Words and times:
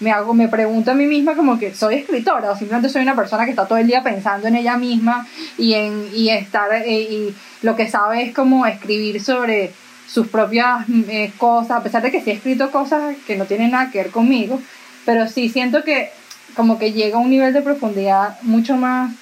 me 0.00 0.10
hago, 0.10 0.34
me 0.34 0.48
pregunto 0.48 0.90
a 0.90 0.94
mí 0.94 1.06
misma 1.06 1.34
como 1.36 1.58
que 1.58 1.74
soy 1.74 1.96
escritora 1.96 2.50
o 2.50 2.56
simplemente 2.56 2.88
soy 2.88 3.02
una 3.02 3.14
persona 3.14 3.44
que 3.44 3.50
está 3.50 3.66
todo 3.66 3.78
el 3.78 3.86
día 3.86 4.02
pensando 4.02 4.48
en 4.48 4.56
ella 4.56 4.76
misma 4.76 5.26
y 5.56 5.74
en 5.74 6.08
y 6.12 6.30
estar 6.30 6.72
eh, 6.72 7.00
y 7.00 7.34
lo 7.62 7.76
que 7.76 7.88
sabe 7.88 8.22
es 8.22 8.34
como 8.34 8.66
escribir 8.66 9.22
sobre 9.22 9.72
sus 10.08 10.28
propias 10.28 10.84
eh, 11.08 11.32
cosas, 11.38 11.78
a 11.78 11.82
pesar 11.82 12.02
de 12.02 12.10
que 12.10 12.20
sí 12.20 12.30
he 12.30 12.34
escrito 12.34 12.70
cosas 12.70 13.16
que 13.26 13.36
no 13.36 13.46
tienen 13.46 13.70
nada 13.70 13.90
que 13.90 13.98
ver 13.98 14.10
conmigo, 14.10 14.60
pero 15.04 15.28
sí 15.28 15.48
siento 15.48 15.82
que 15.82 16.10
como 16.54 16.78
que 16.78 16.92
llega 16.92 17.16
a 17.16 17.20
un 17.20 17.30
nivel 17.30 17.52
de 17.52 17.62
profundidad 17.62 18.40
mucho 18.42 18.76
más, 18.76 19.12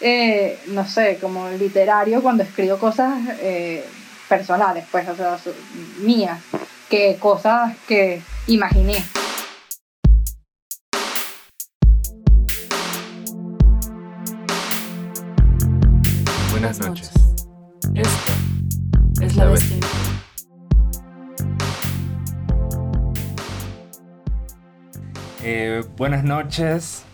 eh, 0.00 0.58
no 0.68 0.86
sé, 0.86 1.18
como 1.20 1.48
literario 1.50 2.22
cuando 2.22 2.42
escribo 2.42 2.78
cosas 2.78 3.14
personales, 4.28 4.84
pues, 4.90 5.08
o 5.08 5.16
sea, 5.16 5.38
mías, 6.00 6.38
que 6.88 7.16
cosas 7.18 7.74
que 7.88 8.20
imaginé. 8.46 9.02
Eh, 25.48 25.84
buenas 25.96 26.24
noches, 26.24 27.04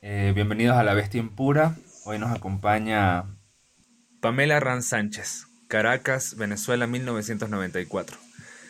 eh, 0.00 0.30
bienvenidos 0.32 0.76
a 0.76 0.84
La 0.84 0.94
Bestia 0.94 1.18
Impura. 1.18 1.74
Hoy 2.04 2.20
nos 2.20 2.30
acompaña 2.30 3.24
Pamela 4.20 4.60
Ran 4.60 4.84
Sánchez, 4.84 5.48
Caracas, 5.66 6.36
Venezuela, 6.36 6.86
1994. 6.86 8.16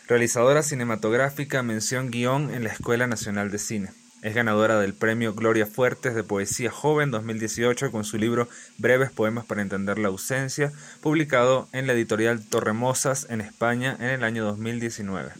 Realizadora 0.08 0.62
cinematográfica, 0.62 1.62
mención 1.62 2.10
guion 2.10 2.54
en 2.54 2.64
la 2.64 2.70
Escuela 2.70 3.06
Nacional 3.06 3.50
de 3.50 3.58
Cine. 3.58 3.90
Es 4.22 4.34
ganadora 4.34 4.80
del 4.80 4.94
premio 4.94 5.34
Gloria 5.34 5.66
Fuertes 5.66 6.14
de 6.14 6.24
Poesía 6.24 6.70
Joven 6.70 7.10
2018 7.10 7.92
con 7.92 8.04
su 8.04 8.16
libro 8.16 8.48
Breves 8.78 9.10
Poemas 9.10 9.44
para 9.44 9.60
Entender 9.60 9.98
la 9.98 10.08
Ausencia, 10.08 10.72
publicado 11.02 11.68
en 11.74 11.86
la 11.86 11.92
editorial 11.92 12.42
Torremosas 12.48 13.26
en 13.28 13.42
España 13.42 13.98
en 14.00 14.06
el 14.06 14.24
año 14.24 14.46
2019. 14.46 15.32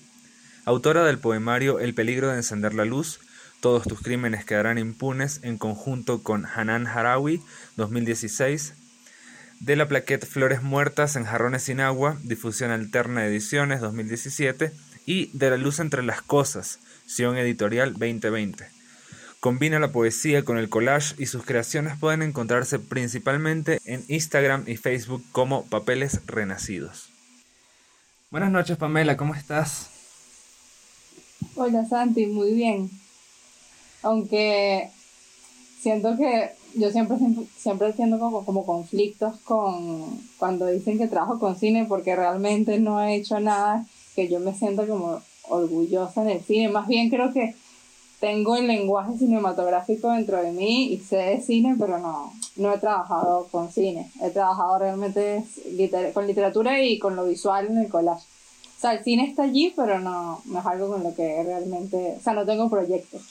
Autora 0.67 1.03
del 1.03 1.19
poemario 1.19 1.78
El 1.81 1.94
peligro 1.94 2.28
de 2.28 2.37
encender 2.37 2.75
la 2.75 2.84
luz, 2.84 3.20
Todos 3.61 3.86
tus 3.86 4.00
crímenes 4.00 4.47
quedarán 4.47 4.78
impunes 4.78 5.41
en 5.42 5.58
conjunto 5.58 6.22
con 6.22 6.47
Hanan 6.47 6.86
Harawi 6.86 7.42
2016, 7.77 8.72
de 9.61 9.77
la 9.77 9.86
plaqueta 9.86 10.27
Flores 10.27 10.62
Muertas 10.62 11.14
en 11.16 11.25
Jarrones 11.25 11.64
sin 11.64 11.81
Agua, 11.81 12.16
difusión 12.22 12.70
alterna 12.70 13.27
ediciones 13.27 13.81
2017, 13.81 14.72
y 15.05 15.31
De 15.36 15.50
la 15.50 15.56
luz 15.58 15.78
entre 15.78 16.03
las 16.03 16.22
cosas, 16.22 16.78
Sion 17.06 17.36
Editorial 17.36 17.92
2020. 17.92 18.64
Combina 19.41 19.78
la 19.78 19.92
poesía 19.92 20.44
con 20.44 20.56
el 20.56 20.69
collage 20.69 21.14
y 21.19 21.27
sus 21.27 21.44
creaciones 21.44 21.98
pueden 21.98 22.22
encontrarse 22.22 22.78
principalmente 22.78 23.81
en 23.84 24.05
Instagram 24.08 24.64
y 24.66 24.77
Facebook 24.77 25.25
como 25.33 25.66
Papeles 25.66 26.20
Renacidos. 26.27 27.11
Buenas 28.31 28.53
noches 28.53 28.78
Pamela, 28.78 29.16
¿cómo 29.16 29.34
estás? 29.34 29.91
Hola 31.56 31.84
Santi, 31.86 32.27
muy 32.27 32.53
bien. 32.53 33.00
Aunque 34.03 34.91
siento 35.81 36.17
que 36.17 36.51
yo 36.75 36.91
siempre, 36.91 37.17
siempre 37.56 37.93
siento 37.93 38.19
como, 38.19 38.45
como 38.45 38.65
conflictos 38.65 39.39
con 39.41 40.20
cuando 40.39 40.67
dicen 40.67 40.98
que 40.98 41.09
trabajo 41.09 41.39
con 41.39 41.56
cine 41.56 41.87
porque 41.89 42.15
realmente 42.15 42.78
no 42.78 43.03
he 43.03 43.17
hecho 43.17 43.41
nada 43.41 43.87
que 44.15 44.28
yo 44.28 44.41
me 44.41 44.55
siento 44.55 44.87
como 44.87 45.21
orgullosa 45.48 46.25
del 46.25 46.41
cine. 46.41 46.69
Más 46.69 46.87
bien 46.87 47.11
creo 47.11 47.33
que 47.33 47.55
tengo 48.21 48.56
el 48.56 48.67
lenguaje 48.67 49.17
cinematográfico 49.19 50.12
dentro 50.12 50.43
de 50.43 50.53
mí 50.53 50.93
y 50.93 50.98
sé 50.98 51.17
de 51.17 51.41
cine, 51.41 51.75
pero 51.78 51.98
no, 51.98 52.33
no 52.56 52.73
he 52.73 52.78
trabajado 52.78 53.48
con 53.51 53.73
cine. 53.73 54.11
He 54.23 54.31
trabajado 54.31 54.78
realmente 54.78 55.43
con 56.12 56.27
literatura 56.27 56.82
y 56.82 56.99
con 56.99 57.17
lo 57.17 57.25
visual 57.25 57.69
en 57.69 57.78
el 57.78 57.88
collage. 57.88 58.27
O 58.77 58.81
sea, 58.81 58.93
el 58.93 59.05
cine 59.05 59.27
está 59.27 59.44
allí, 59.44 59.72
pero 59.75 60.00
no, 60.00 60.43
no 60.44 60.59
es 60.59 60.67
algo 60.67 60.88
con 60.88 61.03
lo 61.03 61.15
que 61.15 61.43
realmente... 61.43 62.17
O 62.19 62.22
sea, 62.22 62.34
no 62.34 62.47
tengo 62.47 62.71
proyectos. 62.71 63.22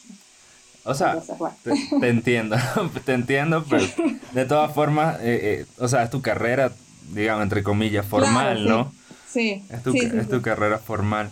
O 0.89 0.95
sea, 0.95 1.19
te, 1.63 2.09
entiendo, 2.09 2.57
te 3.05 3.13
entiendo, 3.13 3.63
pero 3.69 3.85
de 4.33 4.45
todas 4.45 4.73
formas, 4.73 5.17
eh, 5.19 5.39
eh, 5.61 5.65
o 5.77 5.87
sea, 5.87 6.01
es 6.01 6.09
tu 6.09 6.23
carrera, 6.23 6.71
digamos, 7.13 7.43
entre 7.43 7.61
comillas, 7.61 8.07
formal, 8.07 8.67
¿no? 8.67 8.91
Sí. 9.27 9.63
Es 9.69 9.83
tu, 9.83 9.93
es 9.95 10.27
tu 10.27 10.41
carrera 10.41 10.79
formal. 10.79 11.29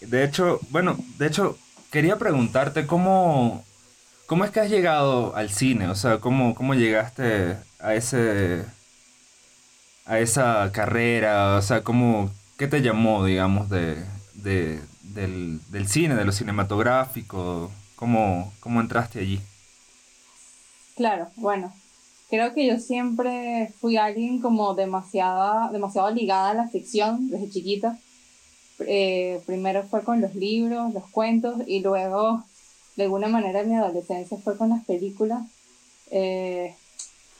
De 0.00 0.24
hecho, 0.24 0.58
bueno, 0.70 0.96
de 1.18 1.26
hecho, 1.26 1.58
quería 1.90 2.16
preguntarte 2.16 2.86
cómo, 2.86 3.62
cómo 4.24 4.46
es 4.46 4.50
que 4.50 4.60
has 4.60 4.70
llegado 4.70 5.36
al 5.36 5.50
cine, 5.50 5.88
o 5.88 5.94
sea, 5.94 6.16
cómo, 6.16 6.54
cómo 6.54 6.74
llegaste 6.74 7.56
a 7.80 7.94
ese, 7.94 8.64
a 10.06 10.18
esa 10.18 10.72
carrera, 10.72 11.56
o 11.56 11.62
sea, 11.62 11.82
cómo, 11.82 12.30
qué 12.56 12.68
te 12.68 12.80
llamó, 12.80 13.26
digamos, 13.26 13.68
de, 13.68 14.02
de 14.32 14.80
del, 15.02 15.60
del, 15.68 15.88
cine, 15.88 16.14
de 16.14 16.24
lo 16.24 16.32
cinematográfico, 16.32 17.70
cómo, 17.96 18.52
cómo 18.60 18.80
entraste 18.80 19.20
allí. 19.20 19.40
Claro, 20.96 21.28
bueno, 21.36 21.72
creo 22.30 22.54
que 22.54 22.66
yo 22.66 22.78
siempre 22.78 23.72
fui 23.80 23.96
alguien 23.96 24.40
como 24.40 24.74
demasiada, 24.74 25.70
demasiado 25.70 26.10
ligada 26.10 26.50
a 26.50 26.54
la 26.54 26.68
ficción 26.68 27.30
desde 27.30 27.50
chiquita. 27.50 27.98
Eh, 28.80 29.40
primero 29.46 29.82
fue 29.84 30.02
con 30.02 30.20
los 30.20 30.34
libros, 30.34 30.92
los 30.92 31.04
cuentos 31.10 31.62
y 31.66 31.80
luego 31.80 32.42
de 32.96 33.04
alguna 33.04 33.28
manera 33.28 33.60
en 33.60 33.70
mi 33.70 33.74
adolescencia 33.76 34.38
fue 34.38 34.56
con 34.56 34.68
las 34.68 34.84
películas. 34.84 35.44
Eh, 36.10 36.74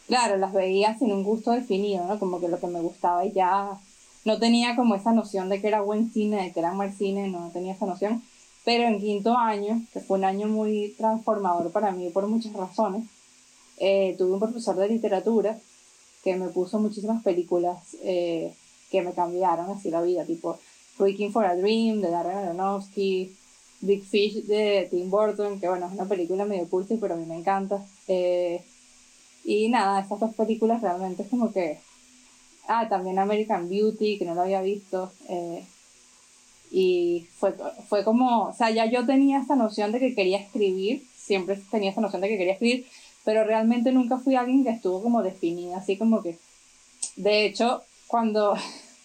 claro, 0.06 0.37
las 0.37 0.53
veía 0.53 0.98
sin 0.98 1.12
un 1.12 1.22
gusto 1.22 1.53
definido, 1.53 2.04
¿no? 2.06 2.19
Como 2.19 2.41
que 2.41 2.48
lo 2.48 2.59
que 2.59 2.66
me 2.66 2.81
gustaba 2.81 3.25
y 3.25 3.32
ya 3.32 3.78
no 4.25 4.38
tenía 4.38 4.75
como 4.75 4.94
esa 4.94 5.12
noción 5.12 5.48
de 5.48 5.60
que 5.60 5.69
era 5.69 5.81
buen 5.81 6.12
cine, 6.12 6.43
de 6.43 6.53
que 6.53 6.60
era 6.60 6.72
mal 6.72 6.93
cine, 6.93 7.28
no 7.28 7.50
tenía 7.53 7.75
esa 7.75 7.87
noción. 7.87 8.22
Pero 8.64 8.84
en 8.84 9.00
quinto 9.00 9.36
año, 9.36 9.82
que 9.92 10.00
fue 10.00 10.19
un 10.19 10.25
año 10.25 10.48
muy 10.48 10.94
transformador 10.97 11.70
para 11.70 11.92
mí 11.92 12.08
por 12.10 12.26
muchas 12.26 12.52
razones, 12.54 13.04
eh, 13.78 14.14
tuve 14.16 14.32
un 14.32 14.41
profesor 14.41 14.76
de 14.76 14.88
literatura 14.88 15.58
que 16.22 16.36
me 16.36 16.48
puso 16.48 16.78
muchísimas 16.78 17.22
películas 17.22 17.97
que 18.94 19.02
me 19.02 19.12
cambiaron 19.12 19.70
así 19.70 19.91
la 19.91 20.00
vida, 20.00 20.25
tipo 20.25 20.58
Waking 20.98 21.32
for 21.32 21.44
a 21.44 21.56
Dream 21.56 22.00
de 22.00 22.10
Darren 22.10 22.38
Aronofsky, 22.38 23.34
Big 23.80 24.04
Fish 24.04 24.44
de 24.47 24.88
Tim 24.91 25.10
Burton, 25.10 25.60
que 25.60 25.69
bueno, 25.69 25.86
es 25.86 25.92
una 25.92 26.04
película 26.04 26.44
medio 26.44 26.69
cursi, 26.69 26.96
pero 26.96 27.14
a 27.14 27.16
mí 27.16 27.26
me 27.26 27.36
encanta. 27.36 27.84
Eh, 28.08 28.62
y 29.44 29.69
nada, 29.69 30.00
estas 30.00 30.20
dos 30.20 30.34
películas 30.34 30.81
realmente 30.81 31.22
es 31.22 31.28
como 31.28 31.52
que... 31.52 31.78
Ah, 32.66 32.88
también 32.88 33.19
American 33.19 33.69
Beauty, 33.69 34.19
que 34.19 34.25
no 34.25 34.34
lo 34.34 34.42
había 34.42 34.62
visto. 34.62 35.12
Eh, 35.28 35.62
y 36.77 37.29
fue, 37.39 37.55
fue 37.89 38.03
como, 38.03 38.49
o 38.49 38.53
sea, 38.53 38.69
ya 38.71 38.87
yo 38.87 39.07
tenía 39.07 39.39
esta 39.39 39.55
noción 39.55 39.93
de 39.93 40.01
que 40.01 40.12
quería 40.12 40.39
escribir, 40.39 41.05
siempre 41.17 41.57
tenía 41.71 41.91
esta 41.91 42.01
noción 42.01 42.21
de 42.21 42.29
que 42.29 42.37
quería 42.37 42.55
escribir, 42.55 42.85
pero 43.25 43.45
realmente 43.45 43.93
nunca 43.93 44.19
fui 44.19 44.35
alguien 44.35 44.65
que 44.65 44.71
estuvo 44.71 45.01
como 45.01 45.23
definida, 45.23 45.77
así 45.77 45.97
como 45.97 46.21
que, 46.21 46.37
de 47.15 47.47
hecho, 47.47 47.83
cuando 48.09 48.57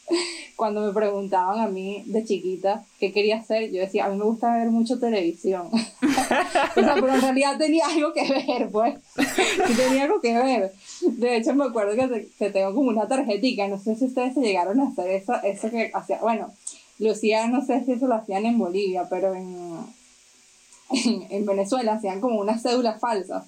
cuando 0.56 0.81
me 0.81 0.94
preguntaban 0.94 1.59
a 1.59 1.68
mí 1.68 2.02
de 2.07 2.25
chiquita 2.25 2.84
qué 3.00 3.12
quería 3.13 3.38
hacer, 3.38 3.72
yo 3.72 3.81
decía, 3.81 4.06
a 4.06 4.09
mí 4.09 4.18
me 4.18 4.25
gusta 4.25 4.57
ver 4.57 4.69
mucho 4.72 5.00
televisión. 5.00 5.68
o 5.72 6.81
sea, 6.81 6.96
pero 6.96 7.13
en 7.13 7.22
realidad 7.22 7.59
tenía 7.59 7.86
algo 7.86 8.12
que 8.13 8.28
ver, 8.28 8.69
pues. 8.72 8.96
tenía 9.78 10.06
algo 10.06 10.19
que 10.19 10.34
ver. 10.34 10.74
De 11.01 11.38
hecho, 11.38 11.53
me 11.53 11.66
acuerdo 11.66 11.96
que, 11.96 12.50
tengo 12.50 12.74
como 12.74 12.90
una 12.90 13.07
tarjetita, 13.07 13.68
no 13.68 13.78
sé 13.78 13.96
si 13.96 14.06
ustedes 14.06 14.34
se 14.34 14.41
llegaron 14.41 14.80
a 14.80 14.88
hacer 14.88 15.12
eso, 15.12 15.36
eso 15.44 15.69
que 15.69 15.91
hacía, 15.94 16.18
bueno, 16.19 16.51
Lucía, 16.99 17.47
no 17.47 17.65
sé 17.65 17.83
si 17.85 17.93
eso 17.93 18.07
lo 18.07 18.15
hacían 18.15 18.45
en 18.45 18.57
Bolivia, 18.57 19.07
pero 19.09 19.33
en, 19.33 19.77
en, 21.29 21.45
Venezuela 21.45 21.93
hacían 21.93 22.19
como 22.19 22.39
una 22.39 22.59
cédula 22.59 23.00
falsa 23.00 23.45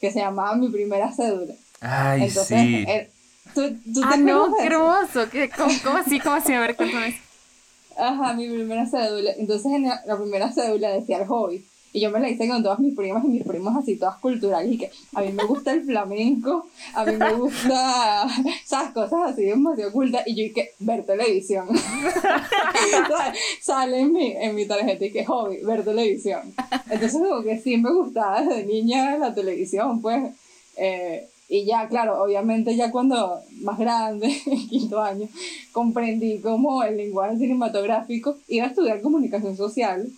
que 0.00 0.12
se 0.12 0.20
llamaba 0.20 0.54
mi 0.54 0.68
primera 0.68 1.10
cédula. 1.12 1.54
Ay, 1.80 2.30
sí. 2.30 2.84
Er, 2.86 3.10
¿Tú, 3.54 3.62
tú 3.92 4.00
ah, 4.04 4.16
no, 4.16 4.54
qué 4.56 4.66
hermoso. 4.66 5.28
¿Qué, 5.30 5.50
cómo, 5.50 5.72
cómo, 5.82 5.96
así? 5.98 6.18
¿Cómo 6.20 6.36
así? 6.36 6.52
A 6.52 6.60
ver, 6.60 6.76
cuéntame. 6.76 7.20
Ajá, 7.96 8.32
mi 8.34 8.48
primera 8.48 8.86
cédula. 8.86 9.30
Entonces 9.36 9.72
en 9.72 9.84
la, 9.84 10.16
primera 10.16 10.52
cédula 10.52 10.90
decía 10.90 11.18
el 11.18 11.26
hobby. 11.26 11.66
Y 11.94 12.00
yo 12.00 12.10
me 12.10 12.18
la 12.18 12.28
hice 12.28 12.48
con 12.48 12.60
todas 12.60 12.80
mis 12.80 12.92
primas 12.92 13.24
y 13.24 13.28
mis 13.28 13.44
primos 13.44 13.76
así, 13.76 13.94
todas 13.94 14.16
culturales. 14.16 14.72
Y 14.72 14.78
que 14.78 14.90
a 15.14 15.20
mí 15.20 15.30
me 15.30 15.44
gusta 15.44 15.72
el 15.72 15.84
flamenco, 15.84 16.66
a 16.92 17.04
mí 17.04 17.12
me 17.16 17.34
gusta 17.34 18.26
esas 18.64 18.92
cosas 18.92 19.30
así 19.30 19.44
demasiado 19.44 19.90
ocultas. 19.90 20.26
Y 20.26 20.34
yo 20.34 20.52
que 20.52 20.72
ver 20.80 21.06
televisión. 21.06 21.68
Sale 23.62 24.00
en 24.00 24.12
mi, 24.12 24.32
en 24.32 24.56
mi 24.56 24.66
tarjeta 24.66 25.04
y 25.04 25.12
que 25.12 25.24
hobby, 25.24 25.58
ver 25.58 25.84
televisión. 25.84 26.52
Entonces 26.90 27.12
como 27.12 27.44
que 27.44 27.60
sí 27.60 27.76
me 27.76 27.92
gustaba 27.92 28.42
desde 28.42 28.66
niña 28.66 29.16
la 29.16 29.32
televisión, 29.32 30.02
pues. 30.02 30.34
Eh, 30.76 31.28
y 31.48 31.64
ya, 31.64 31.86
claro, 31.88 32.20
obviamente 32.20 32.74
ya 32.74 32.90
cuando 32.90 33.40
más 33.60 33.78
grande, 33.78 34.36
en 34.46 34.68
quinto 34.68 35.00
año, 35.00 35.28
comprendí 35.70 36.40
cómo 36.40 36.82
el 36.82 36.96
lenguaje 36.96 37.36
cinematográfico 37.36 38.36
iba 38.48 38.64
a 38.64 38.70
estudiar 38.70 39.00
comunicación 39.00 39.56
social 39.56 40.10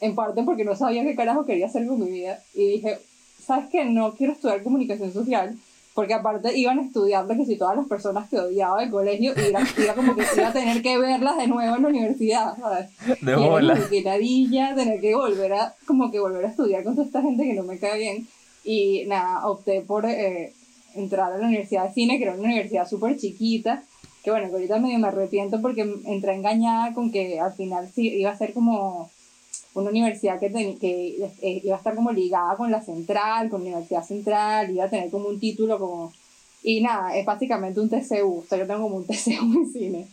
en 0.00 0.14
parte 0.14 0.42
porque 0.42 0.64
no 0.64 0.74
sabía 0.74 1.04
qué 1.04 1.14
carajo 1.14 1.44
quería 1.44 1.66
hacer 1.66 1.86
con 1.86 2.00
mi 2.00 2.10
vida. 2.10 2.38
Y 2.54 2.66
dije, 2.72 2.98
¿sabes 3.44 3.68
qué? 3.70 3.84
No 3.84 4.14
quiero 4.14 4.32
estudiar 4.32 4.62
comunicación 4.62 5.12
social. 5.12 5.56
Porque 5.92 6.14
aparte 6.14 6.56
iban 6.56 6.78
estudiando 6.78 7.34
que 7.34 7.44
si 7.44 7.56
todas 7.56 7.76
las 7.76 7.86
personas 7.86 8.28
que 8.30 8.38
odiaba 8.38 8.80
del 8.80 8.90
colegio, 8.90 9.32
iba, 9.32 9.60
iba 9.76 9.94
como 9.94 10.14
que 10.14 10.24
iba 10.36 10.48
a 10.48 10.52
tener 10.52 10.82
que 10.82 10.96
verlas 10.98 11.36
de 11.36 11.48
nuevo 11.48 11.76
en 11.76 11.82
la 11.82 11.88
universidad, 11.88 12.56
¿sabes? 12.58 12.86
De 13.20 13.34
bola. 13.34 13.74
como 13.74 13.88
que 13.88 14.02
ladilla 14.02 14.74
tener 14.76 15.00
que 15.00 15.14
volver 15.16 15.52
a, 15.52 15.74
como 15.86 16.10
que 16.12 16.20
volver 16.20 16.44
a 16.44 16.48
estudiar 16.48 16.84
con 16.84 16.94
toda 16.94 17.06
esta 17.06 17.20
gente 17.20 17.44
que 17.44 17.54
no 17.54 17.64
me 17.64 17.78
cae 17.78 17.98
bien. 17.98 18.28
Y 18.62 19.04
nada, 19.08 19.46
opté 19.48 19.80
por 19.80 20.06
eh, 20.06 20.52
entrar 20.94 21.32
a 21.32 21.38
la 21.38 21.46
Universidad 21.46 21.88
de 21.88 21.94
Cine, 21.94 22.18
que 22.18 22.24
era 22.24 22.34
una 22.34 22.44
universidad 22.44 22.88
súper 22.88 23.18
chiquita, 23.18 23.82
que 24.22 24.30
bueno, 24.30 24.48
que 24.48 24.54
ahorita 24.54 24.78
medio 24.78 24.98
me 25.00 25.08
arrepiento 25.08 25.60
porque 25.60 25.82
entré 26.04 26.34
engañada 26.34 26.94
con 26.94 27.10
que 27.10 27.40
al 27.40 27.52
final 27.52 27.88
sí 27.92 28.08
iba 28.08 28.30
a 28.30 28.38
ser 28.38 28.52
como 28.52 29.10
una 29.74 29.90
universidad 29.90 30.38
que, 30.40 30.50
ten- 30.50 30.78
que 30.78 31.16
eh, 31.42 31.60
iba 31.64 31.74
a 31.76 31.78
estar 31.78 31.94
como 31.94 32.10
ligada 32.12 32.56
con 32.56 32.70
la 32.70 32.82
central, 32.82 33.48
con 33.50 33.62
la 33.62 33.68
Universidad 33.70 34.04
Central, 34.04 34.70
iba 34.70 34.84
a 34.84 34.90
tener 34.90 35.10
como 35.10 35.28
un 35.28 35.38
título 35.40 35.78
como... 35.78 36.12
Y 36.62 36.80
nada, 36.82 37.16
es 37.16 37.24
básicamente 37.24 37.80
un 37.80 37.88
TCU, 37.88 38.38
o 38.40 38.44
sea, 38.48 38.58
yo 38.58 38.66
tengo 38.66 38.82
como 38.82 38.96
un 38.96 39.06
TCU 39.06 39.30
en 39.54 39.72
cine. 39.72 40.06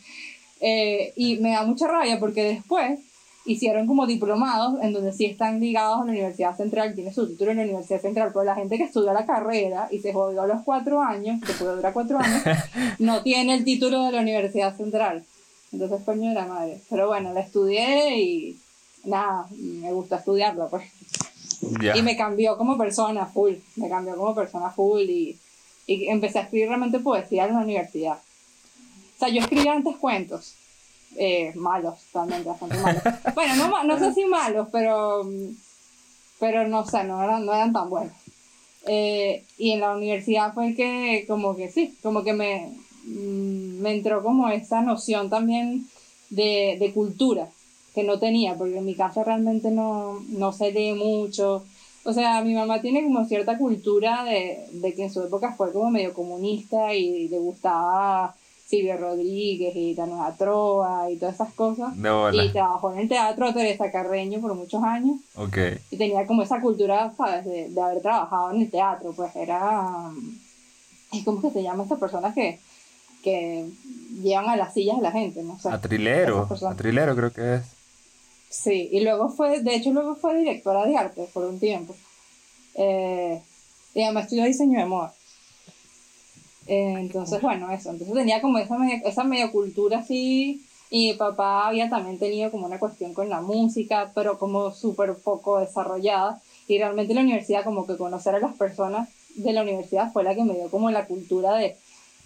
Eh, 0.62 1.14
y 1.16 1.38
me 1.38 1.52
da 1.52 1.64
mucha 1.64 1.88
rabia 1.88 2.20
porque 2.20 2.44
después 2.44 3.00
hicieron 3.46 3.88
como 3.88 4.06
diplomados 4.08 4.82
en 4.84 4.92
donde 4.94 5.14
sí 5.14 5.26
están 5.26 5.60
ligados 5.60 6.02
a 6.02 6.06
la 6.06 6.12
Universidad 6.12 6.56
Central, 6.58 6.94
tiene 6.96 7.14
su 7.14 7.28
título 7.28 7.52
en 7.52 7.58
la 7.58 7.64
Universidad 7.64 8.02
Central, 8.02 8.32
pero 8.34 8.44
la 8.46 8.56
gente 8.56 8.78
que 8.78 8.84
estudió 8.84 9.14
la 9.14 9.26
carrera 9.26 9.88
y 9.92 10.00
se 10.00 10.12
jodió 10.14 10.42
a 10.42 10.48
los 10.48 10.64
cuatro 10.64 11.02
años, 11.02 11.40
que 11.46 11.54
puede 11.54 11.76
durar 11.78 11.94
cuatro 11.94 12.20
años, 12.20 12.44
no 13.00 13.24
tiene 13.24 13.54
el 13.56 13.64
título 13.64 14.04
de 14.06 14.12
la 14.12 14.22
Universidad 14.22 14.76
Central. 14.76 15.24
Entonces, 15.72 16.02
coño 16.06 16.30
de 16.30 16.36
la 16.36 16.46
madre. 16.46 16.80
Pero 16.90 17.08
bueno, 17.08 17.34
la 17.34 17.42
estudié 17.42 18.18
y 18.22 18.58
nada, 19.08 19.48
me 19.52 19.92
gusta 19.92 20.18
estudiarlo, 20.18 20.70
pues. 20.70 20.86
Y 21.96 22.02
me 22.02 22.16
cambió 22.16 22.58
como 22.58 22.78
persona 22.78 23.26
full, 23.26 23.54
me 23.78 23.90
cambió 23.90 24.16
como 24.16 24.36
persona 24.36 24.70
full 24.70 25.02
y, 25.02 25.38
y 25.88 26.08
empecé 26.08 26.40
a 26.40 26.42
escribir 26.44 26.68
realmente 26.68 27.00
poesía 27.00 27.46
en 27.46 27.54
la 27.54 27.62
universidad. 27.62 28.20
O 29.16 29.20
sea, 29.20 29.30
yo 29.30 29.42
escribía 29.42 29.74
antes 29.74 29.96
cuentos, 29.98 30.54
eh, 31.16 31.52
malos, 31.56 31.96
realmente 32.14 32.48
bastante 32.48 32.78
malos. 32.78 33.02
Bueno, 33.36 33.56
no, 33.56 33.84
no 33.84 33.98
sé 33.98 34.14
si 34.14 34.26
malos, 34.26 34.68
pero, 34.72 35.28
pero 36.40 36.68
no 36.68 36.86
sé, 36.86 37.04
no 37.04 37.24
eran, 37.24 37.46
no 37.46 37.54
eran 37.54 37.74
tan 37.74 37.90
buenos. 37.90 38.14
Eh, 38.86 39.44
y 39.58 39.72
en 39.72 39.80
la 39.80 39.96
universidad 39.96 40.54
fue 40.54 40.76
que 40.76 41.26
como 41.28 41.56
que 41.56 41.72
sí, 41.72 41.98
como 42.04 42.24
que 42.24 42.34
me, 42.34 42.72
mm, 43.06 43.82
me 43.82 43.96
entró 43.96 44.24
como 44.24 44.48
esa 44.50 44.82
noción 44.82 45.30
también 45.30 45.88
de, 46.30 46.78
de 46.80 46.94
cultura 46.94 47.50
que 47.98 48.04
no 48.04 48.20
tenía, 48.20 48.54
porque 48.54 48.78
en 48.78 48.86
mi 48.86 48.94
casa 48.94 49.24
realmente 49.24 49.72
no, 49.72 50.20
no 50.30 50.52
se 50.54 50.72
lee 50.72 50.94
mucho. 50.94 51.66
O 52.04 52.14
sea, 52.14 52.44
mi 52.44 52.54
mamá 52.54 52.80
tiene 52.80 53.04
como 53.04 53.26
cierta 53.26 53.58
cultura 53.58 54.24
de, 54.24 54.66
de 54.72 54.94
que 54.94 55.06
en 55.06 55.12
su 55.12 55.24
época 55.24 55.54
fue 55.58 55.74
como 55.74 55.90
medio 55.90 56.14
comunista 56.14 56.94
y 56.94 57.28
le 57.28 57.40
gustaba 57.40 58.36
Silvio 58.68 58.98
Rodríguez 58.98 59.76
y 59.76 59.96
la 59.96 60.06
Nueva 60.06 60.36
Trova 60.38 61.10
y 61.10 61.16
todas 61.18 61.34
esas 61.36 61.54
cosas. 61.54 61.96
Y 61.98 62.50
trabajó 62.52 62.94
en 62.94 63.00
el 63.00 63.10
teatro 63.10 63.52
Teresa 63.52 63.90
Carreño 63.92 64.40
por 64.42 64.54
muchos 64.54 64.84
años 64.84 65.18
Ok. 65.36 65.58
y 65.90 65.98
tenía 65.98 66.28
como 66.28 66.44
esa 66.44 66.62
cultura, 66.62 67.12
¿sabes? 67.18 67.46
De, 67.46 67.70
de 67.70 67.82
haber 67.82 68.02
trabajado 68.04 68.52
en 68.52 68.62
el 68.62 68.70
teatro, 68.70 69.12
pues 69.14 69.36
era... 69.36 70.12
Es 71.14 71.24
como 71.24 71.42
que 71.42 71.50
se 71.50 71.64
llama 71.64 71.84
esas 71.86 71.98
personas 71.98 72.36
que, 72.36 72.60
que 73.24 73.66
llevan 74.22 74.50
a 74.50 74.56
las 74.56 74.74
sillas 74.74 74.98
a 74.98 75.02
la 75.02 75.12
gente, 75.12 75.42
¿no? 75.42 75.54
O 75.54 75.60
sea, 75.60 75.74
Atrilero. 75.74 76.48
Atrilero 76.70 77.16
creo 77.16 77.32
que 77.32 77.56
es. 77.56 77.77
Sí, 78.50 78.90
y 78.92 79.02
luego 79.02 79.30
fue, 79.30 79.62
de 79.62 79.76
hecho 79.76 79.92
luego 79.92 80.16
fue 80.16 80.38
directora 80.38 80.86
de 80.86 80.98
arte 80.98 81.28
por 81.34 81.46
un 81.46 81.60
tiempo. 81.60 81.96
Eh, 82.76 83.42
y 83.94 84.02
además 84.02 84.26
estudió 84.26 84.46
diseño 84.46 84.80
de 84.80 84.86
moda. 84.86 85.14
Eh, 86.68 86.96
entonces, 87.00 87.42
bueno, 87.42 87.72
eso. 87.72 87.90
Entonces 87.90 88.16
tenía 88.16 88.42
como 88.42 88.58
esa 88.58 88.78
medio, 88.78 89.06
esa 89.06 89.24
medio 89.24 89.52
cultura 89.52 90.00
así. 90.00 90.62
Y 90.90 91.12
mi 91.12 91.14
papá 91.18 91.68
había 91.68 91.90
también 91.90 92.18
tenido 92.18 92.50
como 92.52 92.66
una 92.66 92.80
cuestión 92.80 93.14
con 93.14 93.30
la 93.30 93.42
música, 93.42 94.12
pero 94.16 94.38
como 94.38 94.72
súper 94.72 95.16
poco 95.16 95.60
desarrollada. 95.60 96.42
Y 96.68 96.78
realmente 96.78 97.14
la 97.14 97.22
universidad, 97.22 97.64
como 97.64 97.86
que 97.86 97.98
conocer 97.98 98.36
a 98.36 98.40
las 98.40 98.56
personas 98.56 99.10
de 99.36 99.54
la 99.54 99.64
universidad 99.64 100.12
fue 100.12 100.24
la 100.24 100.36
que 100.36 100.44
me 100.44 100.54
dio 100.54 100.70
como 100.70 100.90
la 100.92 101.06
cultura 101.06 101.56
de 101.56 101.76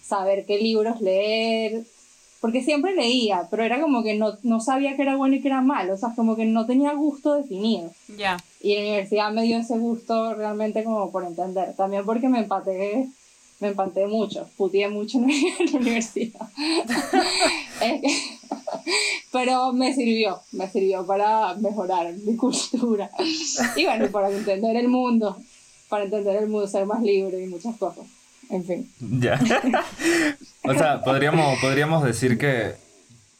saber 0.02 0.46
qué 0.46 0.58
libros 0.58 1.00
leer, 1.00 1.84
porque 2.42 2.62
siempre 2.62 2.94
leía, 2.94 3.46
pero 3.50 3.62
era 3.64 3.80
como 3.80 4.02
que 4.02 4.14
no, 4.18 4.36
no 4.42 4.60
sabía 4.60 4.96
que 4.96 5.02
era 5.02 5.16
bueno 5.16 5.36
y 5.36 5.40
que 5.40 5.48
era 5.48 5.62
malo, 5.62 5.94
o 5.94 5.96
sea, 5.96 6.10
como 6.14 6.36
que 6.36 6.44
no 6.44 6.66
tenía 6.66 6.92
gusto 6.92 7.32
definido. 7.34 7.90
Ya. 8.18 8.36
Y 8.60 8.74
la 8.74 8.80
universidad 8.82 9.32
me 9.32 9.44
dio 9.44 9.56
ese 9.58 9.78
gusto 9.78 10.34
realmente 10.34 10.84
como 10.84 11.10
por 11.10 11.24
entender, 11.24 11.74
también 11.76 12.04
porque 12.04 12.28
me 12.28 12.40
empaté, 12.40 13.08
me 13.60 13.68
empaté 13.68 14.06
mucho, 14.06 14.46
puteé 14.58 14.88
mucho 14.90 15.18
en 15.58 15.72
la 15.72 15.78
universidad. 15.78 16.46
Es 17.80 18.00
que- 18.00 18.18
pero 19.32 19.72
me 19.72 19.94
sirvió, 19.94 20.40
me 20.52 20.68
sirvió 20.68 21.06
para 21.06 21.54
mejorar 21.54 22.12
mi 22.24 22.36
cultura. 22.36 23.10
Y 23.76 23.84
bueno, 23.84 24.06
para 24.10 24.30
entender 24.30 24.76
el 24.76 24.88
mundo, 24.88 25.36
para 25.88 26.04
entender 26.04 26.36
el 26.36 26.48
mundo, 26.48 26.66
ser 26.68 26.86
más 26.86 27.02
libre 27.02 27.42
y 27.42 27.46
muchas 27.46 27.76
cosas. 27.76 28.04
En 28.52 28.64
fin. 28.64 28.90
Ya. 29.00 29.38
o 30.64 30.74
sea, 30.74 31.02
podríamos, 31.02 31.58
podríamos 31.60 32.04
decir 32.04 32.38
que 32.38 32.74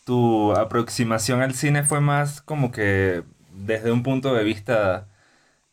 tu 0.05 0.53
aproximación 0.53 1.43
al 1.43 1.55
cine 1.55 1.85
fue 1.85 2.01
más 2.01 2.43
como 2.43 2.73
que 2.73 3.23
desde 3.53 3.93
un 3.93 4.03
punto 4.03 4.35
de 4.35 4.45
vista 4.45 5.09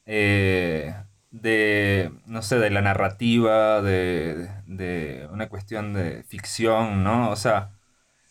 eh, 0.06 0.95
de, 1.31 2.12
no 2.25 2.41
sé, 2.41 2.59
de 2.59 2.69
la 2.71 2.81
narrativa, 2.81 3.81
de, 3.81 4.50
de 4.68 5.27
una 5.31 5.50
cuestión 5.50 5.94
de 5.94 6.24
ficción, 6.24 7.03
¿no? 7.03 7.31
O 7.31 7.35
sea, 7.38 7.71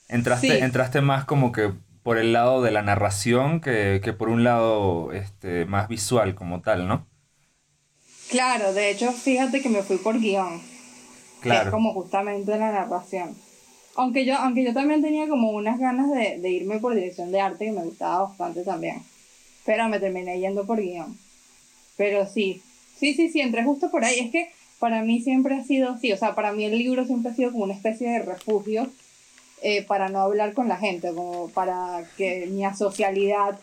entraste, 0.09 0.59
Sí. 0.59 0.59
entraste 0.61 1.01
más 1.03 1.25
como 1.27 1.53
que 1.53 1.73
por 2.05 2.19
el 2.19 2.33
lado 2.35 2.63
de 2.63 2.71
la 2.73 2.83
narración 2.83 3.61
que, 3.61 4.01
que 4.05 4.13
por 4.15 4.29
un 4.31 4.45
lado 4.45 5.13
este, 5.13 5.67
más 5.67 5.89
visual 5.89 6.35
como 6.37 6.63
tal, 6.63 6.89
¿no? 6.89 7.07
Claro, 8.31 8.73
de 8.75 8.91
hecho, 8.91 9.13
fíjate 9.13 9.63
que 9.63 9.69
me 9.69 9.83
fui 9.83 9.97
por 9.99 10.19
guion. 10.21 10.61
Que 11.43 11.49
es 11.49 11.55
Claro. 11.55 11.71
como 11.71 11.93
justamente 11.93 12.51
la 12.59 12.73
narración. 12.73 13.37
Aunque 13.97 14.25
yo, 14.25 14.37
aunque 14.37 14.65
yo 14.65 14.73
también 14.73 15.03
tenía 15.03 15.29
como 15.29 15.51
unas 15.51 15.79
ganas 15.79 16.11
de, 16.11 16.39
de 16.39 16.51
irme 16.51 16.79
por 16.79 16.95
dirección 16.95 17.33
de 17.33 17.41
arte 17.41 17.65
que 17.67 17.73
me 17.73 17.83
gustaba 17.85 18.25
bastante 18.29 18.63
también. 18.63 19.03
Pero 19.67 19.89
me 19.89 19.99
terminé 20.01 20.39
yendo 20.39 20.65
por 20.67 20.81
guion. 20.81 21.19
Pero 21.97 22.27
sí, 22.27 22.63
sí, 22.97 23.15
sí, 23.15 23.29
sí, 23.29 23.41
entré 23.41 23.65
justo 23.65 23.91
por 23.91 24.05
ahí. 24.05 24.21
Es 24.21 24.31
que 24.31 24.51
para 24.79 25.03
mí 25.03 25.21
siempre 25.21 25.57
ha 25.57 25.65
sido 25.65 25.91
así. 25.91 26.13
O 26.13 26.17
sea, 26.17 26.35
para 26.37 26.53
mí 26.53 26.65
el 26.65 26.79
libro 26.79 27.05
siempre 27.07 27.33
ha 27.33 27.35
sido 27.35 27.51
como 27.51 27.65
una 27.65 27.75
especie 27.75 28.09
de 28.09 28.21
refugio 28.21 28.89
eh, 29.63 29.83
para 29.83 30.09
no 30.09 30.21
hablar 30.21 30.55
con 30.55 30.69
la 30.69 30.77
gente, 30.77 31.13
como 31.13 31.49
para 31.49 32.05
que 32.17 32.47
mi 32.47 32.65
asocialidad 32.65 33.59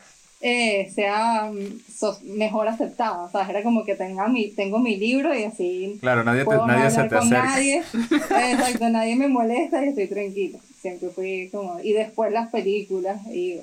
eh, 0.47 0.91
sea 0.93 1.51
mm, 1.51 1.79
so- 1.91 2.19
mejor 2.23 2.67
aceptada. 2.67 3.23
O 3.23 3.29
sea, 3.31 3.49
era 3.49 3.63
como 3.63 3.83
que 3.83 3.95
tenga 3.95 4.27
mi, 4.27 4.49
tengo 4.51 4.77
mi 4.79 4.95
libro 4.95 5.33
y 5.33 5.43
así 5.43 5.97
Claro, 5.99 6.23
nadie, 6.23 6.41
te- 6.41 6.45
puedo 6.45 6.67
no 6.67 6.67
nadie 6.67 6.91
se 6.91 7.01
te 7.03 7.09
con 7.09 7.17
acerca. 7.17 7.43
nadie. 7.45 7.83
Exacto, 8.51 8.89
nadie 8.89 9.15
me 9.15 9.27
molesta 9.27 9.83
y 9.83 9.89
estoy 9.89 10.07
tranquila. 10.07 10.59
Siempre 10.81 11.09
fui 11.09 11.49
como. 11.51 11.79
Y 11.81 11.93
después 11.93 12.31
las 12.31 12.49
películas 12.51 13.19
y. 13.33 13.59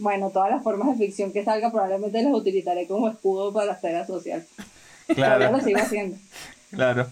Bueno, 0.00 0.30
todas 0.30 0.50
las 0.50 0.62
formas 0.62 0.96
de 0.96 1.06
ficción 1.06 1.32
que 1.32 1.44
salga 1.44 1.70
probablemente 1.72 2.22
las 2.22 2.32
utilizaré 2.32 2.86
como 2.86 3.08
escudo 3.08 3.52
para 3.52 3.66
la 3.66 3.72
esfera 3.72 4.06
social. 4.06 4.44
Claro. 5.14 5.50
lo 5.50 5.60
sigo 5.60 5.78
haciendo. 5.78 6.16
Claro, 6.70 7.06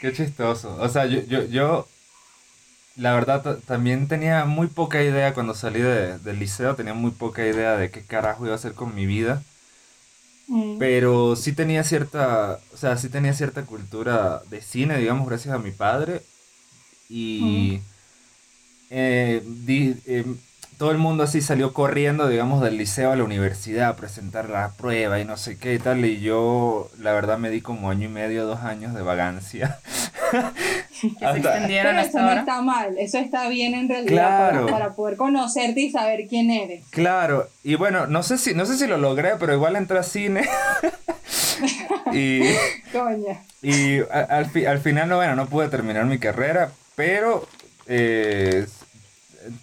qué 0.00 0.12
chistoso. 0.12 0.76
O 0.80 0.88
sea, 0.88 1.06
yo, 1.06 1.20
yo, 1.28 1.44
yo 1.46 1.86
la 2.96 3.14
verdad, 3.14 3.42
ta- 3.42 3.58
también 3.58 4.08
tenía 4.08 4.44
muy 4.44 4.66
poca 4.68 5.02
idea 5.02 5.34
cuando 5.34 5.54
salí 5.54 5.80
de- 5.80 6.18
del 6.18 6.38
liceo, 6.38 6.74
tenía 6.76 6.94
muy 6.94 7.10
poca 7.10 7.46
idea 7.46 7.76
de 7.76 7.90
qué 7.90 8.02
carajo 8.04 8.44
iba 8.44 8.54
a 8.54 8.56
hacer 8.56 8.72
con 8.74 8.94
mi 8.94 9.06
vida. 9.06 9.42
Mm. 10.48 10.78
Pero 10.78 11.34
sí 11.36 11.52
tenía 11.52 11.82
cierta, 11.84 12.58
o 12.72 12.76
sea, 12.76 12.96
sí 12.96 13.08
tenía 13.08 13.32
cierta 13.34 13.62
cultura 13.64 14.42
de 14.48 14.60
cine, 14.62 14.96
digamos, 14.98 15.28
gracias 15.28 15.54
a 15.54 15.58
mi 15.58 15.72
padre. 15.72 16.22
Y 17.08 17.80
eh, 18.90 19.42
di- 19.44 19.96
eh, 20.06 20.24
todo 20.78 20.90
el 20.90 20.98
mundo 20.98 21.24
así 21.24 21.40
salió 21.40 21.72
corriendo, 21.72 22.28
digamos, 22.28 22.62
del 22.62 22.76
liceo 22.76 23.10
a 23.12 23.16
la 23.16 23.24
universidad 23.24 23.88
a 23.88 23.96
presentar 23.96 24.48
la 24.50 24.72
prueba 24.76 25.18
y 25.20 25.24
no 25.24 25.36
sé 25.36 25.58
qué 25.58 25.74
y 25.74 25.78
tal. 25.78 26.04
Y 26.04 26.20
yo, 26.20 26.90
la 27.00 27.12
verdad, 27.12 27.38
me 27.38 27.50
di 27.50 27.60
como 27.60 27.90
año 27.90 28.06
y 28.06 28.12
medio, 28.12 28.46
dos 28.46 28.60
años 28.60 28.94
de 28.94 29.02
vagancia. 29.02 29.80
Que 31.18 31.42
se 31.42 31.80
eso 32.00 32.20
no 32.20 32.32
está 32.32 32.62
mal, 32.62 32.96
eso 32.98 33.18
está 33.18 33.48
bien 33.48 33.74
en 33.74 33.88
realidad 33.88 34.12
Claro. 34.50 34.66
para, 34.66 34.78
para 34.78 34.94
poder 34.94 35.16
conocerte 35.16 35.80
y 35.80 35.90
saber 35.90 36.26
quién 36.28 36.50
eres. 36.50 36.84
Claro, 36.90 37.48
y 37.64 37.74
bueno, 37.74 38.06
no 38.06 38.22
sé 38.22 38.38
si, 38.38 38.54
no 38.54 38.64
sé 38.66 38.76
si 38.76 38.86
lo 38.86 38.96
logré, 38.96 39.32
pero 39.38 39.52
igual 39.54 39.76
entré 39.76 39.98
a 39.98 40.02
cine. 40.02 40.48
y 42.12 42.40
Coña. 42.92 43.42
Y 43.62 43.98
al, 44.10 44.46
fi- 44.50 44.66
al 44.66 44.78
final, 44.78 45.08
no, 45.08 45.16
bueno, 45.16 45.34
no 45.34 45.46
pude 45.46 45.68
terminar 45.68 46.04
mi 46.06 46.18
carrera, 46.18 46.70
pero 46.94 47.46
eh, 47.86 48.66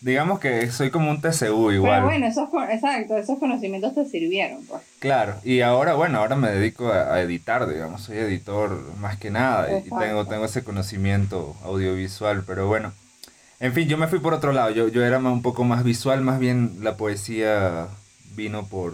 digamos 0.02 0.40
que 0.40 0.72
soy 0.72 0.90
como 0.90 1.10
un 1.10 1.22
TCU 1.22 1.72
igual. 1.72 2.02
Pero 2.02 2.06
bueno, 2.06 2.28
esos, 2.28 2.50
exacto, 2.70 3.18
esos 3.18 3.40
conocimientos 3.40 3.96
te 3.96 4.06
sirvieron, 4.06 4.66
pues. 4.66 4.82
Claro, 5.00 5.36
y 5.44 5.62
ahora, 5.62 5.94
bueno, 5.94 6.20
ahora 6.20 6.36
me 6.36 6.50
dedico 6.50 6.90
a, 6.92 7.20
editar, 7.22 7.68
digamos, 7.68 8.02
soy 8.04 8.18
editor 8.18 8.82
más 9.00 9.18
que 9.18 9.32
nada 9.32 9.78
y 9.78 9.90
tengo, 9.90 10.26
tengo 10.26 10.46
ese 10.46 10.64
conocimiento 10.64 11.56
audiovisual, 11.64 12.44
pero 12.46 12.68
bueno. 12.68 12.94
En 13.60 13.74
fin, 13.74 13.88
yo 13.88 13.98
me 13.98 14.08
fui 14.08 14.20
por 14.20 14.34
otro 14.34 14.52
lado, 14.52 14.72
yo, 14.72 14.90
yo 14.90 15.06
era 15.06 15.20
un 15.20 15.42
poco 15.42 15.64
más 15.64 15.84
visual, 15.84 16.22
más 16.22 16.40
bien 16.40 16.80
la 16.82 16.98
poesía 16.98 17.88
vino 18.36 18.66
por, 18.66 18.94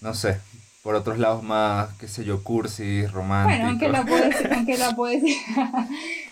no 0.00 0.14
sé, 0.14 0.38
por 0.82 0.94
otros 0.94 1.18
lados 1.18 1.42
más, 1.42 1.90
qué 2.00 2.08
sé 2.08 2.24
yo, 2.24 2.42
cursis, 2.42 3.12
románticos. 3.12 3.58
Bueno, 3.58 3.68
aunque 3.68 3.88
la 3.88 4.04
poesía, 4.04 4.50
aunque 4.54 4.78
la 4.78 4.96
poesía, 4.96 5.36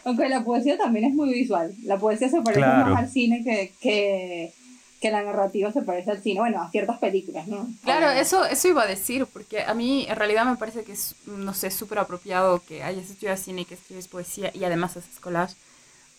aunque 0.06 0.28
la 0.28 0.44
poesía 0.44 0.78
también 0.78 1.06
es 1.06 1.14
muy 1.14 1.32
visual. 1.32 1.74
La 1.82 1.98
poesía 1.98 2.28
se 2.28 2.40
parece 2.40 2.60
más 2.60 2.96
al 2.96 3.10
cine 3.10 3.42
que, 3.42 3.72
que, 3.80 4.52
que, 5.00 5.10
la 5.10 5.24
narrativa 5.24 5.72
se 5.72 5.82
parece 5.82 6.12
al 6.12 6.22
cine. 6.22 6.38
Bueno, 6.38 6.62
a 6.62 6.70
ciertas 6.70 6.98
películas, 6.98 7.48
¿no? 7.48 7.68
Claro, 7.82 8.10
eso, 8.10 8.44
eso 8.44 8.68
iba 8.68 8.84
a 8.84 8.86
decir, 8.86 9.26
porque 9.26 9.64
a 9.64 9.74
mí 9.74 10.06
en 10.08 10.14
realidad 10.14 10.46
me 10.46 10.54
parece 10.54 10.84
que 10.84 10.92
es, 10.92 11.16
no 11.26 11.52
sé, 11.54 11.72
súper 11.72 11.98
apropiado 11.98 12.62
que 12.64 12.84
hayas 12.84 13.10
estudiado 13.10 13.36
cine 13.36 13.62
y 13.62 13.64
que 13.64 13.74
escribes 13.74 14.06
poesía 14.06 14.52
y 14.54 14.62
además 14.62 14.96
haces 14.96 15.18
collage. 15.18 15.56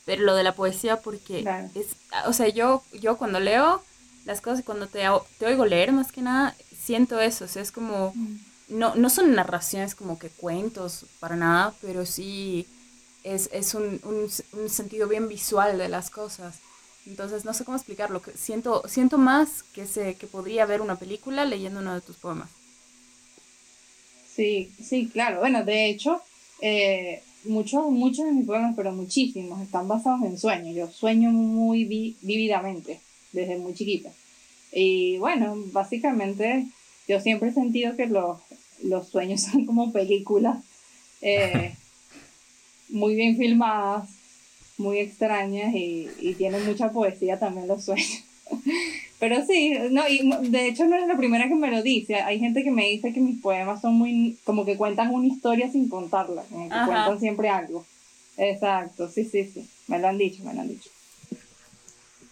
Pero 0.05 0.23
lo 0.23 0.35
de 0.35 0.43
la 0.43 0.51
poesía, 0.51 0.97
porque 0.97 1.45
es, 1.73 1.95
o 2.25 2.33
sea, 2.33 2.49
yo, 2.49 2.83
yo 2.91 3.17
cuando 3.17 3.39
leo 3.39 3.81
las 4.25 4.41
cosas, 4.41 4.65
cuando 4.65 4.87
te, 4.87 5.03
te 5.39 5.45
oigo 5.45 5.65
leer 5.65 5.93
más 5.93 6.11
que 6.11 6.21
nada, 6.21 6.53
siento 6.77 7.21
eso, 7.21 7.45
o 7.45 7.47
sea, 7.47 7.61
es 7.61 7.71
como, 7.71 8.11
mm. 8.13 8.37
no, 8.67 8.95
no 8.95 9.09
son 9.09 9.33
narraciones 9.33 9.95
como 9.95 10.19
que 10.19 10.27
cuentos 10.29 11.05
para 11.21 11.37
nada, 11.37 11.73
pero 11.81 12.05
sí 12.05 12.67
es, 13.27 13.49
es 13.51 13.73
un, 13.73 13.99
un, 14.03 14.69
sentido 14.69 15.07
bien 15.07 15.27
visual 15.27 15.77
de 15.77 15.89
las 15.89 16.09
cosas. 16.09 16.59
Entonces, 17.05 17.45
no 17.45 17.53
sé 17.53 17.65
cómo 17.65 17.77
explicarlo, 17.77 18.21
siento, 18.35 18.83
siento 18.87 19.17
más 19.17 19.63
que, 19.63 19.85
se, 19.85 20.15
que 20.15 20.27
podría 20.27 20.65
ver 20.65 20.81
una 20.81 20.97
película 20.97 21.45
leyendo 21.45 21.79
uno 21.79 21.93
de 21.93 22.01
tus 22.01 22.17
poemas. 22.17 22.49
Sí, 24.35 24.71
sí, 24.83 25.09
claro. 25.11 25.39
Bueno, 25.39 25.63
de 25.63 25.89
hecho, 25.89 26.21
eh, 26.61 27.21
muchos, 27.45 27.89
muchos 27.89 28.25
de 28.25 28.31
mis 28.31 28.45
poemas, 28.45 28.73
pero 28.75 28.91
muchísimos, 28.91 29.61
están 29.61 29.87
basados 29.87 30.23
en 30.23 30.37
sueños. 30.37 30.75
Yo 30.75 30.87
sueño 30.89 31.31
muy 31.31 31.85
vívidamente 31.85 32.99
desde 33.31 33.57
muy 33.57 33.73
chiquita. 33.73 34.11
Y 34.71 35.17
bueno, 35.17 35.55
básicamente 35.71 36.67
yo 37.07 37.19
siempre 37.19 37.49
he 37.49 37.53
sentido 37.53 37.95
que 37.95 38.07
los, 38.07 38.39
los 38.83 39.07
sueños 39.07 39.41
son 39.51 39.65
como 39.65 39.91
películas 39.91 40.63
eh, 41.21 41.73
muy 42.89 43.15
bien 43.15 43.37
filmadas, 43.37 44.09
muy 44.77 44.99
extrañas 44.99 45.73
y, 45.73 46.09
y, 46.19 46.35
tienen 46.35 46.65
mucha 46.65 46.91
poesía 46.91 47.39
también 47.39 47.67
los 47.67 47.85
sueños. 47.85 48.23
Pero 49.19 49.43
sí, 49.45 49.75
no, 49.89 50.07
y 50.07 50.29
de 50.49 50.67
hecho 50.67 50.85
no 50.85 50.95
es 50.95 51.07
la 51.07 51.17
primera 51.17 51.47
que 51.47 51.55
me 51.55 51.71
lo 51.71 51.81
dice. 51.81 52.15
Hay 52.15 52.39
gente 52.39 52.63
que 52.63 52.69
me 52.69 52.85
dice 52.87 53.13
que 53.13 53.19
mis 53.19 53.41
poemas 53.41 53.81
son 53.81 53.93
muy, 53.93 54.37
como 54.43 54.63
que 54.63 54.77
cuentan 54.77 55.13
una 55.13 55.25
historia 55.25 55.71
sin 55.71 55.89
contarla, 55.89 56.43
como 56.49 56.69
que 56.69 56.75
cuentan 56.75 57.19
siempre 57.19 57.49
algo. 57.49 57.83
Exacto, 58.37 59.09
sí, 59.09 59.25
sí, 59.25 59.49
sí. 59.51 59.67
Me 59.87 59.97
lo 59.97 60.07
han 60.07 60.19
dicho, 60.19 60.43
me 60.43 60.53
lo 60.53 60.61
han 60.61 60.67
dicho. 60.67 60.89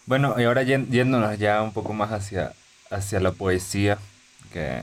Bueno, 0.06 0.36
y 0.38 0.44
ahora 0.44 0.62
yéndonos 0.62 1.36
ya 1.38 1.60
un 1.62 1.72
poco 1.72 1.92
más 1.92 2.12
hacia, 2.12 2.52
hacia 2.90 3.18
la 3.18 3.32
poesía, 3.32 3.98
que 4.52 4.82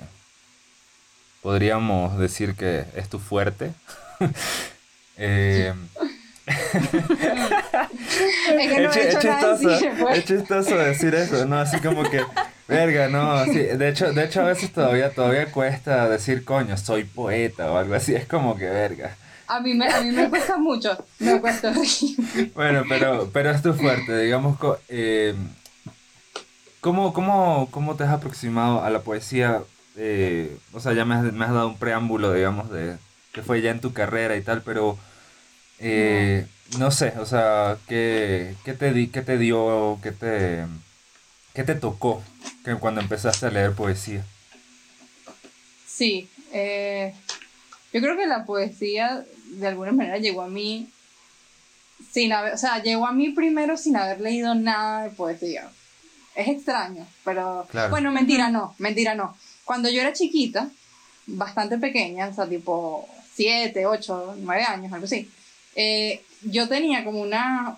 podríamos 1.42 2.18
decir 2.18 2.56
que 2.56 2.84
es 2.96 3.08
tu 3.08 3.20
fuerte. 3.20 3.72
eh, 5.18 5.74
es, 10.14 10.26
chistoso, 10.26 10.78
decir 10.78 11.16
eso, 11.16 11.46
¿no? 11.46 11.60
Así 11.60 11.80
como 11.80 12.04
que, 12.04 12.22
verga, 12.68 13.08
no, 13.08 13.46
sí, 13.46 13.60
de 13.60 13.90
hecho, 13.90 14.12
de 14.12 14.26
hecho 14.26 14.42
a 14.42 14.46
veces 14.46 14.74
todavía, 14.74 15.10
todavía 15.12 15.52
cuesta 15.52 16.10
decir, 16.10 16.44
coño, 16.44 16.76
soy 16.78 17.06
poeta 17.06 17.72
o 17.72 17.78
algo 17.78 17.96
así, 17.96 18.14
es 18.14 18.26
como 18.26 18.58
que, 18.58 18.66
verga. 18.66 19.16
A 19.48 19.60
mí 19.60 19.74
me, 19.74 19.88
a 19.88 20.02
mí 20.02 20.12
me 20.12 20.30
cuesta 20.30 20.58
mucho, 20.58 20.98
me 21.20 21.40
cuesta 21.40 21.74
Bueno, 22.56 22.84
pero, 22.90 23.30
pero 23.32 23.52
es 23.52 23.62
tu 23.62 23.74
fuerte, 23.74 24.18
digamos, 24.18 24.58
eh, 24.90 25.36
¿cómo, 26.82 27.14
cómo, 27.14 27.70
¿cómo 27.72 27.96
te 27.96 28.04
has 28.04 28.12
aproximado 28.12 28.84
a 28.84 28.90
la 28.90 29.00
poesía? 29.00 29.62
Eh, 29.96 30.58
o 30.74 30.80
sea, 30.80 30.94
ya 30.94 31.06
me 31.06 31.16
has, 31.16 31.24
me 31.32 31.46
has, 31.46 31.54
dado 31.54 31.68
un 31.68 31.78
preámbulo, 31.78 32.34
digamos, 32.34 32.70
de 32.72 32.98
que 33.34 33.42
fue 33.42 33.62
ya 33.62 33.72
en 33.72 33.82
tu 33.82 33.94
carrera 33.94 34.38
y 34.38 34.42
tal, 34.42 34.62
pero 34.62 34.98
eh, 35.80 36.46
no 36.78 36.92
sé, 36.92 37.14
o 37.20 37.26
sea, 37.26 37.78
¿qué, 37.88 38.56
qué 38.64 38.74
te, 38.74 38.94
di, 38.94 39.08
qué 39.08 39.22
te 39.22 39.38
dio, 39.38 40.00
qué 40.02 40.12
te, 40.12 40.66
qué 41.54 41.64
te 41.64 41.76
tocó 41.76 42.24
que 42.64 42.76
cuando 42.76 43.02
empezaste 43.02 43.48
a 43.48 43.52
leer 43.52 43.74
poesía? 43.74 44.24
Sí, 45.88 46.30
eh, 46.54 47.14
yo 47.92 48.02
creo 48.02 48.16
que 48.16 48.28
la 48.28 48.46
poesía 48.46 49.26
de 49.46 49.68
alguna 49.68 49.92
manera 49.92 50.18
llegó 50.18 50.44
a 50.44 50.48
mí 50.48 50.90
sin 52.12 52.32
haber, 52.34 52.54
o 52.54 52.58
sea, 52.58 52.82
llegó 52.82 53.08
a 53.08 53.12
mí 53.12 53.30
primero 53.30 53.78
sin 53.78 53.96
haber 53.98 54.22
leído 54.22 54.54
nada 54.56 55.04
de 55.04 55.10
poesía. 55.10 55.70
Es 56.36 56.48
extraño, 56.48 57.06
pero 57.24 57.68
bueno, 57.90 58.12
mentira 58.12 58.50
no, 58.50 58.76
mentira 58.80 59.14
no. 59.14 59.36
Cuando 59.66 59.90
yo 59.90 60.02
era 60.02 60.14
chiquita, 60.14 60.70
bastante 61.28 61.78
pequeña, 61.78 62.28
o 62.28 62.34
sea, 62.34 62.48
tipo 62.48 63.08
7, 63.36 63.86
8, 63.86 64.36
9 64.40 64.64
años, 64.64 64.94
algo 64.94 65.06
así, 65.06 65.30
eh, 65.76 66.22
yo 66.44 66.68
tenía 66.68 67.04
como 67.04 67.22
una, 67.22 67.78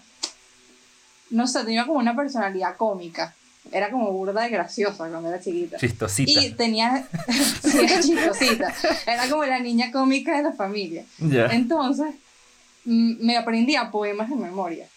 no 1.30 1.48
sé, 1.48 1.64
tenía 1.64 1.86
como 1.86 2.00
una 2.00 2.16
personalidad 2.16 2.76
cómica. 2.78 3.36
Era 3.72 3.90
como 3.90 4.12
burda 4.12 4.48
y 4.48 4.52
graciosa 4.52 5.10
cuando 5.10 5.28
era 5.28 5.40
chiquita. 5.40 5.78
Chistosita. 5.78 6.32
Y 6.32 6.52
tenía, 6.52 7.08
sí, 7.64 7.80
era 7.80 8.00
chistosita. 8.00 8.74
Era 9.08 9.28
como 9.28 9.44
la 9.44 9.60
niña 9.60 9.92
cómica 9.92 10.38
de 10.38 10.44
la 10.44 10.54
familia. 10.54 11.04
Entonces, 11.20 12.14
me 12.86 13.38
aprendía 13.38 13.90
poemas 13.90 14.30
de 14.30 14.36
memoria. 14.36 14.88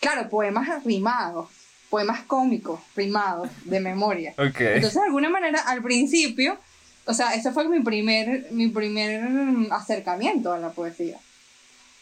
Claro, 0.00 0.28
poemas 0.28 0.84
rimados, 0.84 1.48
poemas 1.88 2.22
cómicos, 2.22 2.80
rimados, 2.96 3.48
de 3.64 3.78
memoria. 3.78 4.34
Entonces, 4.36 4.94
de 4.94 5.02
alguna 5.02 5.30
manera, 5.30 5.60
al 5.60 5.80
principio, 5.80 6.58
o 7.04 7.14
sea, 7.14 7.34
ese 7.34 7.52
fue 7.52 7.68
mi 7.68 7.80
primer, 7.80 8.50
mi 8.52 8.68
primer 8.68 9.22
acercamiento 9.70 10.52
a 10.52 10.58
la 10.58 10.70
poesía. 10.70 11.18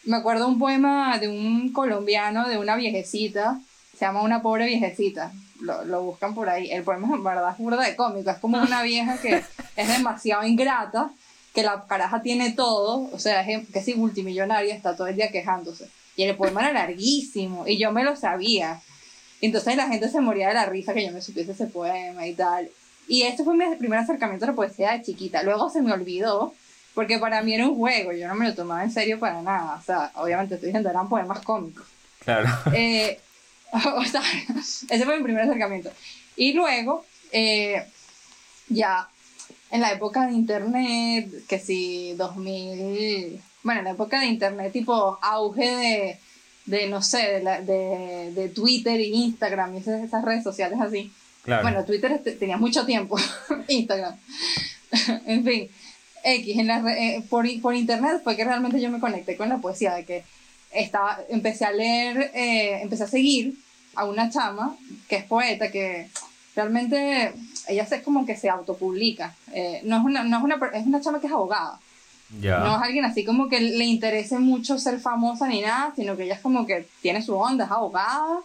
Me 0.04 0.16
acuerdo 0.16 0.49
un 0.49 0.59
poema 0.59 1.19
de 1.19 1.28
un 1.28 1.73
colombiano, 1.73 2.49
de 2.49 2.59
una 2.59 2.76
viejecita, 2.76 3.61
se 3.97 4.07
llama 4.07 4.23
Una 4.23 4.42
pobre 4.42 4.66
viejecita, 4.66 5.33
lo, 5.61 5.85
lo 5.85 6.02
buscan 6.02 6.35
por 6.35 6.49
ahí. 6.49 6.71
El 6.71 6.83
poema 6.83 7.14
en 7.14 7.23
verdad 7.23 7.52
es 7.52 7.59
burda 7.59 7.83
de 7.83 7.97
cómico, 7.97 8.30
es 8.30 8.38
como 8.38 8.59
una 8.59 8.83
vieja 8.85 9.19
que 9.19 9.42
es 9.76 9.88
demasiado 9.88 10.45
ingrata, 10.45 11.11
que 11.54 11.62
la 11.62 11.85
caraja 11.87 12.23
tiene 12.23 12.52
todo, 12.52 13.11
o 13.12 13.19
sea, 13.19 13.42
es 13.42 13.69
que 13.69 13.83
si 13.83 13.95
multimillonaria, 13.95 14.75
está 14.75 14.97
todo 14.97 15.07
el 15.07 15.16
día 15.16 15.30
quejándose. 15.30 15.88
Y 16.16 16.25
el 16.25 16.37
poema 16.37 16.62
era 16.62 16.73
larguísimo, 16.73 17.66
y 17.66 17.78
yo 17.78 17.92
me 17.92 18.04
lo 18.04 18.16
sabía. 18.16 18.80
Entonces 19.40 19.76
la 19.76 19.88
gente 19.88 20.09
se 20.09 20.21
moría 20.21 20.49
de 20.49 20.54
la 20.54 20.66
risa 20.66 20.92
que 20.92 21.04
yo 21.04 21.12
me 21.12 21.23
supiese 21.23 21.52
ese 21.52 21.66
poema 21.66 22.26
y 22.26 22.35
tal. 22.35 22.71
Y 23.11 23.25
este 23.25 23.43
fue 23.43 23.57
mi 23.57 23.64
primer 23.75 23.99
acercamiento 23.99 24.45
a 24.45 24.49
la 24.50 24.55
poesía 24.55 24.93
de 24.93 25.02
chiquita. 25.02 25.43
Luego 25.43 25.69
se 25.69 25.83
me 25.83 25.93
olvidó, 25.93 26.55
porque 26.95 27.19
para 27.19 27.43
mí 27.43 27.52
era 27.52 27.67
un 27.67 27.75
juego, 27.75 28.12
yo 28.12 28.29
no 28.29 28.37
me 28.37 28.47
lo 28.47 28.55
tomaba 28.55 28.85
en 28.85 28.93
serio 28.93 29.19
para 29.19 29.43
nada. 29.43 29.81
O 29.81 29.83
sea, 29.83 30.12
obviamente 30.14 30.55
estoy 30.55 30.69
diciendo, 30.69 30.90
eran 30.90 31.09
poemas 31.09 31.40
cómicos. 31.40 31.85
Claro. 32.21 32.49
Eh, 32.73 33.19
o 33.73 34.05
sea, 34.05 34.23
ese 34.88 35.05
fue 35.05 35.17
mi 35.17 35.25
primer 35.25 35.43
acercamiento. 35.43 35.90
Y 36.37 36.52
luego, 36.52 37.05
eh, 37.33 37.85
ya 38.69 39.09
en 39.73 39.81
la 39.81 39.90
época 39.90 40.29
de 40.29 40.33
internet, 40.35 41.47
que 41.49 41.59
si 41.59 42.12
2000, 42.12 43.43
bueno, 43.64 43.81
en 43.81 43.85
la 43.87 43.90
época 43.90 44.21
de 44.21 44.26
internet, 44.26 44.73
tipo 44.73 45.19
auge 45.21 45.69
de, 45.69 46.19
de 46.67 46.87
no 46.87 47.02
sé, 47.02 47.43
de, 47.43 47.62
de, 47.62 48.33
de 48.35 48.49
Twitter 48.50 49.00
e 49.00 49.09
Instagram 49.09 49.75
y 49.75 49.79
esas, 49.79 50.00
esas 50.00 50.25
redes 50.25 50.45
sociales 50.45 50.79
así. 50.81 51.12
Claro. 51.43 51.63
Bueno, 51.63 51.85
Twitter 51.85 52.21
tenía 52.39 52.57
mucho 52.57 52.85
tiempo, 52.85 53.17
Instagram. 53.69 54.17
en 55.27 55.45
fin, 55.45 55.71
X, 56.23 56.59
en 56.59 56.67
la, 56.67 56.79
eh, 56.93 57.25
por, 57.29 57.47
por 57.61 57.75
internet 57.75 58.21
fue 58.23 58.37
que 58.37 58.45
realmente 58.45 58.81
yo 58.81 58.91
me 58.91 59.01
conecté 59.01 59.37
con 59.37 59.49
la 59.49 59.59
poesía, 59.59 59.95
de 59.95 60.05
que 60.05 60.25
estaba, 60.71 61.19
empecé 61.29 61.65
a 61.65 61.73
leer, 61.73 62.31
eh, 62.35 62.83
empecé 62.83 63.05
a 63.05 63.09
seguir 63.09 63.55
a 63.95 64.05
una 64.05 64.31
chama 64.31 64.77
que 65.09 65.17
es 65.17 65.25
poeta, 65.25 65.71
que 65.71 66.09
realmente 66.55 67.33
ella 67.69 67.87
es 67.91 68.03
como 68.03 68.27
que 68.27 68.37
se 68.37 68.49
autopublica. 68.49 69.35
Eh, 69.53 69.81
no, 69.85 69.99
es 69.99 70.05
una, 70.05 70.25
no 70.25 70.39
es, 70.39 70.45
una, 70.45 70.71
es 70.73 70.87
una 70.87 71.01
chama 71.01 71.21
que 71.21 71.27
es 71.27 71.33
abogada. 71.33 71.79
No 72.31 72.77
es 72.77 72.83
alguien 72.83 73.05
así 73.05 73.25
como 73.25 73.49
que 73.49 73.61
le 73.61 73.85
interese 73.85 74.39
mucho 74.39 74.79
ser 74.79 75.01
famosa 75.01 75.49
ni 75.49 75.63
nada, 75.63 75.93
sino 75.97 76.17
que 76.17 76.25
ella 76.25 76.35
es 76.35 76.41
como 76.41 76.65
que 76.65 76.87
tiene 77.03 77.23
su 77.23 77.35
onda, 77.35 77.65
es 77.65 77.71
abogada, 77.73 78.39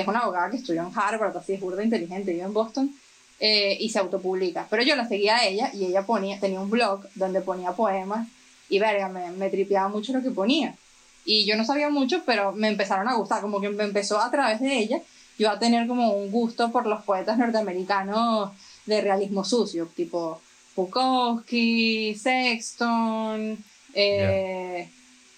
es 0.00 0.06
una 0.06 0.20
abogada 0.20 0.50
que 0.50 0.56
estudió 0.56 0.82
en 0.82 0.92
Harvard, 0.94 1.36
así 1.36 1.54
es 1.54 1.60
burda 1.60 1.82
inteligente, 1.82 2.32
vive 2.32 2.44
en 2.44 2.52
Boston, 2.52 2.94
eh, 3.40 3.76
y 3.80 3.90
se 3.90 3.98
autopublica. 3.98 4.66
Pero 4.70 4.82
yo 4.82 4.96
la 4.96 5.06
seguía 5.08 5.36
a 5.36 5.46
ella 5.46 5.70
y 5.72 5.84
ella 5.84 6.02
ponía, 6.02 6.40
tenía 6.40 6.60
un 6.60 6.70
blog 6.70 7.06
donde 7.14 7.40
ponía 7.40 7.72
poemas 7.72 8.28
y 8.68 8.78
verga, 8.78 9.08
me, 9.08 9.30
me 9.32 9.50
tripeaba 9.50 9.88
mucho 9.88 10.12
lo 10.12 10.22
que 10.22 10.30
ponía. 10.30 10.74
Y 11.24 11.46
yo 11.46 11.56
no 11.56 11.64
sabía 11.64 11.90
mucho, 11.90 12.22
pero 12.24 12.52
me 12.52 12.68
empezaron 12.68 13.08
a 13.08 13.14
gustar, 13.14 13.40
como 13.40 13.60
que 13.60 13.68
me 13.68 13.84
empezó 13.84 14.18
a 14.18 14.30
través 14.30 14.60
de 14.60 14.78
ella 14.78 15.02
yo 15.38 15.50
a 15.50 15.58
tener 15.58 15.86
como 15.86 16.10
un 16.12 16.30
gusto 16.30 16.70
por 16.72 16.86
los 16.86 17.04
poetas 17.04 17.38
norteamericanos 17.38 18.50
de 18.86 19.00
realismo 19.00 19.44
sucio, 19.44 19.86
tipo 19.94 20.40
Bukowski, 20.74 22.14
Sexton, 22.16 23.56
eh, 23.94 24.90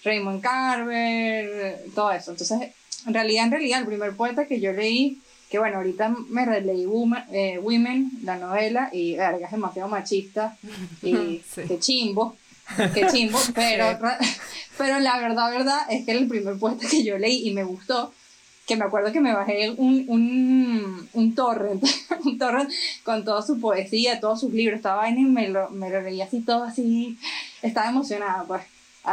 Raymond 0.03 0.41
Carver, 0.41 1.83
todo 1.93 2.11
eso. 2.11 2.31
Entonces, 2.31 2.71
en 3.05 3.13
realidad, 3.13 3.45
en 3.45 3.51
realidad, 3.51 3.79
el 3.79 3.85
primer 3.85 4.15
poeta 4.15 4.45
que 4.45 4.59
yo 4.59 4.73
leí, 4.73 5.21
que 5.49 5.59
bueno, 5.59 5.77
ahorita 5.77 6.15
me 6.29 6.45
releí 6.45 6.85
eh, 7.31 7.59
Women, 7.59 8.11
la 8.23 8.37
novela, 8.37 8.89
y 8.91 9.15
verga, 9.15 9.45
es 9.45 9.51
demasiado 9.51 9.89
machista, 9.89 10.57
y 11.01 11.41
qué 11.67 11.79
chimbo, 11.79 12.37
qué 12.93 13.07
chimbo, 13.11 13.39
pero, 13.55 13.99
pero 14.77 14.99
la 14.99 15.19
verdad, 15.19 15.51
verdad, 15.51 15.79
es 15.89 16.05
que 16.05 16.11
el 16.11 16.27
primer 16.27 16.57
poeta 16.57 16.87
que 16.89 17.03
yo 17.03 17.17
leí 17.17 17.47
y 17.47 17.53
me 17.53 17.63
gustó, 17.63 18.13
que 18.65 18.77
me 18.77 18.85
acuerdo 18.85 19.11
que 19.11 19.19
me 19.19 19.33
bajé 19.33 19.71
un, 19.71 20.05
un, 20.07 21.09
un 21.11 21.35
torrent, 21.35 21.83
un 22.23 22.37
torrent 22.37 22.71
con 23.03 23.25
toda 23.25 23.41
su 23.41 23.59
poesía, 23.59 24.19
todos 24.19 24.39
sus 24.39 24.53
libros, 24.53 24.77
estaba 24.77 25.09
y 25.09 25.13
me 25.15 25.49
lo, 25.49 25.69
me 25.71 25.89
lo 25.89 26.01
leí 26.01 26.21
así 26.21 26.41
todo 26.41 26.63
así, 26.63 27.17
estaba 27.61 27.89
emocionada, 27.89 28.45
pues, 28.45 28.61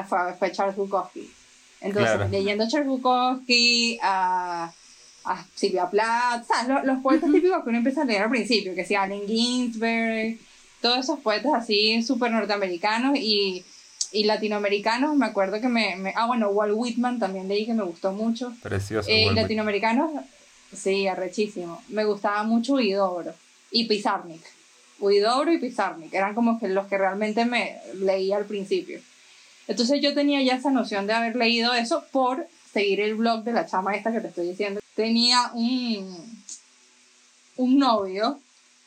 fue, 0.09 0.35
fue 0.39 0.53
Charles 0.53 0.77
Bukowski. 0.77 1.38
Entonces, 1.81 2.31
leyendo 2.31 2.65
a 2.65 2.69
Charles 2.69 2.89
Bukowski, 2.89 3.99
a, 4.03 4.73
a 5.25 5.45
Silvia 5.55 5.89
Plath, 5.89 6.47
Los, 6.67 6.85
los 6.85 7.03
poetas 7.03 7.31
típicos 7.31 7.63
que 7.63 7.69
uno 7.69 7.79
empieza 7.79 8.03
a 8.03 8.05
leer 8.05 8.23
al 8.23 8.31
principio, 8.31 8.75
que 8.75 8.85
sea 8.85 9.03
Allen 9.03 9.27
Ginsberg, 9.27 10.39
todos 10.81 10.99
esos 11.01 11.21
poetas 11.21 11.53
así 11.55 12.03
súper 12.03 12.31
norteamericanos 12.31 13.17
y 13.17 13.65
y 14.13 14.25
latinoamericanos, 14.25 15.17
me 15.17 15.27
acuerdo 15.27 15.61
que 15.61 15.69
me, 15.69 16.13
Ah, 16.15 16.27
bueno, 16.27 16.49
Walt 16.49 16.73
Whitman 16.75 17.19
también 17.19 17.49
leí 17.49 17.67
que 17.67 17.75
me 17.75 17.83
gustó 17.83 18.13
mucho. 18.13 18.53
Precioso. 18.63 19.09
Eh, 19.11 19.31
latinoamericanos, 19.33 20.11
sí, 20.75 21.07
arrechísimo. 21.07 21.83
Me 21.89 22.05
gustaba 22.05 22.43
mucho 22.45 22.75
Huidobro 22.75 23.35
y 23.71 23.85
Pizarnik. 23.87 24.43
Huidobro 24.99 25.53
y 25.53 25.59
Pizarnik 25.59 26.13
eran 26.13 26.35
como 26.35 26.59
que 26.59 26.69
los 26.69 26.87
que 26.87 26.99
realmente 26.99 27.45
me 27.45 27.79
leí 27.95 28.33
al 28.33 28.47
principio. 28.47 29.01
Entonces 29.69 30.01
yo 30.01 30.15
tenía 30.15 30.43
ya 30.43 30.57
esa 30.57 30.71
noción 30.71 31.07
de 31.07 31.13
haber 31.13 31.37
leído 31.37 31.75
eso 31.75 32.05
por 32.11 32.49
seguir 32.73 33.01
el 33.01 33.15
blog 33.15 33.45
de 33.45 33.53
la 33.53 33.67
chama 33.67 33.95
esta 33.95 34.11
que 34.11 34.21
te 34.21 34.29
estoy 34.29 34.49
diciendo. 34.49 34.81
Tenía 34.97 35.53
un, 35.55 36.43
un 37.57 37.79
novio 37.79 38.41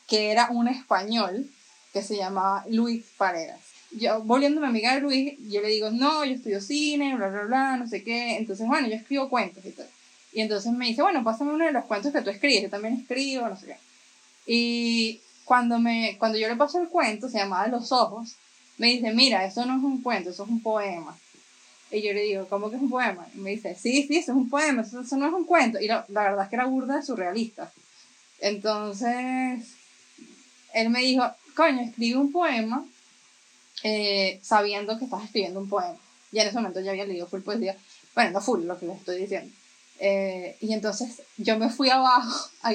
que 0.06 0.30
era 0.30 0.50
un 0.50 0.68
español 0.68 1.48
que 1.94 2.02
se 2.02 2.16
llamaba 2.16 2.64
Luis 2.68 3.04
Paredes 3.16 3.72
yo 3.94 4.22
mi 4.24 4.46
amiga 4.46 4.94
de 4.94 5.00
Luis, 5.00 5.34
yo 5.48 5.60
le 5.60 5.68
digo, 5.68 5.90
no, 5.90 6.24
yo 6.24 6.34
estudio 6.34 6.60
cine, 6.60 7.14
bla, 7.16 7.28
bla, 7.28 7.42
bla, 7.42 7.76
no 7.76 7.86
sé 7.86 8.02
qué. 8.02 8.36
Entonces, 8.36 8.66
bueno, 8.66 8.88
yo 8.88 8.94
escribo 8.94 9.28
cuentos 9.28 9.64
y 9.64 9.70
tal. 9.70 9.86
Y 10.32 10.40
entonces 10.40 10.72
me 10.72 10.86
dice, 10.86 11.02
bueno, 11.02 11.22
pásame 11.22 11.52
uno 11.52 11.66
de 11.66 11.72
los 11.72 11.84
cuentos 11.84 12.12
que 12.12 12.22
tú 12.22 12.30
escribes, 12.30 12.62
yo 12.62 12.70
también 12.70 12.94
escribo, 12.94 13.48
no 13.48 13.56
sé 13.56 13.66
qué. 13.66 13.76
Y 14.46 15.20
cuando, 15.44 15.78
me, 15.78 16.16
cuando 16.18 16.38
yo 16.38 16.48
le 16.48 16.56
paso 16.56 16.80
el 16.80 16.88
cuento, 16.88 17.28
se 17.28 17.38
llamaba 17.38 17.68
Los 17.68 17.92
Ojos, 17.92 18.36
me 18.78 18.88
dice, 18.88 19.12
mira, 19.12 19.44
eso 19.44 19.64
no 19.66 19.76
es 19.76 19.82
un 19.82 20.02
cuento, 20.02 20.30
eso 20.30 20.44
es 20.44 20.48
un 20.48 20.62
poema. 20.62 21.16
Y 21.90 22.02
yo 22.02 22.12
le 22.12 22.22
digo, 22.22 22.46
¿cómo 22.48 22.70
que 22.70 22.76
es 22.76 22.82
un 22.82 22.90
poema? 22.90 23.26
Y 23.34 23.38
me 23.38 23.50
dice, 23.50 23.74
sí, 23.74 24.06
sí, 24.06 24.16
eso 24.16 24.32
es 24.32 24.38
un 24.38 24.48
poema, 24.48 24.82
eso, 24.82 25.02
no 25.16 25.26
es 25.26 25.32
un 25.32 25.44
cuento. 25.44 25.78
Y 25.78 25.86
la, 25.86 26.06
la 26.08 26.22
verdad 26.22 26.44
es 26.44 26.48
que 26.48 26.56
era 26.56 26.64
burda 26.64 26.96
de 26.96 27.02
surrealista. 27.02 27.70
Entonces, 28.40 29.62
él 30.72 30.90
me 30.90 31.00
dijo, 31.00 31.24
coño, 31.54 31.82
escribe 31.82 32.18
un 32.18 32.32
poema 32.32 32.84
eh, 33.82 34.40
sabiendo 34.42 34.98
que 34.98 35.04
estás 35.04 35.24
escribiendo 35.24 35.60
un 35.60 35.68
poema. 35.68 35.96
Y 36.30 36.38
en 36.38 36.48
ese 36.48 36.56
momento 36.56 36.80
ya 36.80 36.92
había 36.92 37.04
leído 37.04 37.26
full 37.26 37.40
poesía. 37.40 37.76
Bueno, 38.14 38.30
no 38.30 38.40
full, 38.40 38.64
lo 38.64 38.78
que 38.78 38.86
les 38.86 38.98
estoy 38.98 39.20
diciendo. 39.20 39.52
Eh, 39.98 40.56
y 40.60 40.72
entonces 40.72 41.22
yo 41.36 41.58
me 41.58 41.68
fui 41.68 41.90
abajo 41.90 42.50
a, 42.62 42.70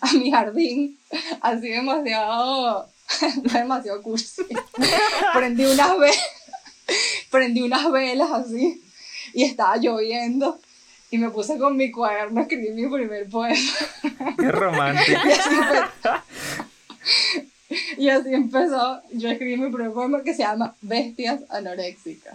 a, 0.00 0.12
mi 0.14 0.30
jardín, 0.30 0.98
así 1.40 1.68
demasiado, 1.68 2.88
demasiado 3.52 4.02
cursi. 4.02 4.42
prendí 5.32 5.64
unas 5.64 5.98
velas, 5.98 6.24
prendí 7.30 7.62
unas 7.62 7.90
velas 7.90 8.30
así, 8.32 8.82
y 9.32 9.44
estaba 9.44 9.76
lloviendo. 9.76 10.60
Y 11.10 11.18
me 11.18 11.30
puse 11.30 11.58
con 11.58 11.76
mi 11.76 11.92
cuaderno 11.92 12.40
a 12.40 12.42
escribir 12.42 12.72
mi 12.72 12.88
primer 12.88 13.28
poema. 13.28 13.56
Qué 14.36 14.50
romántico. 14.50 15.20
Y 17.96 18.08
así 18.08 18.32
empezó, 18.32 19.00
yo 19.12 19.30
escribí 19.30 19.56
mi 19.56 19.70
primer 19.70 19.92
poema 19.92 20.22
que 20.22 20.34
se 20.34 20.42
llama 20.42 20.74
Bestias 20.80 21.42
Anoréxicas. 21.48 22.34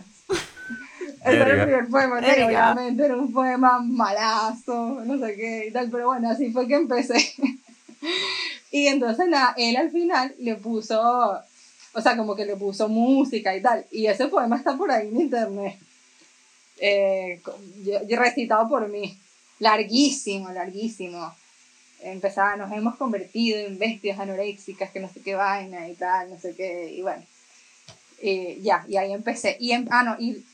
Ese 1.25 1.35
era 1.35 1.53
el 1.53 1.63
primer 1.63 1.87
poema, 1.87 2.21
que 2.21 2.43
obviamente 2.43 3.05
era 3.05 3.17
un 3.17 3.31
poema 3.31 3.79
malazo, 3.79 5.01
no 5.05 5.17
sé 5.17 5.35
qué 5.35 5.67
y 5.67 5.71
tal, 5.71 5.89
pero 5.89 6.07
bueno, 6.07 6.29
así 6.29 6.51
fue 6.51 6.67
que 6.67 6.75
empecé. 6.75 7.33
y 8.71 8.87
entonces 8.87 9.27
nada, 9.27 9.53
él 9.57 9.77
al 9.77 9.91
final 9.91 10.33
le 10.39 10.55
puso, 10.55 11.39
o 11.93 12.01
sea, 12.01 12.17
como 12.17 12.35
que 12.35 12.45
le 12.45 12.55
puso 12.55 12.89
música 12.89 13.55
y 13.55 13.61
tal, 13.61 13.85
y 13.91 14.07
ese 14.07 14.27
poema 14.27 14.57
está 14.57 14.77
por 14.77 14.91
ahí 14.91 15.07
en 15.07 15.21
internet, 15.21 15.77
eh, 16.77 17.41
recitado 18.09 18.69
por 18.69 18.87
mí, 18.87 19.17
larguísimo, 19.59 20.49
larguísimo. 20.51 21.33
Empezaba, 22.01 22.55
nos 22.55 22.71
hemos 22.71 22.95
convertido 22.95 23.59
en 23.59 23.77
bestias 23.77 24.17
anoréxicas, 24.19 24.89
que 24.89 25.01
no 25.01 25.09
sé 25.09 25.19
qué 25.21 25.35
vaina 25.35 25.89
y 25.89 25.95
tal, 25.95 26.29
no 26.29 26.39
sé 26.39 26.55
qué, 26.55 26.93
y 26.93 27.01
bueno, 27.01 27.23
eh, 28.21 28.57
ya, 28.61 28.85
y 28.87 28.95
ahí 28.95 29.11
empecé. 29.11 29.57
Y, 29.59 29.71
em, 29.73 29.85
ah, 29.91 30.03
no, 30.03 30.15
y, 30.17 30.45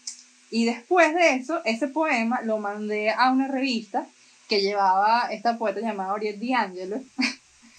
y 0.50 0.66
después 0.66 1.14
de 1.14 1.36
eso, 1.36 1.62
ese 1.64 1.88
poema 1.88 2.42
lo 2.42 2.58
mandé 2.58 3.12
a 3.12 3.32
una 3.32 3.48
revista 3.48 4.08
que 4.48 4.62
llevaba 4.62 5.30
esta 5.32 5.58
poeta 5.58 5.80
llamada 5.80 6.14
Oriet 6.14 6.40
D'Angelo, 6.40 7.02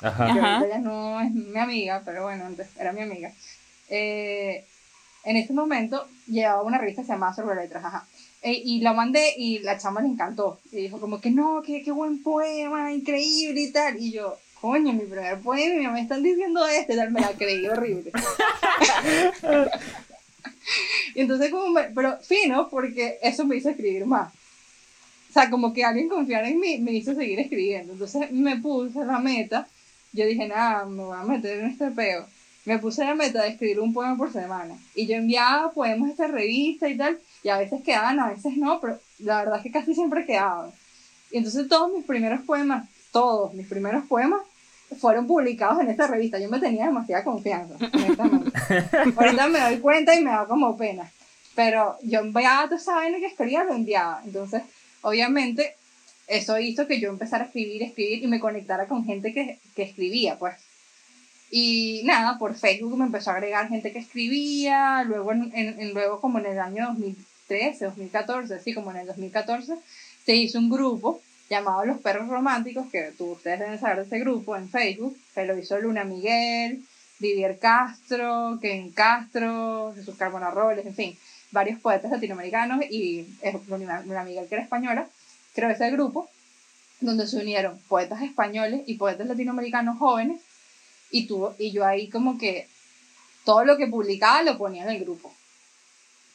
Ajá. 0.00 0.60
que 0.60 0.66
ella 0.66 0.78
no 0.78 1.20
es 1.20 1.32
mi 1.32 1.58
amiga, 1.58 2.02
pero 2.04 2.24
bueno, 2.24 2.44
antes 2.46 2.68
era 2.78 2.92
mi 2.92 3.02
amiga. 3.02 3.32
Eh, 3.88 4.64
en 5.24 5.36
ese 5.36 5.52
momento 5.52 6.06
llevaba 6.26 6.62
una 6.62 6.78
revista 6.78 7.02
que 7.02 7.06
se 7.06 7.12
llamaba 7.12 7.34
Sobre 7.34 7.56
Letras, 7.56 7.84
ajá. 7.84 8.06
Eh, 8.42 8.62
y 8.64 8.80
lo 8.80 8.94
mandé 8.94 9.34
y 9.36 9.58
la 9.60 9.76
chama 9.76 10.00
le 10.00 10.08
encantó. 10.08 10.60
Y 10.70 10.76
dijo 10.76 11.00
como 11.00 11.20
que 11.20 11.30
no, 11.30 11.62
que 11.62 11.82
qué 11.82 11.90
buen 11.90 12.22
poema, 12.22 12.92
increíble 12.92 13.60
y 13.60 13.72
tal. 13.72 13.98
Y 13.98 14.12
yo, 14.12 14.36
coño, 14.60 14.92
mi 14.92 15.00
primer 15.00 15.40
poema, 15.40 15.90
me 15.90 16.02
están 16.02 16.22
diciendo 16.22 16.64
este, 16.68 16.94
tal, 16.94 17.10
me 17.10 17.20
la 17.20 17.32
creí 17.32 17.66
horrible. 17.66 18.12
y 21.14 21.20
entonces 21.20 21.50
como 21.50 21.70
me, 21.70 21.84
pero 21.84 22.18
fino, 22.20 22.68
porque 22.68 23.18
eso 23.20 23.44
me 23.44 23.56
hizo 23.56 23.70
escribir 23.70 24.06
más. 24.06 24.32
O 25.36 25.38
sea, 25.38 25.50
como 25.50 25.74
que 25.74 25.84
alguien 25.84 26.08
confiara 26.08 26.48
en 26.48 26.58
mí 26.58 26.78
me 26.78 26.92
hizo 26.92 27.14
seguir 27.14 27.38
escribiendo. 27.38 27.92
Entonces 27.92 28.32
me 28.32 28.56
puse 28.56 29.04
la 29.04 29.18
meta. 29.18 29.68
Yo 30.14 30.24
dije, 30.24 30.48
nada, 30.48 30.86
me 30.86 31.02
voy 31.02 31.14
a 31.14 31.24
meter 31.24 31.58
en 31.58 31.66
este 31.66 31.90
peo. 31.90 32.24
Me 32.64 32.78
puse 32.78 33.04
la 33.04 33.14
meta 33.14 33.42
de 33.42 33.50
escribir 33.50 33.80
un 33.80 33.92
poema 33.92 34.16
por 34.16 34.32
semana. 34.32 34.74
Y 34.94 35.06
yo 35.06 35.14
enviaba 35.14 35.72
poemas 35.72 36.08
a 36.08 36.12
esta 36.12 36.26
revista 36.28 36.88
y 36.88 36.96
tal 36.96 37.18
y 37.42 37.50
a 37.50 37.58
veces 37.58 37.82
quedaban, 37.82 38.18
a 38.18 38.30
veces 38.30 38.56
no, 38.56 38.80
pero 38.80 38.98
la 39.18 39.40
verdad 39.40 39.58
es 39.58 39.62
que 39.64 39.70
casi 39.70 39.94
siempre 39.94 40.24
quedaban. 40.24 40.70
Y 41.30 41.36
entonces 41.36 41.68
todos 41.68 41.92
mis 41.92 42.06
primeros 42.06 42.40
poemas, 42.40 42.88
todos 43.12 43.52
mis 43.52 43.66
primeros 43.66 44.06
poemas, 44.06 44.40
fueron 44.98 45.26
publicados 45.26 45.82
en 45.82 45.90
esta 45.90 46.06
revista. 46.06 46.38
Yo 46.38 46.48
me 46.48 46.60
tenía 46.60 46.86
demasiada 46.86 47.24
confianza, 47.24 47.74
Ahorita 49.16 49.48
me 49.48 49.60
doy 49.60 49.80
cuenta 49.80 50.14
y 50.14 50.24
me 50.24 50.30
da 50.30 50.46
como 50.46 50.78
pena. 50.78 51.12
Pero 51.54 51.98
yo 52.02 52.20
enviaba 52.20 52.64
toda 52.64 52.76
esa 52.76 52.94
vaina 52.94 53.18
que 53.18 53.26
escribía, 53.26 53.64
lo 53.64 53.74
enviaba. 53.74 54.22
Entonces, 54.24 54.62
obviamente, 55.08 55.74
eso 56.26 56.58
hizo 56.58 56.86
que 56.86 57.00
yo 57.00 57.10
empezara 57.10 57.44
a 57.44 57.46
escribir, 57.46 57.82
escribir 57.82 58.22
y 58.22 58.26
me 58.26 58.40
conectara 58.40 58.86
con 58.86 59.04
gente 59.04 59.32
que, 59.32 59.58
que 59.74 59.82
escribía, 59.82 60.38
pues. 60.38 60.56
Y 61.50 62.02
nada, 62.04 62.38
por 62.38 62.54
Facebook 62.56 62.98
me 62.98 63.06
empezó 63.06 63.30
a 63.30 63.34
agregar 63.34 63.68
gente 63.68 63.92
que 63.92 64.00
escribía, 64.00 65.04
luego, 65.04 65.32
en, 65.32 65.94
luego 65.94 66.20
como 66.20 66.38
en 66.38 66.46
el 66.46 66.58
año 66.58 66.88
2000 66.88 67.16
2013, 67.48 67.84
2014, 67.86 68.54
así 68.54 68.74
como 68.74 68.90
en 68.90 68.98
el 68.98 69.06
2014, 69.06 69.76
se 70.24 70.34
hizo 70.34 70.58
un 70.58 70.70
grupo 70.70 71.20
llamado 71.48 71.84
Los 71.84 72.00
Perros 72.00 72.28
Románticos, 72.28 72.86
que 72.90 73.12
tú, 73.16 73.32
ustedes 73.32 73.60
deben 73.60 73.78
saber 73.78 73.98
de 73.98 74.02
ese 74.02 74.18
grupo 74.18 74.56
en 74.56 74.68
Facebook, 74.68 75.16
que 75.34 75.44
lo 75.44 75.56
hizo 75.56 75.78
Luna 75.78 76.04
Miguel, 76.04 76.82
Vivier 77.18 77.58
Castro, 77.58 78.58
Ken 78.60 78.90
Castro, 78.90 79.92
Jesús 79.94 80.16
Carbona 80.16 80.50
Robles, 80.50 80.84
en 80.84 80.94
fin, 80.94 81.18
varios 81.50 81.80
poetas 81.80 82.10
latinoamericanos 82.10 82.84
y 82.90 83.26
Luna 83.68 84.24
Miguel, 84.24 84.48
que 84.48 84.54
era 84.54 84.64
española, 84.64 85.08
creó 85.54 85.70
ese 85.70 85.90
grupo 85.90 86.28
donde 87.00 87.26
se 87.26 87.38
unieron 87.38 87.78
poetas 87.88 88.22
españoles 88.22 88.82
y 88.86 88.94
poetas 88.94 89.26
latinoamericanos 89.26 89.98
jóvenes 89.98 90.40
y, 91.10 91.26
tuvo, 91.26 91.54
y 91.58 91.72
yo 91.72 91.84
ahí 91.84 92.08
como 92.08 92.38
que 92.38 92.68
todo 93.44 93.64
lo 93.64 93.76
que 93.76 93.86
publicaba 93.86 94.42
lo 94.42 94.58
ponía 94.58 94.84
en 94.84 94.90
el 94.90 95.00
grupo 95.00 95.32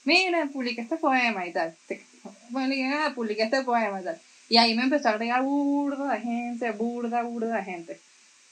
mira, 0.04 0.50
publiqué 0.52 0.82
este 0.82 0.98
poema 0.98 1.46
y 1.46 1.54
tal. 1.54 1.76
Ah, 2.54 3.12
publiqué 3.16 3.44
este 3.44 3.64
poema 3.64 4.02
y 4.02 4.04
tal. 4.04 4.20
Y 4.50 4.58
ahí 4.58 4.76
me 4.76 4.84
empezó 4.84 5.10
a 5.10 5.12
agregar 5.12 5.44
burda 5.44 6.14
de 6.14 6.20
gente, 6.20 6.72
burda, 6.72 7.24
burda 7.24 7.58
de 7.58 7.64
gente. 7.64 8.00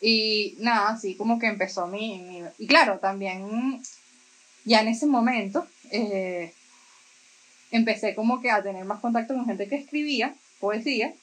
Y 0.02 0.56
nada, 0.60 0.90
así 0.90 1.16
como 1.16 1.40
que 1.40 1.48
empezó 1.48 1.88
mi, 1.88 2.42
Y 2.58 2.68
claro, 2.68 3.00
también 3.00 3.82
ya 4.64 4.82
en 4.82 4.88
ese 4.88 5.08
momento 5.08 5.68
eh, 5.92 6.54
empecé 7.72 8.16
como 8.16 8.42
que 8.42 8.52
a 8.52 8.64
tener 8.64 8.86
más 8.86 9.00
contacto 9.00 9.34
con 9.34 9.46
gente 9.46 9.68
que 9.68 9.76
escribía 9.76 10.34
poesía 10.60 11.14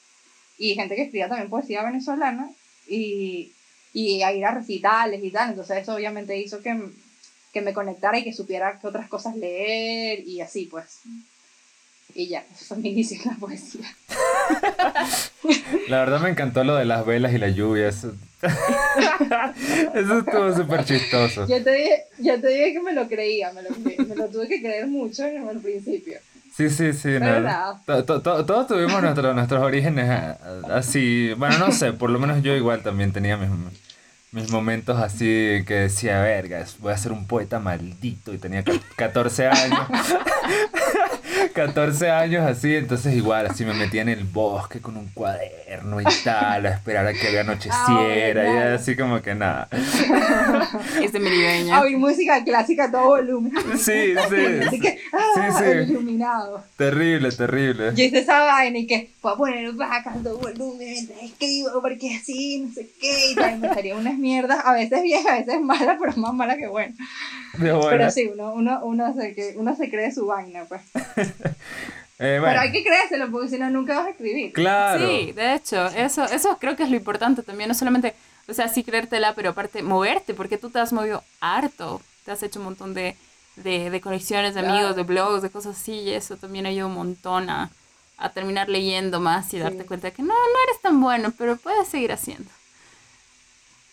y 0.57 0.75
gente 0.75 0.95
que 0.95 1.03
escribía 1.03 1.29
también 1.29 1.49
poesía 1.49 1.83
venezolana 1.83 2.49
y, 2.87 3.51
y 3.93 4.23
a 4.23 4.33
ir 4.33 4.45
a 4.45 4.51
recitales 4.51 5.23
y 5.23 5.31
tal. 5.31 5.51
Entonces 5.51 5.77
eso 5.77 5.93
obviamente 5.93 6.37
hizo 6.37 6.61
que, 6.61 6.77
que 7.53 7.61
me 7.61 7.73
conectara 7.73 8.17
y 8.19 8.23
que 8.23 8.33
supiera 8.33 8.79
qué 8.79 8.87
otras 8.87 9.07
cosas 9.07 9.35
leer 9.35 10.27
y 10.27 10.41
así 10.41 10.65
pues. 10.65 11.01
Y 12.15 12.27
ya, 12.27 12.45
eso 12.53 12.65
fue 12.65 12.77
mi 12.77 12.89
inicio 12.89 13.21
en 13.21 13.31
la 13.31 13.37
poesía. 13.37 13.95
La 15.89 15.99
verdad 15.99 16.19
me 16.19 16.29
encantó 16.29 16.63
lo 16.63 16.75
de 16.75 16.85
las 16.85 17.05
velas 17.05 17.33
y 17.33 17.37
la 17.37 17.49
lluvia. 17.49 17.87
Eso, 17.87 18.13
eso 19.93 20.19
estuvo 20.19 20.55
súper 20.55 20.85
chistoso. 20.85 21.47
Yo 21.47 21.63
te, 21.63 21.71
dije, 21.71 22.03
yo 22.19 22.39
te 22.39 22.47
dije 22.47 22.73
que 22.73 22.81
me 22.81 22.93
lo 22.93 23.07
creía, 23.07 23.51
me 23.53 23.61
lo, 23.63 23.69
me 24.07 24.15
lo 24.15 24.27
tuve 24.27 24.47
que 24.47 24.59
creer 24.59 24.87
mucho 24.87 25.25
en 25.25 25.47
el 25.47 25.59
principio. 25.59 26.19
Sí, 26.57 26.71
sí, 26.71 26.91
sí. 26.93 27.09
No, 27.19 28.03
todos 28.03 28.67
tuvimos 28.67 29.01
nuestros 29.01 29.61
orígenes 29.61 30.09
así. 30.71 31.31
Bueno, 31.37 31.59
no 31.59 31.71
sé, 31.71 31.93
por 31.93 32.09
lo 32.09 32.17
menos 32.17 32.41
yo 32.41 32.55
igual 32.55 32.81
también 32.81 33.13
tenía 33.13 33.37
mis, 33.37 33.49
mis 34.31 34.49
momentos 34.49 34.99
así 34.99 35.63
que 35.67 35.73
decía, 35.73 36.19
vergas, 36.21 36.77
voy 36.79 36.93
a 36.93 36.97
ser 36.97 37.11
un 37.11 37.27
poeta 37.27 37.59
maldito 37.59 38.33
y 38.33 38.39
tenía 38.39 38.63
14 38.95 39.47
años. 39.47 39.79
14 41.53 42.09
años 42.09 42.45
así, 42.45 42.75
entonces 42.75 43.15
igual 43.15 43.47
así 43.47 43.65
me 43.65 43.73
metía 43.73 44.01
en 44.01 44.09
el 44.09 44.23
bosque 44.23 44.79
con 44.79 44.97
un 44.97 45.07
cuaderno 45.09 46.01
y 46.01 46.05
tal, 46.23 46.65
a 46.65 46.69
esperar 46.69 47.07
a 47.07 47.13
que 47.13 47.39
anocheciera 47.39 48.53
y 48.53 48.75
así 48.75 48.95
como 48.95 49.21
que 49.21 49.35
nada. 49.35 49.67
Es 51.01 51.13
A 51.71 51.81
oír 51.81 51.97
música 51.97 52.43
clásica 52.43 52.85
a 52.85 52.91
todo 52.91 53.07
volumen. 53.07 53.53
Sí, 53.77 54.13
sí. 54.29 54.59
Así 54.67 54.79
que, 54.79 54.99
ah, 55.13 55.51
sí, 55.57 55.63
sí. 55.63 55.91
iluminado. 55.91 56.63
Terrible, 56.75 57.31
terrible. 57.31 57.91
Yo 57.95 58.03
hice 58.03 58.19
esa 58.19 58.39
vaina 58.41 58.79
y 58.79 58.87
que 58.87 59.11
voy 59.21 59.33
a 59.33 59.35
poner 59.35 59.71
vaca 59.73 60.13
a 60.13 60.23
todo 60.23 60.37
volumen 60.37 60.87
mientras 60.89 61.21
escribo 61.21 61.81
porque 61.81 62.15
así, 62.15 62.59
no 62.59 62.73
sé 62.73 62.89
qué, 62.99 63.31
y 63.31 63.35
tal, 63.35 63.59
me 63.59 63.69
salía 63.69 63.95
unas 63.95 64.17
mierdas, 64.17 64.59
a 64.63 64.73
veces 64.73 65.01
vieja, 65.01 65.33
a 65.33 65.39
veces 65.39 65.61
mala, 65.61 65.97
pero 65.99 66.13
más 66.17 66.33
mala 66.33 66.57
que 66.57 66.67
buena. 66.67 66.95
Pero 67.59 68.11
sí, 68.11 68.29
uno, 68.31 68.53
uno, 68.53 68.79
uno, 68.83 69.13
se, 69.15 69.33
que, 69.33 69.55
uno 69.57 69.75
se 69.75 69.89
cree 69.89 70.11
su 70.11 70.25
vaina, 70.25 70.65
pues. 70.65 70.81
Eh, 72.19 72.39
Pero 72.43 72.59
hay 72.59 72.71
que 72.71 72.83
creérselo, 72.83 73.29
porque 73.29 73.47
si 73.49 73.59
no, 73.59 73.69
nunca 73.69 73.97
vas 73.97 74.07
a 74.07 74.09
escribir. 74.09 74.51
Claro. 74.51 75.07
Sí, 75.07 75.33
de 75.33 75.53
hecho, 75.53 75.85
eso, 75.87 76.25
eso 76.25 76.57
creo 76.59 76.75
que 76.75 76.81
es 76.81 76.89
lo 76.89 76.95
importante 76.95 77.43
también, 77.43 77.67
no 77.67 77.75
solamente, 77.75 78.15
o 78.47 78.53
sea, 78.55 78.69
sí 78.69 78.83
creértela, 78.83 79.35
pero 79.35 79.51
aparte 79.51 79.83
moverte, 79.83 80.33
porque 80.33 80.57
tú 80.57 80.71
te 80.71 80.79
has 80.79 80.91
movido 80.91 81.23
harto, 81.41 82.01
te 82.25 82.31
has 82.31 82.41
hecho 82.41 82.57
un 82.57 82.65
montón 82.65 82.95
de, 82.95 83.15
de, 83.57 83.91
de 83.91 84.01
conexiones, 84.01 84.55
de 84.55 84.61
amigos, 84.61 84.95
de 84.95 85.03
blogs, 85.03 85.43
de 85.43 85.51
cosas 85.51 85.77
así, 85.77 85.91
y 85.91 86.09
eso 86.11 86.37
también 86.37 86.65
ayuda 86.65 86.87
un 86.87 86.95
montón 86.95 87.51
a, 87.51 87.69
a 88.17 88.29
terminar 88.31 88.67
leyendo 88.67 89.19
más 89.19 89.53
y 89.53 89.59
darte 89.59 89.85
cuenta 89.85 90.07
de 90.07 90.13
que 90.13 90.23
no, 90.23 90.29
no 90.29 90.63
eres 90.67 90.81
tan 90.81 90.99
bueno, 90.99 91.31
pero 91.37 91.55
puedes 91.55 91.87
seguir 91.87 92.11
haciendo. 92.11 92.49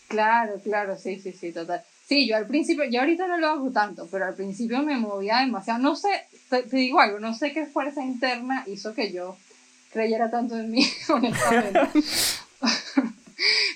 Claro, 0.08 0.60
claro, 0.62 0.96
sí, 0.96 1.20
sí, 1.20 1.32
sí, 1.32 1.52
total. 1.52 1.82
Sí, 2.06 2.28
yo 2.28 2.36
al 2.36 2.46
principio, 2.46 2.84
yo 2.84 3.00
ahorita 3.00 3.26
no 3.26 3.38
lo 3.38 3.48
hago 3.48 3.70
tanto, 3.70 4.06
pero 4.10 4.26
al 4.26 4.34
principio 4.34 4.82
me 4.82 4.96
movía 4.96 5.38
demasiado. 5.38 5.80
No 5.80 5.96
sé, 5.96 6.08
te, 6.48 6.62
digo 6.62 7.00
algo, 7.00 7.18
no 7.20 7.34
sé 7.34 7.52
qué 7.52 7.66
fuerza 7.66 8.02
interna 8.02 8.64
hizo 8.66 8.94
que 8.94 9.12
yo 9.12 9.36
creyera 9.92 10.30
tanto 10.30 10.58
en 10.58 10.70
mí, 10.70 10.86
honestamente. 11.08 11.80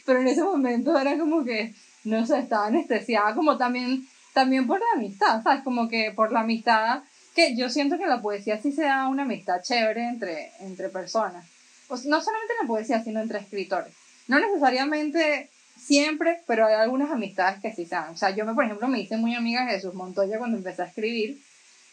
pero 0.04 0.20
en 0.20 0.28
ese 0.28 0.42
momento 0.42 0.98
era 0.98 1.18
como 1.18 1.44
que, 1.44 1.74
no 2.04 2.26
sé, 2.26 2.38
estaba 2.38 2.66
anestesiada, 2.66 3.34
como 3.34 3.56
también, 3.56 4.06
también 4.32 4.66
por 4.66 4.80
la 4.80 4.86
amistad, 4.96 5.42
¿sabes? 5.42 5.62
Como 5.62 5.88
que 5.88 6.12
por 6.14 6.32
la 6.32 6.40
amistad, 6.40 7.02
que 7.34 7.56
yo 7.56 7.70
siento 7.70 7.98
que 7.98 8.06
la 8.06 8.20
poesía 8.20 8.60
sí 8.60 8.72
se 8.72 8.82
da 8.82 9.08
una 9.08 9.22
amistad 9.22 9.62
chévere 9.62 10.08
entre, 10.08 10.52
entre 10.60 10.88
personas. 10.88 11.46
Pues 11.86 12.04
no 12.04 12.20
solamente 12.20 12.54
en 12.54 12.66
la 12.66 12.68
poesía, 12.68 13.02
sino 13.02 13.20
entre 13.20 13.38
escritores. 13.38 13.92
No 14.26 14.38
necesariamente 14.40 15.48
siempre, 15.78 16.42
pero 16.46 16.66
hay 16.66 16.74
algunas 16.74 17.10
amistades 17.10 17.60
que 17.60 17.72
sí 17.72 17.86
sean. 17.86 18.10
O 18.10 18.16
sea, 18.16 18.30
yo, 18.30 18.44
me, 18.44 18.54
por 18.54 18.64
ejemplo, 18.64 18.88
me 18.88 19.00
hice 19.00 19.16
muy 19.16 19.34
amiga 19.34 19.64
de 19.64 19.72
Jesús 19.72 19.94
Montoya 19.94 20.38
cuando 20.38 20.56
empecé 20.58 20.82
a 20.82 20.86
escribir. 20.86 21.40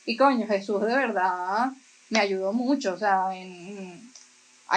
Y 0.05 0.15
coño, 0.17 0.47
Jesús 0.47 0.81
de 0.81 0.95
verdad 0.95 1.71
me 2.09 2.19
ayudó 2.19 2.53
mucho. 2.53 2.93
O 2.93 2.97
sea, 2.97 3.29
en, 3.33 4.01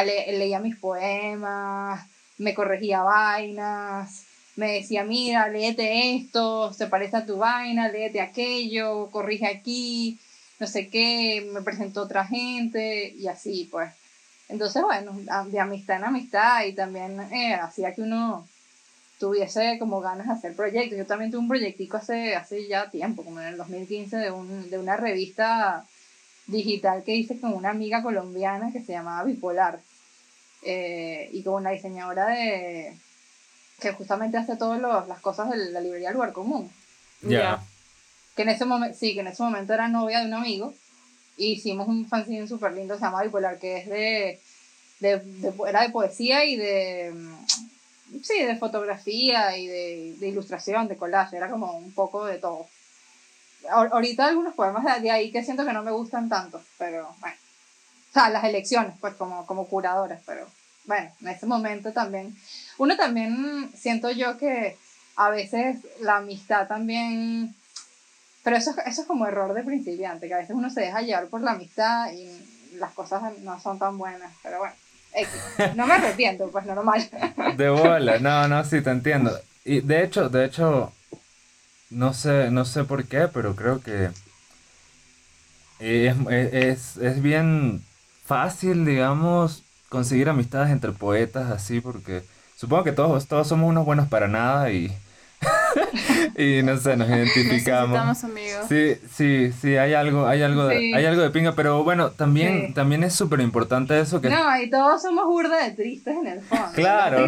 leía 0.05 0.61
mis 0.61 0.77
poemas, 0.77 2.07
me 2.39 2.55
corregía 2.55 3.03
vainas, 3.03 4.25
me 4.57 4.73
decía, 4.73 5.05
mira, 5.05 5.49
léete 5.49 6.17
esto, 6.17 6.73
se 6.73 6.87
parece 6.87 7.17
a 7.17 7.27
tu 7.27 7.37
vaina, 7.37 7.89
léete 7.89 8.21
aquello, 8.21 9.11
corrige 9.11 9.47
aquí, 9.47 10.19
no 10.59 10.67
sé 10.67 10.89
qué, 10.89 11.49
me 11.53 11.63
presentó 11.63 12.03
otra 12.03 12.25
gente 12.25 13.15
y 13.17 13.29
así, 13.29 13.69
pues. 13.71 13.93
Entonces, 14.49 14.83
bueno, 14.83 15.13
de 15.47 15.61
amistad 15.61 15.99
en 15.99 16.05
amistad 16.05 16.65
y 16.65 16.73
también 16.73 17.21
eh, 17.21 17.55
hacía 17.55 17.95
que 17.95 18.03
uno 18.03 18.49
tuviese 19.19 19.79
como 19.79 20.01
ganas 20.01 20.27
de 20.29 20.33
hacer 20.33 20.55
proyectos. 20.55 20.97
Yo 20.97 21.07
también 21.07 21.31
tuve 21.31 21.41
un 21.41 21.49
proyectico 21.49 21.97
hace, 21.97 22.37
hace 22.37 22.67
ya 22.69 22.91
tiempo, 22.91 23.25
como 23.25 23.41
en 23.41 23.49
el 23.49 23.57
2015, 23.57 24.17
de, 24.17 24.31
un, 24.31 24.71
de 24.71 24.79
una 24.79 24.97
revista 24.97 25.85
digital 26.47 27.03
que 27.05 27.15
hice 27.15 27.39
con 27.39 27.53
una 27.53 27.71
amiga 27.71 28.03
colombiana 28.03 28.73
que 28.73 28.83
se 28.83 28.93
llamaba 28.93 29.25
Bipolar. 29.25 29.81
Eh, 30.63 31.31
y 31.33 31.43
con 31.43 31.55
una 31.55 31.71
diseñadora 31.71 32.29
de 32.29 32.93
que 33.81 33.93
justamente 33.93 34.39
hace 34.39 34.57
todas 34.57 34.81
las 35.07 35.21
cosas 35.21 35.51
de 35.51 35.57
la 35.71 35.81
librería 35.81 36.11
Lugar 36.11 36.33
Común. 36.33 36.71
Ya. 37.23 37.63
Que 38.35 38.43
en 38.43 38.49
ese 38.49 38.65
momento, 38.65 38.97
sí, 38.99 39.15
que 39.15 39.21
en 39.21 39.29
ese 39.29 39.43
momento 39.43 39.73
era 39.73 39.89
novia 39.89 40.21
de 40.21 40.27
un 40.27 40.35
amigo. 40.35 40.75
Y 41.37 41.53
hicimos 41.53 41.87
un 41.87 42.09
fanzine 42.09 42.49
súper 42.49 42.73
lindo, 42.73 42.97
se 42.97 43.03
llama 43.03 43.23
Bipolar, 43.23 43.59
que 43.59 43.79
es 43.79 43.89
de, 43.89 44.41
de, 44.99 45.21
de, 45.21 45.53
era 45.69 45.83
de 45.83 45.91
poesía 45.91 46.45
y 46.45 46.57
de 46.57 47.15
sí, 48.23 48.43
de 48.43 48.57
fotografía 48.57 49.57
y 49.57 49.67
de, 49.67 50.15
de, 50.19 50.29
ilustración, 50.29 50.89
de 50.89 50.97
collage, 50.97 51.37
era 51.37 51.51
como 51.51 51.77
un 51.77 51.93
poco 51.93 52.25
de 52.25 52.39
todo. 52.39 52.67
Ahorita 53.71 54.27
algunos 54.27 54.55
poemas 54.55 55.03
de 55.03 55.11
ahí 55.11 55.31
que 55.31 55.45
siento 55.45 55.65
que 55.65 55.73
no 55.73 55.83
me 55.83 55.91
gustan 55.91 56.29
tanto, 56.29 56.63
pero 56.79 57.15
bueno. 57.21 57.37
O 58.11 58.13
sea, 58.13 58.31
las 58.31 58.45
elecciones, 58.45 58.95
pues 59.01 59.15
como, 59.15 59.47
como 59.47 59.67
curadoras, 59.67 60.23
pero 60.25 60.47
bueno, 60.85 61.11
en 61.21 61.29
ese 61.29 61.47
momento 61.47 61.93
también. 61.93 62.35
Uno 62.79 62.97
también 62.97 63.71
siento 63.77 64.11
yo 64.11 64.39
que 64.39 64.77
a 65.17 65.31
veces 65.31 65.79
la 66.01 66.17
amistad 66.17 66.67
también. 66.67 67.55
Pero 68.43 68.57
eso, 68.57 68.75
eso 68.87 69.03
es 69.03 69.07
como 69.07 69.27
error 69.27 69.53
de 69.53 69.63
principiante, 69.63 70.29
que 70.29 70.35
a 70.35 70.39
veces 70.39 70.57
uno 70.57 70.71
se 70.71 70.81
deja 70.81 71.03
llevar 71.03 71.27
por 71.27 71.43
la 71.43 71.53
amistad 71.53 72.11
y 72.13 72.27
las 72.79 72.93
cosas 72.93 73.39
no 73.41 73.61
son 73.61 73.79
tan 73.79 73.99
buenas, 73.99 74.33
pero 74.43 74.61
bueno. 74.61 74.75
No 75.75 75.87
me 75.87 75.95
arrepiento, 75.95 76.51
pues 76.51 76.65
normal. 76.67 77.09
De 77.57 77.69
bola, 77.69 78.19
no, 78.19 78.47
no, 78.49 78.65
sí, 78.65 78.81
te 78.81 78.91
entiendo. 78.91 79.37
Y 79.65 79.81
de 79.81 80.05
hecho, 80.05 80.29
de 80.29 80.45
hecho, 80.45 80.93
no 81.91 82.15
sé, 82.15 82.51
no 82.51 82.65
sé 82.65 82.85
por 82.85 83.05
qué, 83.07 83.29
pero 83.33 83.57
creo 83.57 83.83
que 83.83 84.11
es, 85.81 86.17
es, 86.31 86.97
es 86.97 87.23
bien 87.23 87.83
fácil, 88.25 88.85
digamos, 88.85 89.65
conseguir 89.89 90.29
amistades 90.29 90.71
entre 90.71 90.93
poetas 90.93 91.51
así, 91.51 91.81
porque 91.81 92.23
supongo 92.57 92.85
que 92.85 92.93
todos, 92.93 93.27
todos 93.27 93.49
somos 93.49 93.69
unos 93.69 93.85
buenos 93.85 94.09
para 94.09 94.29
nada 94.29 94.71
y 94.71 94.93
y 96.37 96.63
no 96.63 96.77
sé, 96.79 96.97
nos 96.97 97.09
identificamos. 97.09 98.25
amigos. 98.25 98.67
Sí, 98.69 98.95
sí, 99.15 99.53
sí, 99.53 99.77
hay 99.77 99.95
algo, 99.95 100.27
hay 100.27 100.43
algo, 100.43 100.67
de, 100.67 100.95
hay 100.95 101.05
algo 101.05 101.23
de 101.23 101.31
pinga, 101.31 101.53
pero 101.53 101.85
bueno, 101.85 102.11
también, 102.11 102.75
también 102.75 103.05
es 103.05 103.15
súper 103.15 103.41
importante 103.41 103.99
eso 103.99 104.21
que... 104.21 104.31
No, 104.31 104.61
y 104.61 104.71
todos 104.71 105.03
somos 105.03 105.27
burda 105.27 105.65
de 105.65 105.73
tristes 105.73 106.17
en 106.17 106.27
el 106.27 106.41
fondo. 106.41 106.73
Claro. 106.75 107.27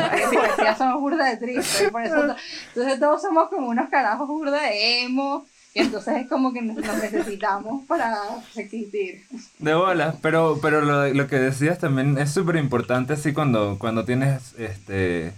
Ya 0.59 0.77
somos 0.77 1.01
burda 1.01 1.27
de 1.27 1.37
tristes, 1.37 1.91
por 1.91 2.03
eso, 2.03 2.37
entonces 2.69 3.01
todos 3.01 3.23
somos 3.23 3.49
como 3.49 3.69
unos 3.69 3.89
carajos 3.89 4.29
burda 4.29 4.63
de 4.63 5.03
emo, 5.03 5.47
y 5.73 5.81
entonces 5.81 6.23
es 6.23 6.29
como 6.29 6.53
que 6.53 6.63
nos 6.63 6.77
necesitamos 6.77 7.85
para 7.87 8.17
existir. 8.57 9.23
De 9.59 9.75
bola, 9.75 10.17
pero, 10.21 10.59
pero 10.61 10.81
lo, 10.81 11.09
lo 11.09 11.27
que 11.29 11.37
decías 11.37 11.79
también 11.79 12.19
es 12.19 12.33
súper 12.33 12.57
importante 12.57 13.13
así 13.13 13.33
cuando, 13.33 13.77
cuando 13.79 14.05
tienes 14.05 14.55
este 14.59 15.33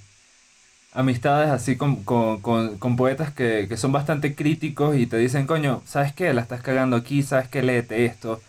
amistades 0.95 1.51
así 1.51 1.77
con, 1.77 2.05
con, 2.05 2.41
con, 2.41 2.97
poetas 2.97 3.33
que, 3.33 3.67
que, 3.69 3.77
son 3.77 3.93
bastante 3.93 4.35
críticos 4.35 4.97
y 4.97 5.07
te 5.07 5.17
dicen, 5.17 5.47
coño, 5.47 5.83
¿sabes 5.87 6.13
qué? 6.13 6.33
La 6.35 6.43
estás 6.43 6.63
cagando 6.63 6.97
aquí, 6.97 7.23
¿sabes 7.23 7.49
qué? 7.49 7.63
Léete 7.63 8.05
esto. 8.05 8.41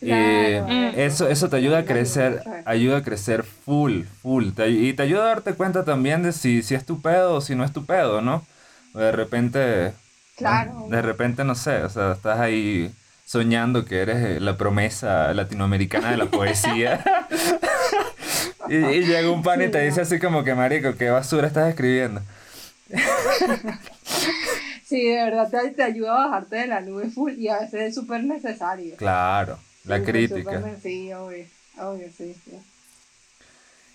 Eh, 0.00 0.92
eso, 0.96 1.28
eso 1.28 1.48
te 1.48 1.56
ayuda 1.56 1.78
a 1.78 1.84
crecer, 1.84 2.42
ayuda 2.66 2.98
a 2.98 3.02
crecer 3.02 3.42
full, 3.42 4.02
full. 4.22 4.50
y 4.68 4.92
te 4.92 5.02
ayuda 5.02 5.22
a 5.22 5.28
darte 5.28 5.54
cuenta 5.54 5.84
también 5.84 6.22
de 6.22 6.32
si, 6.32 6.62
si 6.62 6.74
es 6.74 6.86
tu 6.86 7.02
pedo 7.02 7.34
o 7.34 7.40
si 7.40 7.54
no 7.56 7.64
es 7.64 7.72
tu 7.72 7.84
pedo, 7.84 8.20
¿no? 8.20 8.44
De 8.94 9.10
repente, 9.10 9.92
claro. 10.36 10.86
de 10.88 11.02
repente, 11.02 11.44
no 11.44 11.54
sé, 11.54 11.82
o 11.82 11.88
sea, 11.88 12.12
estás 12.12 12.38
ahí 12.38 12.92
soñando 13.24 13.84
que 13.84 14.00
eres 14.00 14.40
la 14.40 14.56
promesa 14.56 15.34
latinoamericana 15.34 16.12
de 16.12 16.16
la 16.16 16.26
poesía. 16.30 17.04
Y, 18.68 18.76
llega 19.06 19.30
un 19.30 19.42
pan 19.42 19.62
y 19.62 19.68
te 19.68 19.82
dice 19.82 20.02
así 20.02 20.18
como 20.18 20.44
que, 20.44 20.54
marico, 20.54 20.96
qué 20.96 21.10
basura 21.10 21.46
estás 21.46 21.68
escribiendo. 21.68 22.22
Sí, 24.84 25.06
de 25.06 25.16
verdad 25.16 25.50
te, 25.76 25.82
ayuda 25.82 26.12
a 26.12 26.28
bajarte 26.28 26.56
de 26.56 26.66
la 26.66 26.80
nube 26.80 27.10
full 27.10 27.34
y 27.34 27.48
a 27.48 27.58
veces 27.58 27.88
es 27.88 27.94
súper 27.94 28.24
necesario. 28.24 28.96
Claro, 28.96 29.58
la 29.84 30.02
crítica. 30.02 30.62
sí, 30.82 31.12
obvio, 31.12 31.44
obvio, 31.78 32.08
sí, 32.16 32.34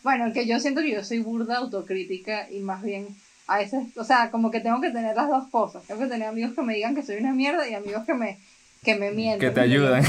bueno, 0.04 0.32
que 0.34 0.46
yo 0.46 0.60
siento 0.60 0.82
que 0.82 0.92
yo 0.92 1.04
soy 1.04 1.20
burda 1.20 1.58
autocrítica 1.58 2.48
y 2.52 2.60
más 2.60 2.84
bien 2.84 3.08
a 3.48 3.58
veces, 3.58 3.86
o 3.98 4.04
sea, 4.04 4.30
como 4.32 4.52
que 4.52 4.60
tengo 4.60 4.82
que 4.82 4.92
tener 4.92 5.16
las 5.16 5.30
dos 5.30 5.48
cosas. 5.50 5.84
Tengo 5.88 6.02
que 6.02 6.08
tener 6.08 6.28
amigos 6.28 6.54
que 6.54 6.62
me 6.62 6.76
digan 6.76 6.94
que 6.94 7.04
soy 7.04 7.18
una 7.18 7.34
mierda 7.34 7.68
y 7.68 7.74
amigos 7.74 8.06
que 8.06 8.14
me, 8.14 8.40
que 8.84 8.96
me 8.96 9.12
mienten. 9.12 9.50
Que 9.50 9.56
te 9.56 9.62
ayudan. 9.62 10.04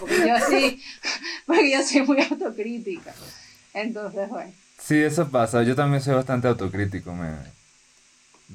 Porque 0.00 0.28
yo 0.28 0.36
sí, 0.48 0.82
porque 1.46 1.70
yo 1.72 1.82
soy 1.82 2.02
muy 2.02 2.20
autocrítica. 2.22 3.14
Entonces, 3.82 4.28
bueno. 4.28 4.52
Sí, 4.78 5.02
eso 5.02 5.28
pasa. 5.28 5.62
Yo 5.62 5.74
también 5.74 6.02
soy 6.02 6.14
bastante 6.14 6.48
autocrítico. 6.48 7.12
Me... 7.12 7.34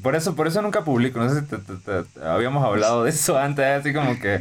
Por 0.02 0.16
eso, 0.16 0.36
por 0.36 0.48
eso 0.48 0.62
nunca 0.62 0.84
publico. 0.84 1.20
No 1.20 1.30
sé 1.30 1.42
si 1.42 1.46
te, 1.48 2.26
habíamos 2.26 2.64
hablado 2.64 3.04
de 3.04 3.12
eso 3.12 3.38
antes, 3.38 3.66
así 3.66 3.94
como 3.94 4.20
que 4.20 4.40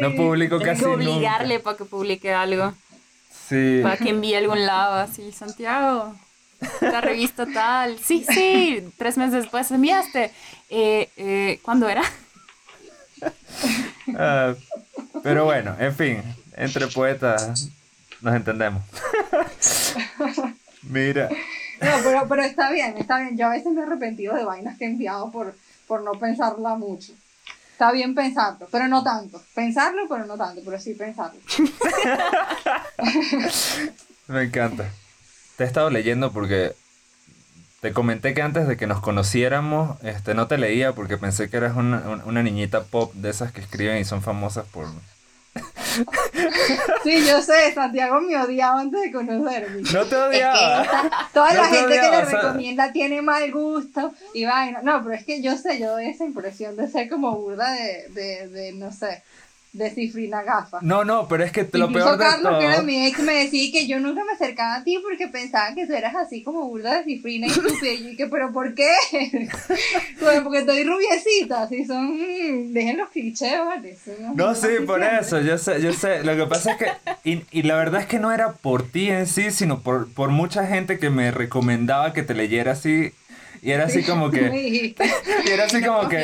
no 0.00 0.14
publico 0.14 0.58
casi 0.58 0.70
Hay 0.70 0.78
que 0.78 0.86
obligarle 0.86 1.60
para 1.60 1.76
que 1.76 1.84
publique 1.84 2.32
algo. 2.32 2.74
Sí. 3.48 3.80
Para 3.82 3.96
que 3.96 4.10
envíe 4.10 4.34
algún 4.34 4.66
lado, 4.66 4.94
así, 4.94 5.32
Santiago. 5.32 6.14
La 6.80 7.00
revista 7.00 7.46
tal. 7.46 7.98
Sí, 7.98 8.24
sí. 8.28 8.92
Tres 8.98 9.16
meses 9.16 9.42
después 9.42 9.70
enviaste. 9.70 10.30
Eh, 10.68 11.08
eh, 11.16 11.58
¿Cuándo 11.62 11.88
era? 11.88 12.02
Ah, 14.16 14.54
pero 15.22 15.44
bueno, 15.44 15.76
en 15.78 15.94
fin, 15.94 16.22
entre 16.56 16.86
poetas 16.88 17.70
nos 18.22 18.34
entendemos. 18.34 18.82
Mira. 20.82 21.28
No, 21.80 21.90
pero, 22.02 22.28
pero 22.28 22.42
está 22.42 22.70
bien, 22.70 22.96
está 22.98 23.20
bien. 23.20 23.36
Yo 23.36 23.46
a 23.46 23.50
veces 23.50 23.72
me 23.72 23.80
he 23.80 23.84
arrepentido 23.84 24.34
de 24.34 24.44
vainas 24.44 24.78
que 24.78 24.84
he 24.84 24.88
enviado 24.88 25.30
por, 25.30 25.54
por 25.86 26.02
no 26.02 26.12
pensarla 26.12 26.76
mucho. 26.76 27.12
Está 27.72 27.92
bien 27.92 28.14
pensarlo, 28.14 28.68
pero 28.70 28.88
no 28.88 29.02
tanto. 29.02 29.42
Pensarlo, 29.54 30.02
pero 30.08 30.26
no 30.26 30.36
tanto, 30.36 30.60
pero 30.64 30.78
sí 30.78 30.94
pensarlo. 30.94 31.40
me 34.28 34.42
encanta. 34.42 34.90
Te 35.56 35.64
he 35.64 35.66
estado 35.66 35.88
leyendo 35.88 36.32
porque 36.32 36.74
te 37.80 37.94
comenté 37.94 38.34
que 38.34 38.42
antes 38.42 38.68
de 38.68 38.76
que 38.76 38.86
nos 38.86 39.00
conociéramos, 39.00 39.98
este, 40.02 40.34
no 40.34 40.46
te 40.46 40.58
leía 40.58 40.92
porque 40.92 41.16
pensé 41.16 41.48
que 41.48 41.56
eras 41.56 41.74
una, 41.74 42.22
una 42.26 42.42
niñita 42.42 42.84
pop 42.84 43.14
de 43.14 43.30
esas 43.30 43.52
que 43.52 43.62
escriben 43.62 43.96
y 43.96 44.04
son 44.04 44.20
famosas 44.20 44.66
por, 44.66 44.86
Sí, 47.02 47.24
yo 47.26 47.40
sé, 47.40 47.72
Santiago 47.72 48.20
me 48.20 48.36
odiaba 48.36 48.80
antes 48.80 49.00
de 49.00 49.12
conocerme. 49.12 49.82
No 49.92 50.04
te 50.04 50.16
odiaba. 50.16 51.28
toda 51.32 51.54
la 51.54 51.64
gente 51.64 51.94
que 51.98 52.10
le 52.10 52.24
recomienda 52.24 52.92
tiene 52.92 53.22
mal 53.22 53.50
gusto 53.50 54.12
y 54.34 54.44
vaina. 54.44 54.80
No, 54.82 55.02
pero 55.02 55.14
es 55.14 55.24
que 55.24 55.40
yo 55.40 55.56
sé, 55.56 55.78
yo 55.78 55.92
doy 55.92 56.06
esa 56.06 56.24
impresión 56.24 56.76
de 56.76 56.88
ser 56.88 57.08
como 57.08 57.34
burda 57.36 57.72
de, 57.72 58.08
de, 58.10 58.48
de 58.48 58.72
no 58.72 58.92
sé, 58.92 59.22
de 59.72 59.90
cifrina 59.90 60.42
gafa. 60.42 60.78
No, 60.82 61.04
no, 61.04 61.28
pero 61.28 61.44
es 61.44 61.52
que 61.52 61.68
lo 61.72 61.92
peor 61.92 62.18
de 62.18 62.24
Carlos, 62.24 62.58
que 62.58 62.66
era 62.66 62.82
mi 62.82 63.06
ex, 63.06 63.20
me 63.20 63.44
decía 63.44 63.70
que 63.72 63.86
yo 63.86 64.00
nunca 64.00 64.24
me 64.24 64.32
acercaba 64.32 64.76
a 64.76 64.84
ti 64.84 64.98
porque 65.02 65.28
pensaba 65.28 65.74
que 65.74 65.86
tú 65.86 65.92
eras 65.94 66.14
así 66.16 66.42
como 66.42 66.68
burda 66.68 66.98
de 66.98 67.04
cifrina 67.04 67.46
y 67.46 67.50
estúpida. 67.50 67.92
Y 67.92 68.10
yo 68.10 68.16
que, 68.16 68.26
¿pero 68.26 68.52
por 68.52 68.74
qué? 68.74 68.90
porque 70.42 70.58
estoy 70.58 70.84
rubiecita, 70.84 71.62
así 71.62 71.84
son... 71.84 72.16
Mm, 72.16 72.72
dejen 72.72 72.98
los 72.98 73.10
clichés, 73.10 73.58
¿vale? 73.58 73.96
No, 74.34 74.54
sí, 74.54 74.68
por 74.86 75.02
eso, 75.02 75.40
yo 75.40 75.56
sé, 75.56 75.80
yo 75.80 75.92
sé. 75.92 76.24
Lo 76.24 76.36
que 76.36 76.46
pasa 76.46 76.72
es 76.72 76.78
que... 76.78 76.90
Y, 77.22 77.44
y, 77.52 77.62
la 77.62 77.76
verdad 77.76 78.00
es 78.00 78.06
que 78.06 78.18
no 78.18 78.32
era 78.32 78.52
por 78.52 78.90
ti 78.90 79.08
en 79.08 79.26
sí, 79.26 79.50
sino 79.50 79.80
por, 79.80 80.12
por 80.12 80.30
mucha 80.30 80.66
gente 80.66 80.98
que 80.98 81.10
me 81.10 81.30
recomendaba 81.30 82.12
que 82.12 82.22
te 82.22 82.34
leyera 82.34 82.72
así 82.72 83.12
y 83.62 83.72
era 83.72 83.84
así 83.84 84.02
como 84.02 84.30
que. 84.30 84.94
y 85.46 85.50
era 85.50 85.64
así 85.64 85.82
como 85.82 86.08
que. 86.08 86.22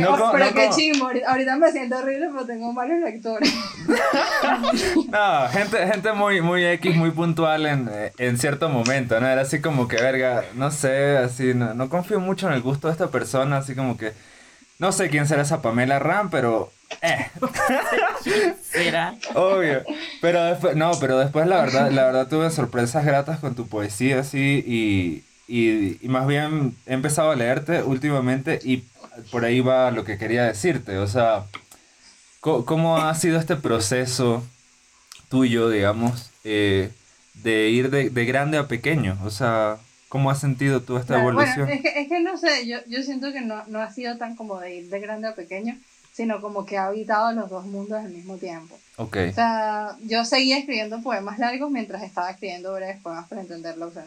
No, 0.00 0.32
pero 0.32 0.54
qué 0.54 0.70
chimbo. 0.70 1.10
Ahorita 1.26 1.56
me 1.56 1.70
siento 1.70 1.98
horrible, 1.98 2.28
pero 2.32 2.46
tengo 2.46 2.72
varios 2.72 3.00
lectores. 3.00 3.54
no, 5.08 5.48
gente, 5.50 5.86
gente 5.86 6.12
muy, 6.12 6.40
muy 6.40 6.64
X, 6.64 6.96
muy 6.96 7.10
puntual 7.10 7.66
en, 7.66 7.90
en 8.16 8.38
cierto 8.38 8.68
momento, 8.68 9.20
¿no? 9.20 9.28
Era 9.28 9.42
así 9.42 9.60
como 9.60 9.88
que, 9.88 9.96
verga, 9.96 10.44
no 10.54 10.70
sé, 10.70 11.18
así, 11.18 11.52
no, 11.54 11.74
no 11.74 11.88
confío 11.88 12.20
mucho 12.20 12.48
en 12.48 12.54
el 12.54 12.62
gusto 12.62 12.88
de 12.88 12.92
esta 12.92 13.08
persona, 13.08 13.58
así 13.58 13.74
como 13.74 13.96
que. 13.96 14.12
No 14.78 14.92
sé 14.92 15.10
quién 15.10 15.26
será 15.26 15.42
esa 15.42 15.60
Pamela 15.60 15.98
Ram, 15.98 16.30
pero. 16.30 16.70
Eh. 17.02 17.26
será? 18.62 19.14
Obvio. 19.34 19.82
Pero 20.20 20.44
después, 20.44 20.76
no, 20.76 20.92
pero 21.00 21.18
después 21.18 21.46
la 21.48 21.60
verdad, 21.60 21.90
la 21.90 22.04
verdad 22.04 22.28
tuve 22.28 22.48
sorpresas 22.50 23.04
gratas 23.04 23.40
con 23.40 23.56
tu 23.56 23.66
poesía, 23.66 24.20
así, 24.20 24.62
y, 24.64 25.24
y, 25.48 25.98
más 26.08 26.26
bien 26.26 26.76
he 26.86 26.92
empezado 26.92 27.30
a 27.30 27.36
leerte 27.36 27.82
últimamente 27.82 28.60
y 28.62 28.84
por 29.32 29.44
ahí 29.44 29.60
va 29.60 29.90
lo 29.90 30.04
que 30.04 30.18
quería 30.18 30.44
decirte. 30.44 30.98
O 30.98 31.06
sea, 31.06 31.46
¿cómo, 32.40 32.98
ha 32.98 33.14
sido 33.14 33.38
este 33.38 33.56
proceso 33.56 34.44
tuyo, 35.30 35.70
digamos, 35.70 36.30
eh, 36.44 36.90
de 37.42 37.70
ir 37.70 37.90
de, 37.90 38.24
grande 38.26 38.58
a 38.58 38.68
pequeño? 38.68 39.18
O 39.24 39.30
sea, 39.30 39.78
¿cómo 40.10 40.30
has 40.30 40.38
sentido 40.38 40.82
tú 40.82 40.98
esta 40.98 41.18
evolución? 41.18 41.66
Bueno, 41.66 41.72
es, 41.72 41.80
que, 41.80 42.00
es 42.00 42.08
que 42.08 42.20
no 42.20 42.36
sé, 42.36 42.66
yo, 42.66 42.78
yo 42.86 43.02
siento 43.02 43.32
que 43.32 43.40
no, 43.40 43.64
no 43.68 43.80
ha 43.80 43.90
sido 43.90 44.18
tan 44.18 44.36
como 44.36 44.60
de 44.60 44.76
ir 44.76 44.90
de 44.90 45.00
grande 45.00 45.28
a 45.28 45.34
pequeño, 45.34 45.78
sino 46.12 46.42
como 46.42 46.66
que 46.66 46.76
ha 46.76 46.86
habitado 46.86 47.32
los 47.32 47.48
dos 47.48 47.64
mundos 47.64 48.04
al 48.04 48.10
mismo 48.10 48.36
tiempo. 48.36 48.78
Okay. 48.96 49.30
O 49.30 49.32
sea, 49.32 49.96
yo 50.02 50.24
seguía 50.24 50.58
escribiendo 50.58 51.00
poemas 51.00 51.38
largos 51.38 51.70
mientras 51.70 52.02
estaba 52.02 52.30
escribiendo 52.30 52.74
breves 52.74 53.00
poemas 53.00 53.28
para 53.28 53.40
entenderlo. 53.40 53.86
O 53.86 53.92
sea, 53.92 54.04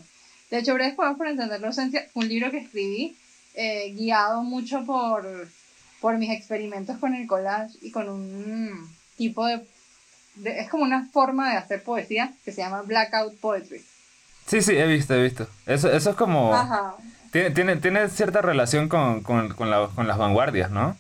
de 0.52 0.60
hecho, 0.60 0.74
Breves 0.74 0.96
Poemas 0.96 1.18
para 1.18 1.32
entender 1.32 1.62
la 1.62 1.68
ausencia, 1.68 2.08
un 2.14 2.28
libro 2.28 2.52
que 2.52 2.58
escribí 2.60 3.16
eh, 3.56 3.94
guiado 3.96 4.44
mucho 4.44 4.86
por, 4.86 5.26
por 6.02 6.18
mis 6.18 6.30
experimentos 6.30 6.98
con 6.98 7.16
el 7.16 7.26
collage 7.26 7.78
y 7.82 7.92
con 7.92 8.10
un 8.10 8.90
tipo 9.18 9.46
de, 9.46 9.62
Es 10.44 10.70
como 10.70 10.84
una 10.84 11.08
forma 11.08 11.52
de 11.52 11.58
hacer 11.58 11.82
poesía 11.84 12.34
que 12.44 12.52
se 12.52 12.62
llama 12.62 12.82
Blackout 12.82 13.40
Poetry. 13.40 13.82
Sí, 14.46 14.62
sí, 14.62 14.74
he 14.74 14.86
visto, 14.88 15.16
he 15.16 15.24
visto. 15.24 15.48
Eso, 15.66 15.90
eso 15.90 16.10
es 16.10 16.16
como... 16.18 16.54
Ajá. 16.54 16.96
Tiene, 17.32 17.52
tiene, 17.52 17.78
tiene 17.78 18.10
cierta 18.10 18.42
relación 18.42 18.90
con, 18.90 19.22
con, 19.22 19.54
con, 19.54 19.70
la, 19.70 19.88
con 19.96 20.06
las 20.06 20.18
vanguardias, 20.18 20.70
¿no? 20.70 20.98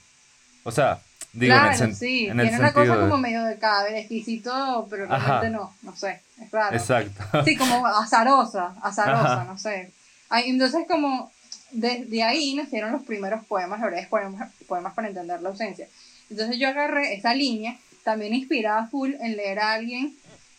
O 0.63 0.71
sea, 0.71 1.01
Digo, 1.33 1.53
claro, 1.53 1.93
sí, 1.93 2.25
tiene 2.25 2.57
una 2.57 2.73
cosa 2.73 2.99
como 2.99 3.17
medio 3.17 3.45
de 3.45 3.57
cadáver 3.57 3.95
exquisito, 3.95 4.85
pero 4.89 5.05
realmente 5.05 5.49
no, 5.49 5.73
no 5.81 5.95
sé, 5.95 6.19
es 6.41 6.51
raro. 6.51 6.75
Exacto. 6.75 7.23
Sí, 7.45 7.55
como 7.55 7.85
azarosa, 7.87 8.75
azarosa, 8.81 9.45
no 9.45 9.57
sé. 9.57 9.91
Entonces 10.29 10.85
como 10.89 11.31
desde 11.71 12.23
ahí 12.23 12.53
nacieron 12.55 12.91
los 12.91 13.03
primeros 13.03 13.45
poemas, 13.45 13.79
los 13.79 13.89
breves 13.89 14.07
poemas, 14.07 14.51
poemas 14.67 14.93
para 14.93 15.07
entender 15.07 15.41
la 15.41 15.49
ausencia. 15.49 15.87
Entonces 16.29 16.57
yo 16.57 16.67
agarré 16.67 17.13
esa 17.13 17.33
línea, 17.33 17.77
también 18.03 18.33
inspirada 18.33 18.87
full 18.87 19.13
en 19.21 19.37
leer 19.37 19.59
a 19.59 19.73
alguien 19.73 20.13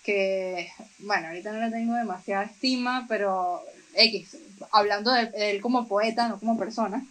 que, 0.05 0.71
bueno, 1.01 1.29
ahorita 1.29 1.53
no 1.53 1.61
le 1.61 1.71
tengo 1.71 1.95
demasiada 1.95 2.45
estima, 2.45 3.05
pero 3.09 3.63
X, 3.95 4.39
hablando 4.73 5.13
de, 5.13 5.31
él 5.35 5.61
como 5.61 5.87
poeta, 5.87 6.29
no 6.29 6.39
como 6.39 6.59
persona, 6.59 7.05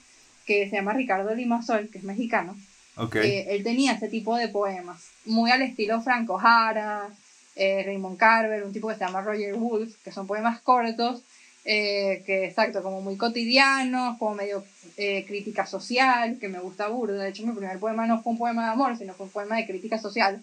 que 0.47 0.67
se 0.67 0.77
llama 0.77 0.93
Ricardo 0.93 1.33
Limasol, 1.35 1.89
que 1.89 1.99
es 1.99 2.03
mexicano 2.03 2.55
Okay. 2.97 3.45
él 3.47 3.63
tenía 3.63 3.93
ese 3.93 4.09
tipo 4.09 4.35
de 4.35 4.49
poemas, 4.49 5.11
muy 5.25 5.49
al 5.49 5.61
estilo 5.61 6.01
Franco 6.01 6.37
Jara, 6.37 7.09
eh, 7.55 7.83
Raymond 7.85 8.17
Carver, 8.17 8.63
un 8.63 8.71
tipo 8.71 8.87
que 8.87 8.95
se 8.95 9.01
llama 9.01 9.21
Roger 9.21 9.55
Wolf, 9.55 9.97
que 10.03 10.11
son 10.11 10.25
poemas 10.25 10.61
cortos, 10.61 11.21
eh, 11.65 12.23
que 12.25 12.45
exacto, 12.45 12.81
como 12.81 13.01
muy 13.01 13.17
cotidianos, 13.17 14.17
como 14.17 14.35
medio 14.35 14.63
eh, 14.97 15.25
crítica 15.27 15.65
social, 15.65 16.39
que 16.39 16.47
me 16.47 16.59
gusta 16.59 16.87
burda. 16.87 17.21
De 17.21 17.29
hecho, 17.29 17.45
mi 17.45 17.53
primer 17.53 17.77
poema 17.79 18.07
no 18.07 18.21
fue 18.23 18.33
un 18.33 18.39
poema 18.39 18.65
de 18.65 18.71
amor, 18.71 18.97
sino 18.97 19.13
fue 19.13 19.25
un 19.25 19.31
poema 19.31 19.57
de 19.57 19.67
crítica 19.67 19.97
social. 19.99 20.41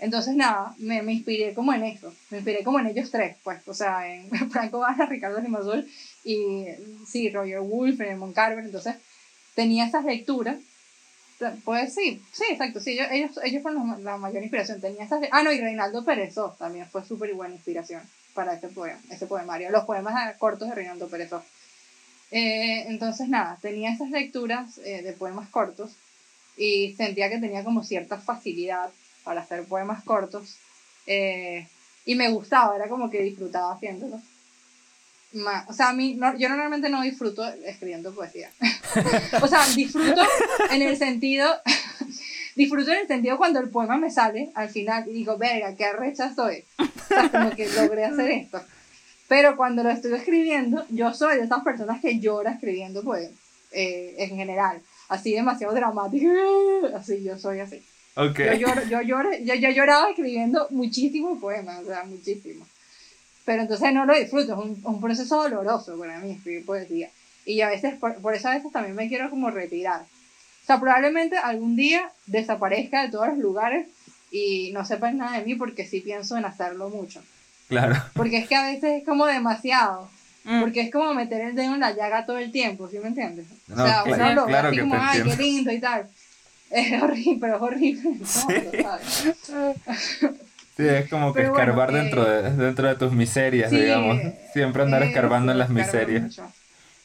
entonces, 0.00 0.34
nada, 0.34 0.74
me, 0.78 1.02
me, 1.02 1.12
inspiré 1.12 1.54
como 1.54 1.72
en 1.72 1.84
eso, 1.84 2.12
me 2.30 2.38
inspiré 2.38 2.64
como 2.64 2.78
en 2.80 2.86
ellos 2.86 3.10
tres, 3.10 3.36
pues, 3.44 3.66
o 3.68 3.74
sea, 3.74 4.12
en 4.12 4.30
Franco 4.50 4.80
Jara, 4.80 5.06
Ricardo 5.06 5.40
Limazol 5.40 5.86
y, 6.24 6.66
sí, 7.06 7.30
Roger 7.30 7.60
Wolf, 7.60 7.98
Raymond 7.98 8.34
Carver, 8.34 8.64
entonces 8.64 8.96
tenía 9.54 9.86
esas 9.86 10.04
lecturas. 10.04 10.56
Pues 11.64 11.94
sí, 11.94 12.22
sí, 12.32 12.44
exacto, 12.48 12.80
sí, 12.80 12.98
ellos, 13.10 13.38
ellos 13.42 13.62
fueron 13.62 14.02
la 14.04 14.16
mayor 14.16 14.42
inspiración. 14.42 14.80
Tenía 14.80 15.04
esas, 15.04 15.20
ah, 15.30 15.42
no, 15.42 15.52
y 15.52 15.60
Reinaldo 15.60 16.04
Perezó 16.04 16.54
también 16.58 16.86
fue 16.88 17.04
súper 17.04 17.34
buena 17.34 17.54
inspiración 17.54 18.02
para 18.34 18.54
ese 18.54 18.68
poema, 18.68 18.98
ese 19.10 19.26
poemario, 19.26 19.70
los 19.70 19.84
poemas 19.84 20.36
cortos 20.38 20.68
de 20.68 20.74
Reinaldo 20.74 21.08
Perezó. 21.08 21.42
Eh, 22.30 22.86
entonces, 22.88 23.28
nada, 23.28 23.58
tenía 23.60 23.92
esas 23.92 24.10
lecturas 24.10 24.78
eh, 24.78 25.02
de 25.02 25.12
poemas 25.12 25.48
cortos 25.50 25.92
y 26.56 26.94
sentía 26.94 27.28
que 27.28 27.38
tenía 27.38 27.64
como 27.64 27.84
cierta 27.84 28.18
facilidad 28.18 28.90
para 29.24 29.40
hacer 29.42 29.64
poemas 29.64 30.02
cortos 30.04 30.56
eh, 31.06 31.66
y 32.04 32.14
me 32.14 32.30
gustaba, 32.30 32.76
era 32.76 32.88
como 32.88 33.10
que 33.10 33.22
disfrutaba 33.22 33.74
haciéndolos 33.74 34.20
o 35.68 35.72
sea, 35.72 35.90
a 35.90 35.92
mí, 35.92 36.18
yo 36.38 36.48
normalmente 36.48 36.88
no 36.88 37.02
disfruto 37.02 37.46
escribiendo 37.64 38.14
poesía. 38.14 38.50
o 39.42 39.46
sea, 39.48 39.66
disfruto 39.74 40.22
en 40.70 40.82
el 40.82 40.96
sentido, 40.96 41.48
disfruto 42.56 42.92
en 42.92 42.98
el 42.98 43.06
sentido 43.06 43.36
cuando 43.36 43.60
el 43.60 43.70
poema 43.70 43.96
me 43.96 44.10
sale 44.10 44.50
al 44.54 44.68
final 44.68 45.08
y 45.08 45.12
digo, 45.12 45.36
verga, 45.36 45.74
qué 45.74 45.86
arrecha 45.86 46.34
soy. 46.34 46.64
O 46.78 47.06
sea, 47.08 47.30
como 47.30 47.50
que 47.50 47.68
logré 47.68 48.04
hacer 48.04 48.30
esto. 48.30 48.60
Pero 49.28 49.56
cuando 49.56 49.82
lo 49.82 49.90
estoy 49.90 50.12
escribiendo, 50.14 50.84
yo 50.90 51.12
soy 51.12 51.36
de 51.36 51.44
esas 51.44 51.62
personas 51.64 52.00
que 52.00 52.20
llora 52.20 52.52
escribiendo 52.52 53.02
poemas, 53.02 53.32
eh, 53.72 54.14
en 54.18 54.36
general. 54.36 54.80
Así 55.08 55.32
demasiado 55.32 55.74
dramático. 55.74 56.28
Así, 56.94 57.22
yo 57.22 57.38
soy 57.38 57.60
así. 57.60 57.82
Okay. 58.16 58.58
Yo, 58.58 58.68
lloro, 58.68 58.82
yo, 58.84 59.02
lloro, 59.02 59.30
yo, 59.42 59.54
yo 59.54 59.70
lloraba 59.70 60.10
escribiendo 60.10 60.68
muchísimos 60.70 61.40
poemas, 61.40 61.80
o 61.82 61.86
sea, 61.86 62.04
muchísimos. 62.04 62.68
Pero 63.44 63.62
entonces 63.62 63.92
no 63.92 64.06
lo 64.06 64.14
disfruto, 64.14 64.52
es 64.52 64.58
un, 64.58 64.80
un 64.84 65.00
proceso 65.00 65.42
doloroso 65.42 65.98
para 65.98 66.18
mí 66.18 66.32
escribir 66.32 66.64
poesía. 66.64 67.10
Y 67.44 67.60
a 67.60 67.68
veces, 67.68 67.94
por, 67.94 68.14
por 68.16 68.34
eso 68.34 68.48
a 68.48 68.54
veces 68.54 68.72
también 68.72 68.94
me 68.94 69.08
quiero 69.08 69.28
como 69.30 69.50
retirar. 69.50 70.02
O 70.02 70.66
sea, 70.66 70.80
probablemente 70.80 71.36
algún 71.36 71.76
día 71.76 72.10
desaparezca 72.26 73.02
de 73.02 73.10
todos 73.10 73.28
los 73.28 73.38
lugares 73.38 73.86
y 74.30 74.72
no 74.72 74.84
sepan 74.84 75.18
nada 75.18 75.38
de 75.38 75.44
mí 75.44 75.54
porque 75.54 75.86
sí 75.86 76.00
pienso 76.00 76.38
en 76.38 76.46
hacerlo 76.46 76.88
mucho. 76.88 77.22
Claro. 77.68 77.96
Porque 78.14 78.38
es 78.38 78.48
que 78.48 78.56
a 78.56 78.66
veces 78.66 79.00
es 79.00 79.04
como 79.04 79.26
demasiado. 79.26 80.08
Mm. 80.44 80.60
Porque 80.60 80.80
es 80.82 80.90
como 80.90 81.14
meter 81.14 81.40
el 81.40 81.54
dedo 81.54 81.74
en 81.74 81.80
la 81.80 81.94
llaga 81.94 82.26
todo 82.26 82.38
el 82.38 82.50
tiempo, 82.52 82.88
¿sí 82.88 82.98
me 82.98 83.08
entiendes? 83.08 83.46
O 83.70 83.76
sea, 83.76 84.02
claro, 84.04 84.04
uno 84.06 84.34
lo 84.34 84.46
ve 84.46 84.56
así 84.56 84.78
como, 84.78 84.94
ay, 84.98 85.22
qué 85.22 85.36
lindo 85.36 85.72
y 85.72 85.80
tal. 85.80 86.08
Es 86.70 87.00
horrible, 87.00 87.38
pero 87.40 87.56
es 87.56 87.62
horrible. 87.62 88.18
Sí, 88.24 88.46
sí 90.76 90.86
es 90.86 91.08
como 91.08 91.32
que 91.32 91.42
escarbar 91.42 91.92
dentro, 91.92 92.24
de, 92.24 92.50
dentro 92.50 92.88
de 92.88 92.94
tus 92.96 93.12
miserias, 93.12 93.70
digamos. 93.70 94.20
Siempre 94.52 94.82
andar 94.82 95.02
escarbando 95.02 95.52
en 95.52 95.58
las 95.58 95.70
miserias. 95.70 96.40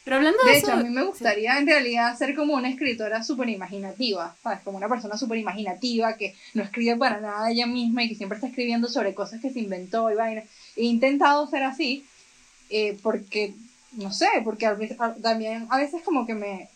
Pero 0.04 0.16
hablando 0.16 0.40
de, 0.44 0.52
de 0.52 0.58
hecho, 0.58 0.72
a 0.72 0.78
mí 0.78 0.90
me 0.90 1.04
gustaría 1.04 1.58
en 1.60 1.68
realidad 1.68 2.18
ser 2.18 2.34
como 2.34 2.56
una 2.56 2.70
escritora 2.70 3.22
súper 3.22 3.50
imaginativa, 3.50 4.36
¿sabes? 4.42 4.62
Como 4.64 4.78
una 4.78 4.90
persona 4.90 5.18
súper 5.18 5.38
imaginativa 5.38 6.18
que 6.18 6.36
no 6.56 6.64
escribe 6.64 6.96
para 6.96 7.20
nada 7.20 7.52
ella 7.52 7.68
misma 7.68 8.04
y 8.04 8.10
que 8.10 8.16
siempre 8.16 8.38
está 8.38 8.48
escribiendo 8.48 8.88
sobre 8.88 9.14
cosas 9.14 9.40
que 9.40 9.52
se 9.52 9.60
inventó 9.60 10.10
y 10.10 10.16
vaina. 10.16 10.44
He 10.76 10.86
intentado 10.86 11.46
ser 11.48 11.62
así 11.62 12.06
eh, 12.72 12.98
porque, 13.04 13.54
no 13.92 14.12
sé, 14.12 14.28
porque 14.44 14.96
también 15.22 15.68
a 15.70 15.78
veces 15.78 16.02
como 16.04 16.26
que 16.26 16.34
me, 16.34 16.70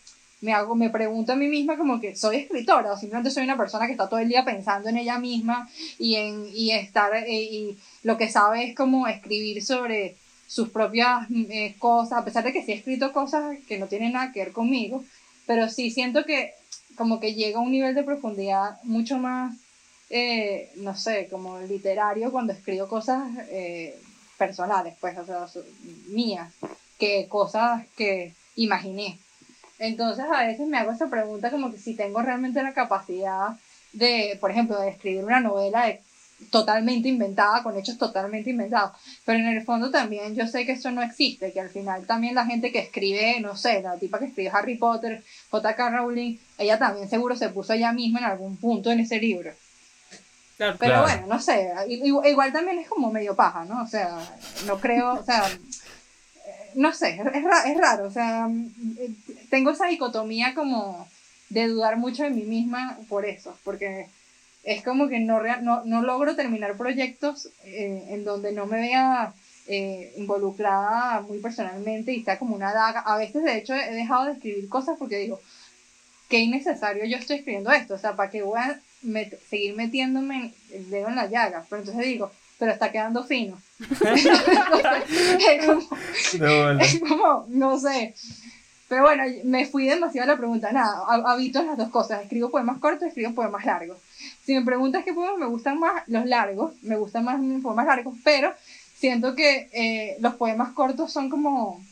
me 0.44 0.52
hago, 0.52 0.74
me 0.74 0.90
pregunto 0.90 1.32
a 1.32 1.36
mí 1.36 1.48
misma 1.48 1.76
como 1.76 2.00
que 2.00 2.14
soy 2.14 2.36
escritora 2.36 2.92
o 2.92 2.96
simplemente 2.96 3.30
soy 3.30 3.44
una 3.44 3.56
persona 3.56 3.86
que 3.86 3.92
está 3.92 4.08
todo 4.08 4.20
el 4.20 4.28
día 4.28 4.44
pensando 4.44 4.90
en 4.90 4.98
ella 4.98 5.18
misma 5.18 5.68
y 5.98 6.16
en 6.16 6.46
y 6.52 6.70
estar 6.70 7.14
eh, 7.14 7.42
y 7.42 7.78
lo 8.02 8.16
que 8.18 8.28
sabe 8.28 8.64
es 8.68 8.76
como 8.76 9.08
escribir 9.08 9.64
sobre 9.64 10.16
sus 10.46 10.68
propias 10.68 11.26
eh, 11.30 11.74
cosas, 11.78 12.18
a 12.18 12.24
pesar 12.24 12.44
de 12.44 12.52
que 12.52 12.62
sí 12.62 12.72
he 12.72 12.76
escrito 12.76 13.12
cosas 13.12 13.56
que 13.66 13.78
no 13.78 13.86
tienen 13.86 14.12
nada 14.12 14.32
que 14.32 14.40
ver 14.40 14.52
conmigo, 14.52 15.02
pero 15.46 15.68
sí 15.68 15.90
siento 15.90 16.24
que 16.24 16.52
como 16.96 17.20
que 17.20 17.34
llega 17.34 17.58
a 17.58 17.62
un 17.62 17.72
nivel 17.72 17.94
de 17.94 18.04
profundidad 18.04 18.80
mucho 18.84 19.18
más, 19.18 19.56
eh, 20.10 20.70
no 20.76 20.94
sé, 20.94 21.28
como 21.30 21.58
literario 21.60 22.30
cuando 22.30 22.52
escribo 22.52 22.86
cosas 22.88 23.32
eh, 23.50 23.98
personales, 24.38 24.94
pues, 25.00 25.16
o 25.18 25.24
sea, 25.24 25.46
mías, 26.08 26.52
que 26.98 27.26
cosas 27.28 27.84
que 27.96 28.32
imaginé. 28.56 29.18
Entonces 29.78 30.24
a 30.32 30.44
veces 30.44 30.66
me 30.66 30.78
hago 30.78 30.92
esa 30.92 31.08
pregunta 31.08 31.50
como 31.50 31.70
que 31.70 31.78
si 31.78 31.94
tengo 31.94 32.22
realmente 32.22 32.62
la 32.62 32.74
capacidad 32.74 33.56
de, 33.92 34.38
por 34.40 34.50
ejemplo, 34.50 34.78
de 34.80 34.90
escribir 34.90 35.24
una 35.24 35.40
novela 35.40 35.86
de 35.86 36.00
totalmente 36.50 37.08
inventada, 37.08 37.62
con 37.62 37.76
hechos 37.76 37.98
totalmente 37.98 38.50
inventados. 38.50 38.92
Pero 39.24 39.38
en 39.38 39.46
el 39.46 39.64
fondo 39.64 39.90
también 39.90 40.34
yo 40.34 40.46
sé 40.46 40.66
que 40.66 40.72
eso 40.72 40.90
no 40.90 41.02
existe, 41.02 41.52
que 41.52 41.60
al 41.60 41.70
final 41.70 42.06
también 42.06 42.34
la 42.34 42.46
gente 42.46 42.72
que 42.72 42.80
escribe, 42.80 43.40
no 43.40 43.56
sé, 43.56 43.82
la 43.82 43.96
tipa 43.96 44.18
que 44.18 44.26
escribe 44.26 44.50
Harry 44.52 44.76
Potter, 44.76 45.22
J.K. 45.50 45.90
Rowling, 45.90 46.36
ella 46.58 46.78
también 46.78 47.08
seguro 47.08 47.36
se 47.36 47.48
puso 47.48 47.72
ella 47.72 47.92
misma 47.92 48.20
en 48.20 48.26
algún 48.26 48.56
punto 48.56 48.90
en 48.90 49.00
ese 49.00 49.18
libro. 49.18 49.52
Pero 50.56 51.02
bueno, 51.02 51.26
no 51.26 51.40
sé, 51.40 51.72
igual, 51.88 52.52
también 52.52 52.78
es 52.78 52.88
como 52.88 53.10
medio 53.10 53.34
paja, 53.34 53.64
¿no? 53.64 53.82
O 53.82 53.86
sea, 53.88 54.18
no 54.66 54.78
creo, 54.78 55.14
o 55.14 55.24
sea, 55.24 55.44
no 56.74 56.92
sé, 56.92 57.20
es, 57.20 57.44
es 57.66 57.78
raro, 57.78 58.06
o 58.06 58.10
sea, 58.10 58.48
tengo 59.50 59.70
esa 59.70 59.86
dicotomía 59.86 60.54
como 60.54 61.08
de 61.50 61.68
dudar 61.68 61.96
mucho 61.96 62.24
de 62.24 62.30
mí 62.30 62.42
misma 62.42 62.98
por 63.08 63.24
eso, 63.24 63.56
porque 63.64 64.06
es 64.64 64.82
como 64.82 65.08
que 65.08 65.20
no, 65.20 65.40
no, 65.60 65.84
no 65.84 66.02
logro 66.02 66.34
terminar 66.34 66.76
proyectos 66.76 67.50
eh, 67.64 68.06
en 68.08 68.24
donde 68.24 68.52
no 68.52 68.66
me 68.66 68.78
vea 68.78 69.34
eh, 69.66 70.12
involucrada 70.16 71.20
muy 71.20 71.38
personalmente 71.38 72.12
y 72.12 72.18
está 72.18 72.38
como 72.38 72.54
una 72.54 72.72
daga. 72.72 73.00
A 73.00 73.16
veces, 73.18 73.44
de 73.44 73.56
hecho, 73.58 73.74
he 73.74 73.94
dejado 73.94 74.24
de 74.26 74.32
escribir 74.32 74.68
cosas 74.68 74.96
porque 74.98 75.18
digo, 75.18 75.40
qué 76.28 76.38
innecesario 76.38 77.04
yo 77.04 77.18
estoy 77.18 77.36
escribiendo 77.36 77.70
esto, 77.70 77.94
o 77.94 77.98
sea, 77.98 78.16
¿para 78.16 78.30
qué 78.30 78.42
voy 78.42 78.58
a 78.58 78.80
seguir 79.48 79.74
metiéndome 79.74 80.54
el 80.72 80.90
dedo 80.90 81.08
en 81.08 81.16
la 81.16 81.26
llaga? 81.26 81.64
Pero 81.68 81.82
entonces 81.82 82.04
digo, 82.04 82.30
pero 82.58 82.72
está 82.72 82.90
quedando 82.92 83.24
fino. 83.24 83.58
es 86.80 87.00
como, 87.00 87.46
no 87.48 87.78
sé. 87.78 88.14
Pero 88.88 89.02
bueno, 89.02 89.24
me 89.44 89.66
fui 89.66 89.86
demasiado 89.86 90.30
a 90.30 90.34
la 90.34 90.38
pregunta. 90.38 90.70
Nada, 90.72 91.04
habito 91.08 91.62
las 91.62 91.76
dos 91.76 91.88
cosas. 91.88 92.22
Escribo 92.22 92.50
poemas 92.50 92.78
cortos, 92.78 93.08
escribo 93.08 93.34
poemas 93.34 93.64
largos. 93.64 93.98
Si 94.44 94.54
me 94.54 94.64
preguntas 94.64 95.04
qué 95.04 95.12
poemas 95.12 95.38
me 95.38 95.46
gustan 95.46 95.80
más, 95.80 96.02
los 96.06 96.26
largos, 96.26 96.72
me 96.82 96.96
gustan 96.96 97.24
más 97.24 97.40
los 97.40 97.62
poemas 97.62 97.86
largos, 97.86 98.14
pero 98.22 98.52
siento 98.96 99.34
que 99.34 99.68
eh, 99.72 100.16
los 100.20 100.34
poemas 100.34 100.72
cortos 100.72 101.12
son 101.12 101.28
como, 101.30 101.82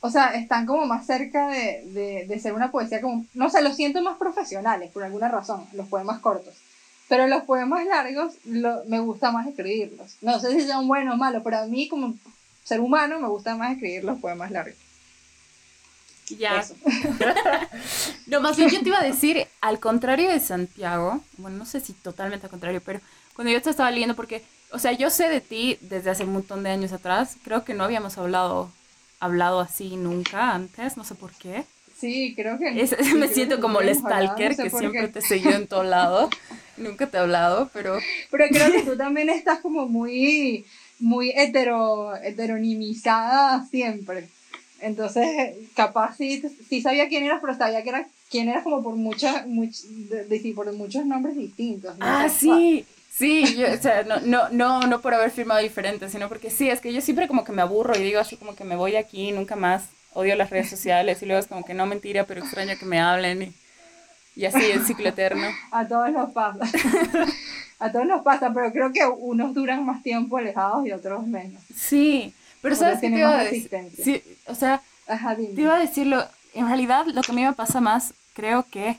o 0.00 0.10
sea, 0.10 0.34
están 0.34 0.66
como 0.66 0.86
más 0.86 1.06
cerca 1.06 1.48
de, 1.48 1.82
de, 1.86 2.26
de, 2.26 2.38
ser 2.38 2.52
una 2.52 2.70
poesía 2.70 3.00
como, 3.00 3.24
no 3.34 3.48
sé, 3.48 3.62
los 3.62 3.76
siento 3.76 4.02
más 4.02 4.18
profesionales 4.18 4.90
por 4.90 5.02
alguna 5.02 5.28
razón, 5.28 5.64
los 5.72 5.88
poemas 5.88 6.18
cortos. 6.20 6.54
Pero 7.08 7.26
los 7.26 7.42
poemas 7.44 7.84
largos 7.86 8.34
lo, 8.44 8.84
me 8.86 8.98
gusta 9.00 9.30
más 9.30 9.46
escribirlos. 9.46 10.16
No 10.22 10.40
sé 10.40 10.58
si 10.58 10.66
son 10.66 10.88
buenos 10.88 11.14
o 11.14 11.18
malos, 11.18 11.42
pero 11.44 11.58
a 11.58 11.66
mí 11.66 11.88
como 11.88 12.14
ser 12.64 12.80
humano 12.80 13.20
me 13.20 13.28
gusta 13.28 13.56
más 13.56 13.72
escribir 13.72 14.04
los 14.04 14.18
poemas 14.18 14.50
largos. 14.50 14.76
Ya. 16.30 16.64
no, 18.26 18.40
más 18.40 18.56
bien 18.56 18.70
yo 18.70 18.80
te 18.80 18.88
iba 18.88 18.98
a 18.98 19.04
decir, 19.04 19.46
al 19.60 19.78
contrario 19.78 20.30
de 20.30 20.40
Santiago, 20.40 21.20
bueno, 21.36 21.58
no 21.58 21.66
sé 21.66 21.80
si 21.80 21.92
totalmente 21.92 22.46
al 22.46 22.50
contrario, 22.50 22.80
pero 22.84 23.00
cuando 23.34 23.52
yo 23.52 23.60
te 23.60 23.70
estaba 23.70 23.90
leyendo, 23.90 24.16
porque, 24.16 24.42
o 24.70 24.78
sea, 24.78 24.92
yo 24.92 25.10
sé 25.10 25.28
de 25.28 25.42
ti 25.42 25.76
desde 25.82 26.10
hace 26.10 26.24
un 26.24 26.32
montón 26.32 26.62
de 26.62 26.70
años 26.70 26.92
atrás, 26.92 27.36
creo 27.44 27.64
que 27.64 27.74
no 27.74 27.84
habíamos 27.84 28.16
hablado, 28.16 28.70
hablado 29.20 29.60
así 29.60 29.96
nunca 29.96 30.54
antes, 30.54 30.96
no 30.96 31.04
sé 31.04 31.14
por 31.14 31.32
qué. 31.32 31.66
Sí, 31.96 32.34
creo 32.34 32.58
que 32.58 32.72
Me 33.16 33.28
siento 33.28 33.60
como 33.60 33.80
el 33.80 33.94
stalker 33.94 34.56
que 34.56 34.70
siempre 34.70 35.08
te 35.08 35.20
siguió 35.20 35.52
en 35.52 35.66
todo 35.66 35.84
lado. 35.84 36.28
nunca 36.76 37.06
te 37.06 37.16
he 37.16 37.20
hablado, 37.20 37.70
pero... 37.72 37.98
Pero 38.30 38.44
creo 38.48 38.72
que 38.72 38.82
tú 38.82 38.96
también 38.98 39.28
estás 39.30 39.60
como 39.60 39.86
muy, 39.86 40.64
muy 40.98 41.30
hetero, 41.30 42.14
heteronimizada 42.16 43.66
siempre. 43.70 44.28
Entonces, 44.80 45.54
capaz 45.74 46.16
sí, 46.16 46.42
sí 46.68 46.82
sabía 46.82 47.08
quién 47.08 47.24
eras, 47.24 47.40
pero 47.40 47.56
sabía 47.56 47.82
que 47.82 47.88
era, 47.88 48.06
quién 48.30 48.48
eras 48.48 48.64
como 48.64 48.82
por, 48.82 48.96
muchas 48.96 49.44
por 50.54 50.72
muchos 50.74 51.06
nombres 51.06 51.36
distintos. 51.36 51.94
Ah, 52.00 52.28
sí. 52.28 52.84
Sí, 53.10 53.54
yo, 53.56 53.72
o 53.72 53.76
sea, 53.76 54.02
no, 54.02 54.18
no, 54.22 54.48
no, 54.48 54.88
no 54.88 55.00
por 55.00 55.14
haber 55.14 55.30
firmado 55.30 55.60
diferente, 55.60 56.10
sino 56.10 56.28
porque 56.28 56.50
sí, 56.50 56.68
es 56.68 56.80
que 56.80 56.92
yo 56.92 57.00
siempre 57.00 57.28
como 57.28 57.44
que 57.44 57.52
me 57.52 57.62
aburro 57.62 57.96
y 57.96 58.02
digo 58.02 58.18
así 58.18 58.36
como 58.36 58.56
que 58.56 58.64
me 58.64 58.74
voy 58.74 58.96
aquí, 58.96 59.30
nunca 59.30 59.54
más, 59.54 59.84
odio 60.14 60.34
las 60.36 60.50
redes 60.50 60.70
sociales 60.70 61.22
y 61.22 61.26
luego 61.26 61.40
es 61.40 61.46
como 61.46 61.64
que 61.64 61.74
no 61.74 61.86
mentira, 61.86 62.24
pero 62.24 62.40
extraño 62.40 62.78
que 62.78 62.86
me 62.86 63.00
hablen 63.00 63.42
y, 63.42 63.54
y 64.36 64.46
así 64.46 64.70
el 64.70 64.84
ciclo 64.84 65.08
eterno. 65.08 65.46
A 65.70 65.86
todos 65.86 66.10
nos 66.10 66.32
pasa. 66.32 66.60
A 67.78 67.92
todos 67.92 68.06
nos 68.06 68.22
pasa, 68.22 68.52
pero 68.54 68.72
creo 68.72 68.92
que 68.92 69.04
unos 69.04 69.52
duran 69.52 69.84
más 69.84 70.02
tiempo 70.02 70.38
alejados 70.38 70.86
y 70.86 70.92
otros 70.92 71.26
menos. 71.26 71.60
Sí, 71.76 72.32
pero 72.62 72.76
¿sabes 72.76 73.00
qué 73.00 73.10
te 73.10 73.18
iba 73.18 73.38
a 73.38 73.44
decir? 73.44 73.70
Sí, 74.02 74.22
o 74.46 74.54
sea, 74.54 74.80
te 75.06 75.60
iba 75.60 75.76
a 75.76 75.80
decirlo, 75.80 76.24
en 76.54 76.66
realidad 76.66 77.04
lo 77.06 77.20
que 77.20 77.32
a 77.32 77.34
mí 77.34 77.44
me 77.44 77.52
pasa 77.52 77.80
más, 77.80 78.14
creo 78.32 78.64
que 78.70 78.96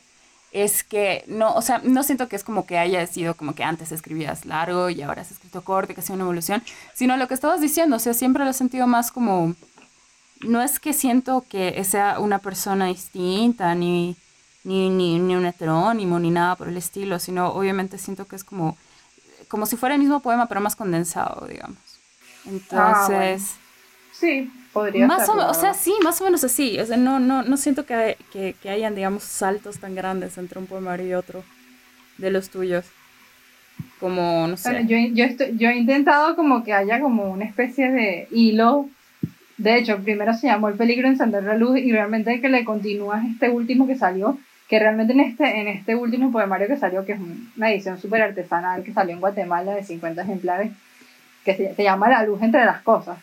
es 0.51 0.83
que 0.83 1.23
no, 1.27 1.53
o 1.53 1.61
sea, 1.61 1.81
no 1.83 2.03
siento 2.03 2.29
que 2.29 2.35
es 2.35 2.43
como 2.43 2.65
que 2.65 2.77
haya 2.77 3.05
sido 3.07 3.33
como 3.35 3.55
que 3.55 3.63
antes 3.63 3.91
escribías 3.91 4.45
largo 4.45 4.89
y 4.89 5.01
ahora 5.01 5.21
has 5.21 5.31
escrito 5.31 5.63
corto, 5.63 5.93
que 5.93 6.01
sea 6.01 6.15
una 6.15 6.23
evolución, 6.23 6.63
sino 6.93 7.17
lo 7.17 7.27
que 7.27 7.33
estabas 7.33 7.59
diciendo, 7.59 7.97
o 7.97 7.99
sea, 7.99 8.13
siempre 8.13 8.43
lo 8.43 8.51
he 8.51 8.53
sentido 8.53 8.87
más 8.87 9.11
como, 9.11 9.53
no 10.45 10.61
es 10.61 10.79
que 10.79 10.93
siento 10.93 11.45
que 11.49 11.83
sea 11.83 12.19
una 12.19 12.39
persona 12.39 12.87
distinta, 12.87 13.75
ni, 13.75 14.15
ni, 14.63 14.89
ni, 14.89 15.19
ni 15.19 15.35
un 15.35 15.45
heterónimo, 15.45 16.19
ni 16.19 16.31
nada 16.31 16.55
por 16.55 16.67
el 16.67 16.77
estilo, 16.77 17.19
sino 17.19 17.49
obviamente 17.49 17.97
siento 17.97 18.25
que 18.25 18.35
es 18.35 18.43
como, 18.43 18.77
como 19.47 19.65
si 19.65 19.77
fuera 19.77 19.95
el 19.95 20.01
mismo 20.01 20.19
poema, 20.21 20.47
pero 20.47 20.61
más 20.61 20.75
condensado, 20.75 21.47
digamos. 21.47 21.77
Ah, 22.71 23.07
Entonces... 23.07 23.55
Sí, 24.11 24.49
podría 24.71 25.07
más 25.07 25.27
O, 25.27 25.33
o, 25.33 25.53
sea, 25.53 25.73
sí, 25.73 25.93
más 26.01 26.21
o 26.21 26.23
menos 26.23 26.43
así. 26.43 26.79
O 26.79 26.85
sea, 26.85 26.95
no, 26.95 27.19
no, 27.19 27.43
no 27.43 27.57
siento 27.57 27.85
que, 27.85 28.17
que, 28.31 28.55
que, 28.61 28.69
hayan, 28.69 28.95
digamos, 28.95 29.23
saltos 29.23 29.79
tan 29.79 29.93
grandes 29.93 30.37
entre 30.37 30.57
un 30.57 30.67
poemario 30.67 31.07
y 31.07 31.13
otro 31.13 31.43
de 32.17 32.31
los 32.31 32.49
tuyos. 32.49 32.85
Como, 33.99 34.47
no 34.47 34.55
sé. 34.55 34.85
yo, 34.87 34.97
yo, 35.11 35.25
yo 35.55 35.69
he 35.69 35.77
intentado 35.77 36.35
como 36.37 36.63
que 36.63 36.73
haya 36.73 37.01
como 37.01 37.29
una 37.29 37.43
especie 37.45 37.91
de 37.91 38.27
hilo. 38.31 38.89
De 39.57 39.77
hecho, 39.77 39.97
primero 39.99 40.33
se 40.33 40.47
llamó 40.47 40.67
El 40.67 40.75
peligro 40.75 41.07
encender 41.07 41.43
la 41.43 41.55
luz 41.55 41.77
y 41.77 41.91
realmente 41.91 42.41
que 42.41 42.49
le 42.49 42.65
continúas 42.65 43.23
este 43.25 43.49
último 43.49 43.87
que 43.87 43.95
salió, 43.95 44.37
que 44.67 44.79
realmente 44.79 45.13
en 45.13 45.21
este, 45.21 45.61
en 45.61 45.67
este 45.67 45.95
último 45.95 46.31
poemario 46.31 46.67
que 46.67 46.77
salió, 46.77 47.05
que 47.05 47.13
es 47.13 47.19
una 47.55 47.71
edición 47.71 47.99
súper 47.99 48.21
artesanal 48.21 48.83
que 48.83 48.93
salió 48.93 49.13
en 49.13 49.21
Guatemala 49.21 49.73
de 49.73 49.83
50 49.83 50.21
ejemplares, 50.23 50.71
que 51.45 51.55
se, 51.75 51.83
llama 51.83 52.09
La 52.09 52.23
luz 52.23 52.41
entre 52.41 52.65
las 52.65 52.81
cosas. 52.81 53.17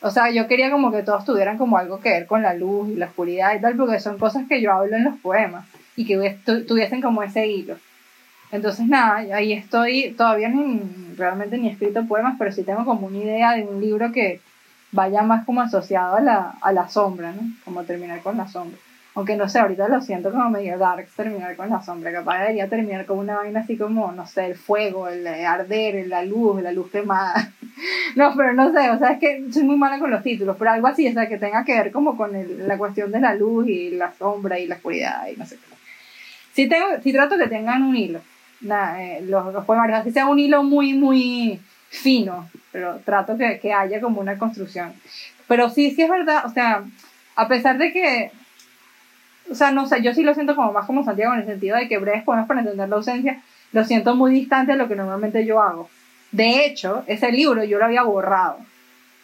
O 0.00 0.10
sea, 0.10 0.30
yo 0.30 0.46
quería 0.46 0.70
como 0.70 0.92
que 0.92 1.02
todos 1.02 1.24
tuvieran 1.24 1.58
como 1.58 1.76
algo 1.76 2.00
que 2.00 2.10
ver 2.10 2.26
con 2.26 2.42
la 2.42 2.54
luz 2.54 2.88
y 2.90 2.96
la 2.96 3.06
oscuridad 3.06 3.54
y 3.54 3.60
tal, 3.60 3.76
porque 3.76 4.00
son 4.00 4.18
cosas 4.18 4.44
que 4.48 4.60
yo 4.60 4.72
hablo 4.72 4.96
en 4.96 5.04
los 5.04 5.16
poemas 5.16 5.66
y 5.96 6.06
que 6.06 6.38
tuviesen 6.44 7.02
como 7.02 7.22
ese 7.22 7.46
hilo. 7.46 7.76
Entonces, 8.52 8.86
nada, 8.86 9.16
ahí 9.34 9.52
estoy, 9.52 10.14
todavía 10.16 10.48
ni, 10.48 10.80
realmente 11.16 11.58
ni 11.58 11.68
he 11.68 11.72
escrito 11.72 12.06
poemas, 12.06 12.36
pero 12.38 12.52
sí 12.52 12.62
tengo 12.62 12.84
como 12.84 13.06
una 13.08 13.18
idea 13.18 13.52
de 13.52 13.64
un 13.64 13.80
libro 13.80 14.12
que 14.12 14.40
vaya 14.94 15.22
más 15.22 15.44
como 15.44 15.60
asociado 15.60 16.16
a 16.16 16.20
la, 16.20 16.54
a 16.60 16.72
la 16.72 16.88
sombra, 16.88 17.32
¿no? 17.32 17.42
Como 17.64 17.82
terminar 17.82 18.20
con 18.20 18.36
la 18.36 18.46
sombra. 18.46 18.78
Aunque 19.16 19.36
no 19.36 19.48
sé, 19.48 19.58
ahorita 19.58 19.88
lo 19.88 20.00
siento 20.00 20.30
como 20.30 20.50
medio 20.50 20.78
dark 20.78 21.06
terminar 21.16 21.54
con 21.56 21.68
la 21.68 21.82
sombra. 21.82 22.12
Capaz 22.12 22.40
debería 22.40 22.68
terminar 22.68 23.04
con 23.04 23.18
una 23.18 23.36
vaina 23.36 23.60
así 23.60 23.76
como, 23.76 24.10
no 24.12 24.26
sé, 24.26 24.46
el 24.46 24.56
fuego, 24.56 25.08
el 25.08 25.26
arder, 25.26 26.06
la 26.06 26.24
luz, 26.24 26.62
la 26.62 26.72
luz 26.72 26.90
quemada. 26.90 27.52
no, 28.16 28.32
pero 28.36 28.52
no 28.54 28.72
sé, 28.72 28.90
o 28.90 28.98
sea, 28.98 29.12
es 29.12 29.18
que 29.18 29.52
soy 29.52 29.64
muy 29.64 29.76
mala 29.76 29.98
con 29.98 30.10
los 30.10 30.22
títulos, 30.22 30.56
pero 30.58 30.70
algo 30.70 30.86
así, 30.86 31.08
o 31.08 31.12
sea, 31.12 31.28
que 31.28 31.38
tenga 31.38 31.64
que 31.64 31.74
ver 31.74 31.92
como 31.92 32.16
con 32.16 32.30
la 32.66 32.78
cuestión 32.78 33.10
de 33.10 33.20
la 33.20 33.34
luz 33.34 33.68
y 33.68 33.90
la 33.90 34.12
sombra 34.14 34.58
y 34.58 34.66
la 34.66 34.76
oscuridad 34.76 35.26
y 35.28 35.36
no 35.36 35.46
sé 35.46 35.56
qué. 35.56 35.74
Sí, 36.52 36.68
tengo, 36.68 36.86
sí 37.02 37.12
trato 37.12 37.36
que 37.36 37.48
tengan 37.48 37.82
un 37.82 37.96
hilo, 37.96 38.20
eh, 38.62 39.24
los, 39.26 39.52
los 39.52 39.64
poemarios, 39.64 40.00
así 40.00 40.12
sea 40.12 40.26
un 40.26 40.38
hilo 40.38 40.62
muy, 40.62 40.94
muy 40.94 41.60
fino, 41.94 42.48
pero 42.72 43.00
trato 43.04 43.36
que, 43.38 43.58
que 43.60 43.72
haya 43.72 44.00
como 44.00 44.20
una 44.20 44.38
construcción. 44.38 44.92
Pero 45.48 45.70
sí, 45.70 45.90
sí 45.90 46.02
es 46.02 46.10
verdad, 46.10 46.44
o 46.46 46.50
sea, 46.50 46.84
a 47.36 47.48
pesar 47.48 47.78
de 47.78 47.92
que 47.92 48.32
o 49.50 49.54
sea, 49.54 49.70
no 49.70 49.86
sé, 49.86 50.02
yo 50.02 50.14
sí 50.14 50.22
lo 50.22 50.34
siento 50.34 50.56
como 50.56 50.72
más 50.72 50.86
como 50.86 51.04
Santiago 51.04 51.34
en 51.34 51.40
el 51.40 51.46
sentido 51.46 51.76
de 51.76 51.88
que 51.88 51.98
breves 51.98 52.24
poemas 52.24 52.46
para 52.46 52.60
entender 52.60 52.88
la 52.88 52.96
ausencia, 52.96 53.42
lo 53.72 53.84
siento 53.84 54.14
muy 54.14 54.32
distante 54.32 54.72
de 54.72 54.78
lo 54.78 54.88
que 54.88 54.96
normalmente 54.96 55.44
yo 55.44 55.60
hago. 55.60 55.88
De 56.32 56.64
hecho, 56.64 57.04
ese 57.06 57.30
libro 57.30 57.64
yo 57.64 57.78
lo 57.78 57.84
había 57.84 58.02
borrado. 58.02 58.58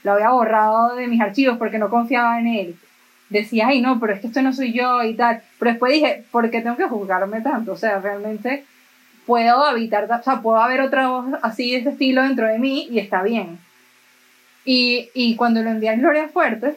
Lo 0.02 0.12
había 0.12 0.30
borrado 0.30 0.94
de 0.96 1.06
mis 1.06 1.20
archivos 1.20 1.58
porque 1.58 1.78
no 1.78 1.90
confiaba 1.90 2.38
en 2.38 2.46
él. 2.46 2.76
Decía, 3.28 3.68
ay, 3.68 3.80
no, 3.80 4.00
pero 4.00 4.12
es 4.12 4.20
que 4.20 4.26
esto 4.26 4.42
no 4.42 4.52
soy 4.52 4.72
yo 4.72 5.02
y 5.02 5.14
tal. 5.14 5.42
Pero 5.58 5.70
después 5.72 5.92
dije, 5.92 6.24
¿por 6.30 6.50
qué 6.50 6.60
tengo 6.60 6.76
que 6.76 6.88
juzgarme 6.88 7.40
tanto? 7.40 7.72
O 7.72 7.76
sea, 7.76 8.00
realmente 8.00 8.64
puedo 9.30 9.64
habitar, 9.64 10.10
o 10.10 10.22
sea, 10.24 10.42
puedo 10.42 10.58
haber 10.58 10.80
otra 10.80 11.06
voz 11.06 11.26
así 11.42 11.70
de 11.70 11.76
este 11.78 11.90
estilo 11.90 12.20
dentro 12.24 12.48
de 12.48 12.58
mí 12.58 12.88
y 12.90 12.98
está 12.98 13.22
bien. 13.22 13.60
Y, 14.64 15.08
y 15.14 15.36
cuando 15.36 15.62
lo 15.62 15.70
envié 15.70 15.90
a 15.90 15.94
Gloria 15.94 16.28
Fuerte, 16.28 16.74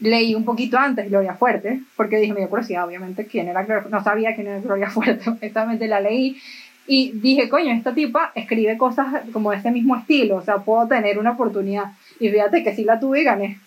leí 0.00 0.34
un 0.34 0.46
poquito 0.46 0.78
antes 0.78 1.10
Gloria 1.10 1.34
Fuerte, 1.34 1.82
porque 1.94 2.16
dije, 2.16 2.32
me 2.32 2.40
dio 2.40 2.48
curiosidad, 2.48 2.86
obviamente, 2.86 3.26
quién 3.26 3.48
era 3.48 3.66
No 3.90 4.02
sabía 4.02 4.34
quién 4.34 4.46
era 4.46 4.60
Gloria 4.60 4.88
Fuerte, 4.96 5.28
exactamente 5.28 5.86
la 5.86 6.00
leí. 6.00 6.40
Y 6.86 7.12
dije, 7.12 7.50
coño, 7.50 7.74
esta 7.74 7.92
tipa 7.92 8.32
escribe 8.34 8.78
cosas 8.78 9.22
como 9.34 9.50
de 9.50 9.58
ese 9.58 9.70
mismo 9.70 9.94
estilo, 9.94 10.36
o 10.36 10.42
sea, 10.42 10.60
puedo 10.60 10.88
tener 10.88 11.18
una 11.18 11.32
oportunidad. 11.32 11.92
Y 12.18 12.30
fíjate 12.30 12.64
que 12.64 12.74
sí 12.74 12.84
la 12.84 12.98
tuve 12.98 13.20
y 13.20 13.24
gané. 13.24 13.58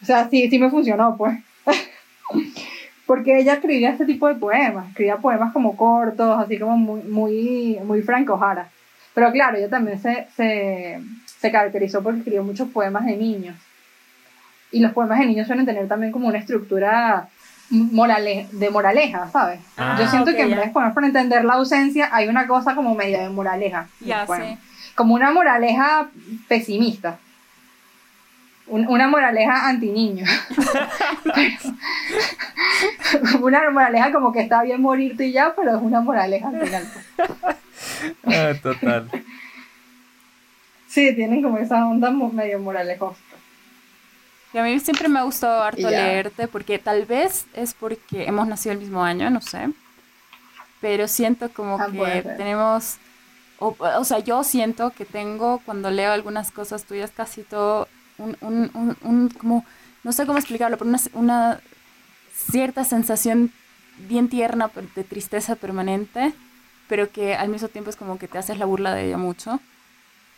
O 0.00 0.06
sea, 0.06 0.30
sí, 0.30 0.48
sí 0.48 0.58
me 0.58 0.70
funcionó, 0.70 1.14
pues. 1.18 1.38
porque 3.06 3.38
ella 3.38 3.54
escribía 3.54 3.90
este 3.90 4.06
tipo 4.06 4.28
de 4.28 4.34
poemas, 4.34 4.88
escribía 4.88 5.18
poemas 5.18 5.52
como 5.52 5.76
cortos, 5.76 6.38
así 6.38 6.58
como 6.58 6.76
muy, 6.76 7.02
muy, 7.02 7.78
muy 7.84 8.02
Franco 8.02 8.38
Jara. 8.38 8.68
Pero 9.14 9.30
claro, 9.30 9.56
ella 9.56 9.68
también 9.68 10.00
se, 10.00 10.26
se, 10.36 11.00
se 11.26 11.52
caracterizó 11.52 12.02
porque 12.02 12.18
escribió 12.18 12.42
muchos 12.42 12.68
poemas 12.70 13.04
de 13.06 13.16
niños. 13.16 13.56
Y 14.72 14.80
los 14.80 14.92
poemas 14.92 15.18
de 15.20 15.26
niños 15.26 15.46
suelen 15.46 15.66
tener 15.66 15.86
también 15.86 16.12
como 16.12 16.26
una 16.28 16.38
estructura 16.38 17.28
morale 17.70 18.48
de 18.52 18.70
moraleja, 18.70 19.28
¿sabes? 19.30 19.60
Ah, 19.76 19.96
Yo 19.98 20.08
siento 20.08 20.32
que 20.32 20.42
en 20.42 20.50
vez 20.50 20.60
de 20.66 20.70
poner 20.70 20.92
para 20.92 21.06
entender 21.06 21.44
la 21.44 21.54
ausencia, 21.54 22.08
hay 22.12 22.28
una 22.28 22.46
cosa 22.46 22.74
como 22.74 22.94
media 22.94 23.22
de 23.22 23.28
moraleja. 23.30 23.88
Ya, 24.00 24.26
sí. 24.26 24.58
Como 24.94 25.14
una 25.14 25.30
moraleja 25.30 26.08
pesimista. 26.48 27.18
Una 28.66 29.08
moraleja 29.08 29.68
anti 29.68 29.90
niño. 29.90 30.24
una 33.40 33.70
moraleja 33.70 34.12
como 34.12 34.32
que 34.32 34.40
está 34.40 34.62
bien 34.62 34.80
morirte 34.80 35.26
y 35.26 35.32
ya, 35.32 35.54
pero 35.54 35.76
es 35.76 35.82
una 35.82 36.00
moraleja 36.00 36.48
al 36.48 36.60
final. 36.60 36.88
ah, 38.26 38.52
total. 38.62 39.10
Sí, 40.88 41.14
tienen 41.14 41.42
como 41.42 41.58
esa 41.58 41.86
onda 41.86 42.10
medio 42.10 42.58
moralejosa. 42.58 43.20
Y 44.52 44.58
a 44.58 44.62
mí 44.62 44.78
siempre 44.78 45.08
me 45.08 45.18
ha 45.18 45.24
gustado 45.24 45.62
harto 45.62 45.90
leerte 45.90 46.46
porque 46.46 46.78
tal 46.78 47.06
vez 47.06 47.46
es 47.54 47.74
porque 47.74 48.24
hemos 48.24 48.46
nacido 48.46 48.72
el 48.72 48.78
mismo 48.78 49.02
año, 49.02 49.28
no 49.28 49.40
sé. 49.40 49.68
Pero 50.80 51.08
siento 51.08 51.50
como 51.50 51.80
ah, 51.80 51.88
que 51.90 52.22
tenemos, 52.36 52.98
o, 53.58 53.74
o, 53.78 54.04
sea, 54.04 54.20
yo 54.20 54.44
siento 54.44 54.90
que 54.90 55.04
tengo 55.04 55.60
cuando 55.66 55.90
leo 55.90 56.12
algunas 56.12 56.52
cosas 56.52 56.84
tuyas 56.84 57.10
casi 57.10 57.42
todo 57.42 57.88
un, 58.18 58.36
un, 58.40 58.70
un, 58.74 58.96
un 59.02 59.28
como, 59.28 59.64
no 60.02 60.12
sé 60.12 60.26
cómo 60.26 60.38
explicarlo, 60.38 60.76
pero 60.76 60.88
una, 60.88 61.00
una 61.14 61.60
cierta 62.34 62.84
sensación 62.84 63.52
bien 64.08 64.28
tierna 64.28 64.70
de 64.94 65.04
tristeza 65.04 65.56
permanente, 65.56 66.32
pero 66.88 67.10
que 67.10 67.34
al 67.34 67.48
mismo 67.48 67.68
tiempo 67.68 67.90
es 67.90 67.96
como 67.96 68.18
que 68.18 68.28
te 68.28 68.38
haces 68.38 68.58
la 68.58 68.66
burla 68.66 68.94
de 68.94 69.06
ella 69.06 69.18
mucho, 69.18 69.60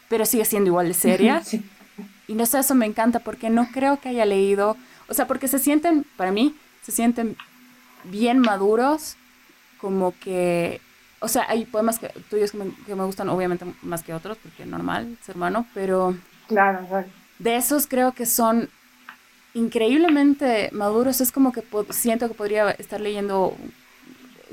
pero 0.08 0.26
sigue 0.26 0.44
siendo 0.44 0.68
igual 0.68 0.88
de 0.88 0.94
seria. 0.94 1.42
sí. 1.44 1.64
Y 2.28 2.34
no 2.34 2.44
sé, 2.44 2.58
eso 2.58 2.74
me 2.74 2.86
encanta 2.86 3.20
porque 3.20 3.50
no 3.50 3.68
creo 3.72 4.00
que 4.00 4.08
haya 4.08 4.24
leído, 4.24 4.76
o 5.08 5.14
sea, 5.14 5.26
porque 5.26 5.48
se 5.48 5.58
sienten, 5.58 6.04
para 6.16 6.32
mí, 6.32 6.54
se 6.82 6.92
sienten 6.92 7.36
bien 8.04 8.40
maduros, 8.40 9.16
como 9.80 10.12
que, 10.18 10.80
o 11.20 11.28
sea, 11.28 11.46
hay 11.48 11.64
poemas 11.64 11.98
que, 11.98 12.08
tuyos 12.28 12.50
que 12.50 12.58
me, 12.58 12.74
que 12.84 12.94
me 12.94 13.04
gustan 13.04 13.28
obviamente 13.28 13.64
más 13.82 14.02
que 14.02 14.12
otros, 14.12 14.38
porque 14.38 14.64
es 14.64 14.68
normal, 14.68 15.16
ser 15.22 15.34
hermano, 15.34 15.66
pero... 15.72 16.16
Claro, 16.48 16.86
claro. 16.88 17.06
De 17.38 17.56
esos 17.56 17.86
creo 17.86 18.12
que 18.12 18.26
son 18.26 18.68
increíblemente 19.54 20.70
maduros, 20.72 21.20
es 21.20 21.32
como 21.32 21.52
que 21.52 21.62
siento 21.90 22.28
que 22.28 22.34
podría 22.34 22.70
estar 22.72 23.00
leyendo, 23.00 23.56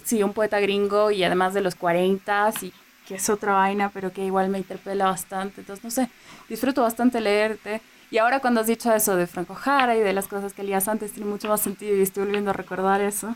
sí, 0.05 0.23
un 0.23 0.33
poeta 0.33 0.59
gringo 0.59 1.11
y 1.11 1.23
además 1.23 1.53
de 1.53 1.61
los 1.61 1.75
40 1.75 2.53
y 2.61 2.73
que 3.07 3.15
es 3.15 3.29
otra 3.29 3.53
vaina, 3.53 3.89
pero 3.89 4.13
que 4.13 4.25
igual 4.25 4.49
me 4.49 4.57
interpela 4.57 5.05
bastante. 5.05 5.61
Entonces, 5.61 5.83
no 5.83 5.91
sé, 5.91 6.09
disfruto 6.47 6.81
bastante 6.81 7.19
leerte. 7.19 7.81
Y 8.11 8.17
ahora 8.17 8.39
cuando 8.39 8.61
has 8.61 8.67
dicho 8.67 8.93
eso 8.93 9.15
de 9.15 9.27
Franco 9.27 9.55
Jara 9.55 9.97
y 9.97 9.99
de 9.99 10.13
las 10.13 10.27
cosas 10.27 10.53
que 10.53 10.63
leías 10.63 10.87
antes, 10.87 11.11
tiene 11.11 11.29
mucho 11.29 11.47
más 11.49 11.61
sentido 11.61 11.95
y 11.97 12.01
estoy 12.01 12.25
volviendo 12.25 12.51
a 12.51 12.53
recordar 12.53 13.01
eso. 13.01 13.35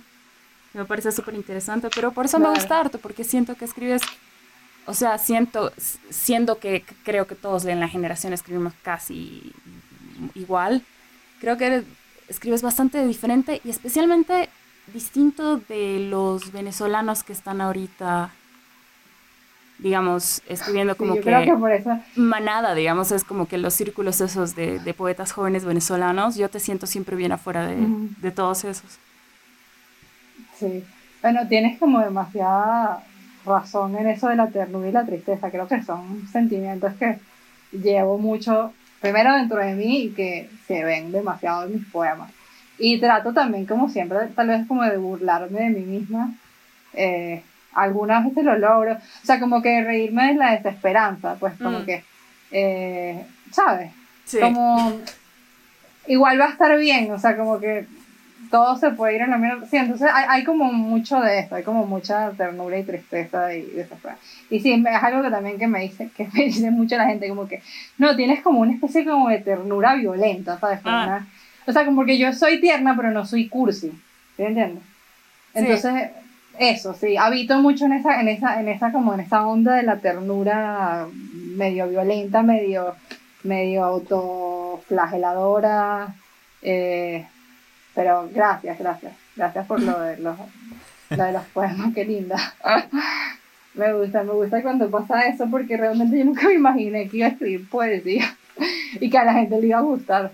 Me 0.74 0.86
parece 0.86 1.12
súper 1.12 1.34
interesante, 1.34 1.90
pero 1.94 2.12
por 2.12 2.26
eso 2.26 2.40
me 2.40 2.50
gusta 2.50 2.80
harto, 2.80 3.00
porque 3.00 3.24
siento 3.24 3.56
que 3.56 3.66
escribes, 3.66 4.04
o 4.88 4.94
sea, 4.94 5.18
siento, 5.18 5.72
siendo 6.10 6.60
que 6.60 6.84
creo 7.04 7.28
que 7.28 7.36
todos 7.36 7.66
en 7.66 7.82
la 7.82 7.90
generación 7.90 8.32
escribimos 8.32 8.74
casi 8.82 9.54
igual, 10.34 10.82
creo 11.42 11.58
que 11.58 11.84
escribes 12.30 12.62
bastante 12.62 13.06
diferente 13.06 13.62
y 13.66 13.70
especialmente 13.70 14.50
distinto 14.94 15.58
de 15.58 16.08
los 16.10 16.54
venezolanos 16.54 17.24
que 17.24 17.34
están 17.34 17.60
ahorita 17.62 18.32
digamos, 19.80 20.42
escribiendo 20.48 20.98
como 20.98 21.16
que, 21.16 21.94
manada, 22.16 22.74
digamos, 22.74 23.12
es 23.12 23.24
como 23.24 23.48
que 23.48 23.60
los 23.60 23.76
círculos 23.76 24.22
esos 24.22 24.56
de, 24.56 24.80
de, 24.80 24.94
poetas 24.96 25.32
jóvenes 25.34 25.66
venezolanos, 25.66 26.36
yo 26.36 26.50
te 26.50 26.60
siento 26.60 26.88
siempre 26.88 27.16
bien 27.16 27.32
afuera 27.32 27.68
de, 27.68 27.76
de, 28.20 28.32
todos 28.32 28.64
esos. 28.64 28.98
Sí, 30.58 30.84
bueno, 31.22 31.48
tienes 31.48 31.78
como 31.78 32.00
demasiada 32.00 33.04
razón 33.48 33.98
en 33.98 34.08
eso 34.08 34.28
de 34.28 34.36
la 34.36 34.48
ternura 34.48 34.88
y 34.88 34.92
la 34.92 35.06
tristeza, 35.06 35.50
creo 35.50 35.68
que 35.68 35.82
son 35.84 36.28
sentimientos 36.32 36.94
que 36.96 37.18
llevo 37.72 38.18
mucho, 38.18 38.74
primero 39.02 39.34
dentro 39.34 39.58
de 39.58 39.74
mí 39.74 40.04
y 40.04 40.10
que 40.12 40.50
se 40.68 40.84
ven 40.84 41.12
demasiado 41.12 41.66
en 41.66 41.74
mis 41.74 41.86
poemas. 41.86 42.32
Y 42.80 43.00
trato 43.00 43.34
también, 43.34 43.66
como 43.66 43.90
siempre, 43.90 44.20
tal 44.36 44.50
vez 44.50 44.68
como 44.68 44.84
de 44.84 44.98
burlarme 44.98 45.62
de 45.62 45.70
mí 45.70 45.86
misma. 45.86 46.34
Eh, 46.94 47.42
algunas 47.74 48.26
veces 48.26 48.44
lo 48.44 48.58
logro. 48.58 48.94
O 48.94 49.26
sea, 49.26 49.40
como 49.40 49.62
que 49.62 49.84
reírme 49.84 50.28
de 50.28 50.34
la 50.36 50.52
desesperanza, 50.52 51.36
pues 51.40 51.54
como 51.58 51.80
mm. 51.80 51.86
que, 51.86 52.04
eh, 52.52 53.26
¿sabes? 53.52 53.92
Como, 54.40 55.00
igual 56.08 56.40
va 56.40 56.46
a 56.46 56.52
estar 56.52 56.78
bien, 56.78 57.12
o 57.12 57.20
sea, 57.20 57.38
como 57.38 57.60
que 57.60 57.86
todo 58.50 58.78
se 58.78 58.92
puede 58.92 59.16
ir 59.16 59.22
en 59.22 59.32
la 59.32 59.38
misma... 59.38 59.66
Sí, 59.66 59.78
entonces 59.78 60.10
hay, 60.14 60.26
hay, 60.30 60.44
como 60.44 60.72
mucho 60.72 61.20
de 61.20 61.40
esto, 61.40 61.56
hay 61.56 61.64
como 61.64 61.86
mucha 61.86 62.32
ternura 62.32 62.78
y 62.78 62.84
tristeza 62.84 63.54
y 63.54 63.62
desesperación. 63.62 64.16
Y 64.50 64.60
sí, 64.60 64.74
es 64.74 65.04
algo 65.04 65.24
que 65.24 65.30
también 65.30 65.58
que 65.58 65.68
me 65.68 65.82
dice, 65.82 66.10
que 66.16 66.28
me 66.34 66.44
dice 66.46 66.72
mucho 66.72 66.98
la 66.98 67.08
gente, 67.08 67.30
como 67.30 67.48
que, 67.48 67.62
no, 67.98 68.16
tienes 68.16 68.42
como 68.42 68.60
una 68.60 68.74
especie 68.74 69.06
como 69.06 69.30
de 69.30 69.40
ternura 69.40 69.96
violenta, 69.96 70.60
¿sabes? 70.60 70.80
Ah. 70.84 71.26
o 71.66 71.72
sea, 71.72 71.86
como 71.86 72.06
que 72.06 72.18
yo 72.18 72.34
soy 72.34 72.60
tierna, 72.60 72.96
pero 72.96 73.12
no 73.12 73.26
soy 73.26 73.48
cursi, 73.48 73.92
¿me 74.38 74.48
entiendes? 74.48 74.84
Entonces 75.54 76.12
eso, 76.60 76.94
sí, 76.94 77.18
habito 77.18 77.60
mucho 77.60 77.86
en 77.86 77.94
esa, 77.94 78.20
en 78.20 78.28
esa, 78.28 78.60
en 78.60 78.68
esa, 78.68 78.92
como 78.92 79.14
en 79.14 79.20
esa 79.20 79.48
onda 79.48 79.76
de 79.76 79.84
la 79.84 79.98
ternura 79.98 81.06
medio 81.14 81.88
violenta, 81.88 82.42
medio, 82.42 82.96
medio 83.44 83.84
autoflageladora. 83.84 86.16
Eh, 86.62 87.28
pero 87.98 88.30
gracias, 88.32 88.78
gracias. 88.78 89.14
Gracias 89.36 89.66
por 89.66 89.82
lo 89.82 90.00
de 90.00 90.18
los, 90.18 90.38
lo 91.10 91.24
de 91.24 91.32
los 91.32 91.44
poemas, 91.46 91.96
qué 91.96 92.06
linda. 92.06 92.38
me 93.74 93.92
gusta, 93.92 94.22
me 94.22 94.34
gusta 94.34 94.62
cuando 94.62 94.88
pasa 94.92 95.28
eso 95.28 95.48
porque 95.50 95.78
realmente 95.78 96.16
yo 96.16 96.24
nunca 96.24 96.46
me 96.46 96.54
imaginé 96.54 97.10
que 97.10 97.18
iba 97.18 97.26
a 97.26 97.32
escribir 97.32 97.68
poesía 97.68 98.38
y 99.00 99.10
que 99.10 99.18
a 99.18 99.26
la 99.26 99.34
gente 99.34 99.60
le 99.60 99.68
iba 99.68 99.80
a 99.80 99.82
gustar. 99.82 100.32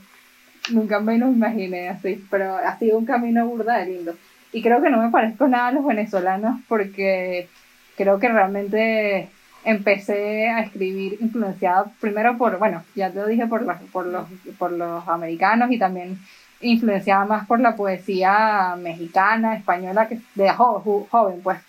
Nunca 0.74 1.00
me 1.00 1.18
lo 1.18 1.32
imaginé 1.32 1.88
así, 1.88 2.22
pero 2.30 2.58
ha 2.58 2.78
sido 2.78 2.98
un 2.98 3.06
camino 3.06 3.48
burda 3.48 3.78
de 3.78 3.86
lindo. 3.86 4.14
Y 4.52 4.62
creo 4.62 4.82
que 4.82 4.90
no 4.90 5.02
me 5.02 5.10
parezco 5.10 5.48
nada 5.48 5.68
a 5.68 5.72
los 5.72 5.86
venezolanos 5.86 6.60
porque 6.68 7.48
creo 7.96 8.20
que 8.20 8.28
realmente 8.28 9.30
empecé 9.64 10.50
a 10.50 10.60
escribir 10.60 11.18
influenciada 11.22 11.86
primero 12.02 12.38
por, 12.38 12.60
bueno, 12.60 12.84
ya 12.94 13.10
te 13.10 13.20
lo 13.20 13.28
dije, 13.28 13.48
por, 13.48 13.66
por, 13.94 14.06
los, 14.06 14.28
por 14.58 14.74
los 14.74 15.08
americanos 15.08 15.72
y 15.72 15.80
también 15.80 16.20
influenciada 16.64 17.26
más 17.26 17.48
por 17.48 17.60
la 17.60 17.76
poesía 17.76 18.76
mexicana, 18.80 19.56
española, 19.56 20.08
que 20.08 20.20
de 20.36 20.50
joven, 20.50 21.42
pues, 21.44 21.60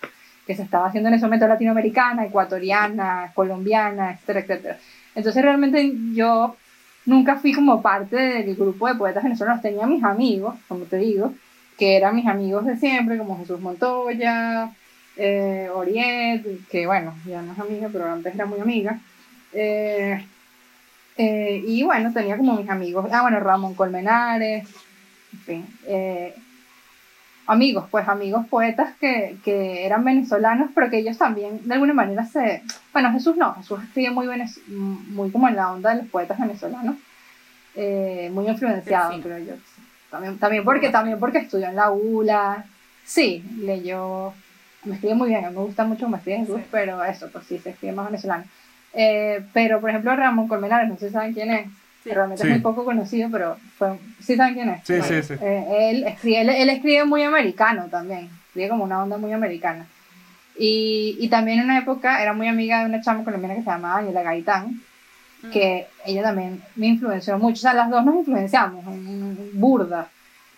que 0.45 0.55
se 0.55 0.63
estaba 0.63 0.87
haciendo 0.87 1.09
en 1.09 1.15
ese 1.15 1.25
momento 1.25 1.47
latinoamericana, 1.47 2.25
ecuatoriana, 2.25 3.31
colombiana, 3.33 4.11
etcétera, 4.11 4.39
etcétera. 4.39 4.77
Entonces 5.15 5.43
realmente 5.43 5.93
yo 6.13 6.55
nunca 7.05 7.35
fui 7.37 7.53
como 7.53 7.81
parte 7.81 8.15
del 8.15 8.55
grupo 8.55 8.87
de 8.87 8.95
poetas 8.95 9.23
venezolanos, 9.23 9.61
tenía 9.61 9.85
mis 9.87 10.03
amigos, 10.03 10.55
como 10.67 10.85
te 10.85 10.97
digo, 10.97 11.33
que 11.77 11.97
eran 11.97 12.15
mis 12.15 12.27
amigos 12.27 12.65
de 12.65 12.77
siempre, 12.77 13.17
como 13.17 13.37
Jesús 13.37 13.59
Montoya, 13.59 14.71
eh, 15.17 15.69
que 16.69 16.85
bueno, 16.85 17.13
ya 17.25 17.41
no 17.41 17.53
es 17.53 17.59
amiga, 17.59 17.89
pero 17.91 18.11
antes 18.11 18.33
era 18.33 18.45
muy 18.45 18.59
amiga. 18.59 18.99
Eh, 19.53 20.25
eh, 21.17 21.63
y 21.65 21.83
bueno, 21.83 22.11
tenía 22.13 22.37
como 22.37 22.55
mis 22.55 22.69
amigos, 22.69 23.07
ah, 23.11 23.21
bueno, 23.21 23.39
Ramón 23.39 23.75
Colmenares, 23.75 24.67
en 25.33 25.39
fin, 25.39 25.67
eh, 25.87 26.35
amigos, 27.47 27.85
pues 27.89 28.07
amigos 28.07 28.45
poetas 28.47 28.95
que, 28.99 29.37
que, 29.43 29.85
eran 29.85 30.03
venezolanos, 30.03 30.69
pero 30.73 30.89
que 30.89 30.97
ellos 30.97 31.17
también 31.17 31.67
de 31.67 31.73
alguna 31.73 31.93
manera 31.93 32.25
se, 32.25 32.63
bueno, 32.93 33.11
Jesús 33.11 33.35
no, 33.37 33.53
Jesús 33.55 33.83
escribe 33.83 34.11
muy, 34.11 34.27
muy 34.67 35.31
como 35.31 35.47
en 35.47 35.55
la 35.55 35.71
onda 35.71 35.91
de 35.91 36.01
los 36.01 36.11
poetas 36.11 36.39
venezolanos, 36.39 36.95
muy 37.75 38.47
influenciado, 38.47 39.21
creo 39.21 39.39
yo. 39.39 39.53
También, 40.09 40.37
también, 40.37 40.63
porque, 40.63 40.89
también 40.89 41.19
porque 41.19 41.39
estudió 41.39 41.67
en 41.67 41.75
la 41.75 41.91
ULA, 41.91 42.65
sí, 43.03 43.43
leyó 43.57 44.33
me 44.85 44.95
escribe 44.95 45.15
muy 45.15 45.29
bien, 45.29 45.43
me 45.43 45.61
gusta 45.61 45.83
mucho 45.83 46.07
me 46.07 46.17
escribe 46.17 46.39
Jesús, 46.39 46.61
pero 46.71 47.03
eso, 47.03 47.29
pues 47.31 47.45
sí, 47.45 47.57
se 47.59 47.71
escribe 47.71 47.93
más 47.93 48.05
venezolano. 48.05 48.45
Eh, 48.95 49.43
pero, 49.53 49.81
por 49.81 49.89
ejemplo, 49.89 50.15
Ramón 50.15 50.47
Colmenares, 50.47 50.89
no 50.89 50.97
sé 50.97 51.07
si 51.07 51.13
saben 51.13 51.33
quién 51.33 51.51
es, 51.51 51.67
realmente 52.05 52.43
es 52.43 52.49
muy 52.49 52.59
poco 52.59 52.85
conocido, 52.85 53.29
pero 53.31 53.57
fue, 53.77 53.99
sí 54.21 54.35
saben 54.35 54.53
quién 54.53 54.69
es. 54.69 54.81
Sí, 54.85 55.01
sí, 55.01 55.21
sí. 55.21 55.33
Eh, 55.41 55.89
él, 55.91 56.03
escribe, 56.05 56.61
él, 56.61 56.69
escribe 56.69 57.05
muy 57.05 57.23
americano 57.23 57.87
también, 57.89 58.29
escribe 58.47 58.69
como 58.69 58.85
una 58.85 59.03
onda 59.03 59.17
muy 59.17 59.33
americana. 59.33 59.85
Y, 60.57 61.17
y 61.19 61.27
también 61.27 61.59
en 61.59 61.65
una 61.65 61.79
época 61.79 62.21
era 62.21 62.33
muy 62.33 62.47
amiga 62.47 62.79
de 62.79 62.85
una 62.85 63.01
chama 63.01 63.25
colombiana 63.25 63.55
que 63.55 63.63
se 63.63 63.69
llamaba 63.69 63.95
Daniela 63.95 64.23
Gaitán, 64.23 64.81
mm. 65.43 65.49
que 65.51 65.87
ella 66.05 66.23
también 66.23 66.61
me 66.77 66.87
influenció 66.87 67.37
mucho, 67.37 67.55
o 67.55 67.61
sea, 67.61 67.73
las 67.73 67.89
dos 67.89 68.05
nos 68.05 68.15
influenciamos, 68.15 68.85
burda. 69.53 70.07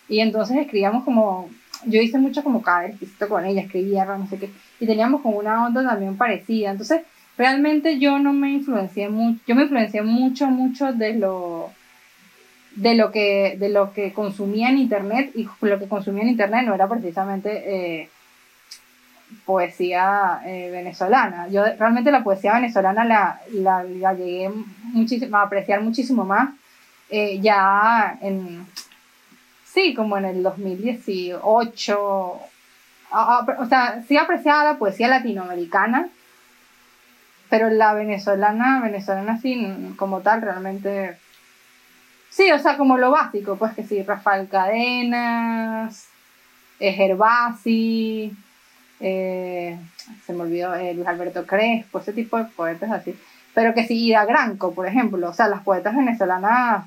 Y 0.08 0.20
entonces 0.20 0.56
escribíamos 0.58 1.04
como 1.04 1.50
yo 1.86 2.00
hice 2.00 2.18
mucho 2.18 2.42
como 2.42 2.62
cada 2.62 2.90
con 3.28 3.44
ella, 3.44 3.62
escribía, 3.62 4.04
no 4.04 4.28
sé 4.28 4.38
qué, 4.38 4.50
y 4.80 4.86
teníamos 4.86 5.20
como 5.22 5.38
una 5.38 5.66
onda 5.66 5.82
también 5.82 6.16
parecida. 6.16 6.70
Entonces, 6.70 7.02
realmente 7.38 7.98
yo 7.98 8.18
no 8.18 8.32
me 8.32 8.50
influencié 8.50 9.08
mucho, 9.08 9.40
yo 9.46 9.54
me 9.54 9.62
influencié 9.62 10.02
mucho, 10.02 10.48
mucho 10.48 10.92
de 10.92 11.14
lo 11.14 11.70
de 12.74 12.94
lo 12.94 13.10
que 13.10 13.56
de 13.58 13.70
lo 13.70 13.92
que 13.92 14.12
consumía 14.12 14.68
en 14.68 14.78
internet 14.78 15.32
y 15.34 15.48
lo 15.62 15.78
que 15.78 15.88
consumía 15.88 16.24
en 16.24 16.30
internet 16.30 16.66
no 16.66 16.74
era 16.74 16.88
precisamente 16.88 17.50
eh, 18.02 18.08
poesía 19.44 20.40
eh, 20.44 20.70
venezolana 20.70 21.48
yo 21.48 21.64
realmente 21.78 22.10
la 22.10 22.22
poesía 22.22 22.54
venezolana 22.54 23.04
la, 23.04 23.40
la, 23.52 24.14
llegué 24.14 24.50
a 25.32 25.42
apreciar 25.42 25.80
muchísimo 25.80 26.24
más 26.24 26.50
eh, 27.10 27.40
ya 27.40 28.18
en 28.20 28.66
sí, 29.78 29.94
como 29.94 30.16
en 30.18 30.24
el 30.24 30.42
2018. 30.42 32.00
o 32.00 33.66
sea, 33.68 34.02
sí 34.06 34.16
apreciaba 34.16 34.64
la 34.64 34.78
poesía 34.78 35.08
latinoamericana, 35.08 36.08
pero 37.48 37.70
la 37.70 37.94
venezolana, 37.94 38.80
venezolana 38.80 39.34
así 39.34 39.94
como 39.96 40.20
tal, 40.20 40.42
realmente... 40.42 41.16
Sí, 42.30 42.50
o 42.52 42.58
sea, 42.58 42.76
como 42.76 42.98
lo 42.98 43.10
básico, 43.10 43.56
pues 43.56 43.74
que 43.74 43.84
sí, 43.84 44.02
Rafael 44.02 44.48
Cadenas, 44.48 46.08
eh, 46.78 46.92
Gervasi, 46.92 48.32
eh, 49.00 49.78
se 50.24 50.32
me 50.34 50.42
olvidó, 50.42 50.74
eh, 50.74 50.94
Luis 50.94 51.06
Alberto 51.06 51.46
Crespo, 51.46 51.98
ese 51.98 52.12
tipo 52.12 52.36
de 52.36 52.44
poetas 52.44 52.90
así. 52.90 53.18
Pero 53.54 53.74
que 53.74 53.86
sí, 53.86 54.06
Ida 54.06 54.24
Granco, 54.24 54.72
por 54.72 54.86
ejemplo, 54.86 55.30
o 55.30 55.34
sea, 55.34 55.48
las 55.48 55.62
poetas 55.62 55.96
venezolanas 55.96 56.86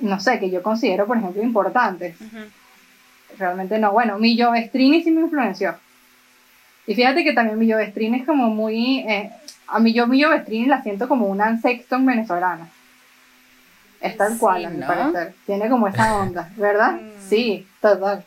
no 0.00 0.20
sé, 0.20 0.38
que 0.38 0.50
yo 0.50 0.62
considero, 0.62 1.06
por 1.06 1.16
ejemplo, 1.16 1.42
importantes. 1.42 2.16
Realmente 3.38 3.78
no. 3.78 3.92
Bueno, 3.92 4.18
mi 4.18 4.36
Vestrini 4.36 5.02
sí 5.02 5.10
me 5.10 5.22
influenció. 5.22 5.76
Y 6.86 6.94
fíjate 6.94 7.24
que 7.24 7.32
también 7.32 7.58
mi 7.58 7.72
Vestrini 7.72 8.20
es 8.20 8.26
como 8.26 8.48
muy... 8.48 9.00
Eh, 9.00 9.30
a 9.68 9.78
mí 9.80 9.92
yo 9.92 10.06
mi 10.06 10.24
Vestrini 10.24 10.66
la 10.66 10.82
siento 10.82 11.08
como 11.08 11.26
una 11.26 11.60
Sexton 11.60 12.06
venezolana. 12.06 12.68
Es 14.00 14.16
tal 14.16 14.38
cual, 14.38 14.64
a 14.64 14.70
mi 14.70 14.82
parecer. 14.82 15.34
Tiene 15.46 15.68
como 15.68 15.88
esa 15.88 16.16
onda, 16.16 16.50
¿verdad? 16.56 16.92
Mm. 16.92 17.28
Sí, 17.28 17.66
total. 17.80 18.24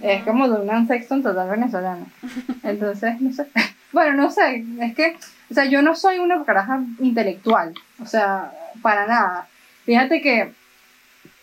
Es 0.00 0.22
como 0.24 0.48
de 0.48 0.60
una 0.60 0.86
Sexton 0.86 1.22
total 1.22 1.50
venezolana. 1.50 2.06
Entonces, 2.62 3.20
no 3.20 3.32
sé. 3.32 3.46
Bueno, 3.92 4.14
no 4.22 4.30
sé, 4.30 4.64
es 4.80 4.94
que, 4.94 5.18
o 5.50 5.54
sea, 5.54 5.66
yo 5.66 5.82
no 5.82 5.94
soy 5.94 6.18
una 6.18 6.42
caraja 6.44 6.80
intelectual, 6.98 7.74
o 8.02 8.06
sea, 8.06 8.50
para 8.80 9.06
nada. 9.06 9.46
Fíjate 9.84 10.22
que. 10.22 10.52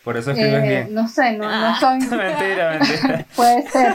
Por 0.03 0.17
eso 0.17 0.31
escribes 0.31 0.63
eh, 0.63 0.67
bien. 0.67 0.93
No 0.95 1.07
sé, 1.07 1.33
no, 1.33 1.45
no 1.45 1.67
ah. 1.67 1.77
soy. 1.79 1.99
mentira, 2.17 2.79
mentira. 2.79 3.25
Puede 3.35 3.69
ser. 3.69 3.93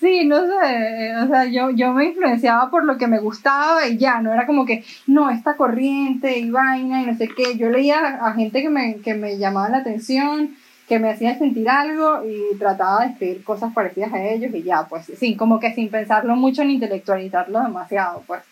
Sí, 0.00 0.24
no 0.24 0.38
sé, 0.46 1.16
o 1.16 1.26
sea, 1.26 1.46
yo, 1.46 1.70
yo 1.70 1.92
me 1.92 2.06
influenciaba 2.06 2.70
por 2.70 2.84
lo 2.84 2.96
que 2.98 3.08
me 3.08 3.18
gustaba 3.18 3.86
y 3.88 3.96
ya, 3.96 4.20
no 4.20 4.32
era 4.32 4.46
como 4.46 4.64
que, 4.64 4.84
no, 5.08 5.28
esta 5.28 5.56
corriente 5.56 6.38
y 6.38 6.50
vaina 6.50 7.02
y 7.02 7.06
no 7.06 7.16
sé 7.16 7.28
qué. 7.28 7.56
Yo 7.56 7.68
leía 7.68 8.18
a 8.24 8.32
gente 8.34 8.62
que 8.62 8.68
me, 8.68 8.96
que 8.96 9.14
me 9.14 9.38
llamaba 9.38 9.68
la 9.70 9.78
atención, 9.78 10.54
que 10.88 11.00
me 11.00 11.10
hacía 11.10 11.36
sentir 11.36 11.68
algo 11.68 12.22
y 12.24 12.56
trataba 12.58 13.00
de 13.00 13.12
escribir 13.12 13.42
cosas 13.42 13.74
parecidas 13.74 14.12
a 14.12 14.22
ellos 14.22 14.54
y 14.54 14.62
ya, 14.62 14.86
pues, 14.88 15.06
sí, 15.18 15.34
como 15.36 15.58
que 15.58 15.74
sin 15.74 15.90
pensarlo 15.90 16.36
mucho 16.36 16.62
ni 16.64 16.74
intelectualizarlo 16.74 17.60
demasiado, 17.60 18.22
pues, 18.26 18.42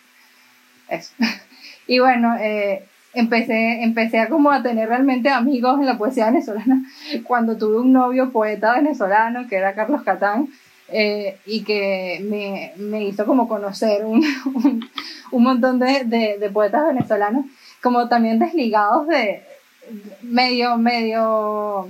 eso. 0.89 1.13
Y 1.89 2.01
bueno, 2.01 2.35
eh, 2.41 2.85
empecé, 3.15 3.83
empecé 3.85 4.19
a 4.19 4.29
como 4.29 4.51
a 4.51 4.63
tener 4.63 4.89
realmente 4.89 5.29
amigos 5.31 5.79
en 5.79 5.87
la 5.87 5.97
poesía 5.97 6.27
venezolana 6.27 6.83
cuando 7.25 7.57
tuve 7.57 7.79
un 7.79 7.93
novio 7.93 8.33
poeta 8.33 8.75
venezolano 8.75 9.47
que 9.49 9.57
era 9.57 9.75
Carlos 9.75 10.03
Catán. 10.03 10.49
Eh, 10.89 11.39
y 11.47 11.65
que 11.65 12.21
me, 12.23 12.73
me, 12.77 13.05
hizo 13.05 13.27
como 13.27 13.49
conocer 13.49 14.05
un, 14.05 14.23
un, 15.33 15.43
montón 15.43 15.81
de, 15.81 16.05
de, 16.05 16.39
de, 16.39 16.51
poetas 16.51 16.87
venezolanos, 16.87 17.45
como 17.83 18.09
también 18.09 18.39
desligados 18.39 19.09
de 19.09 19.43
medio, 20.23 20.77
medio, 20.77 21.89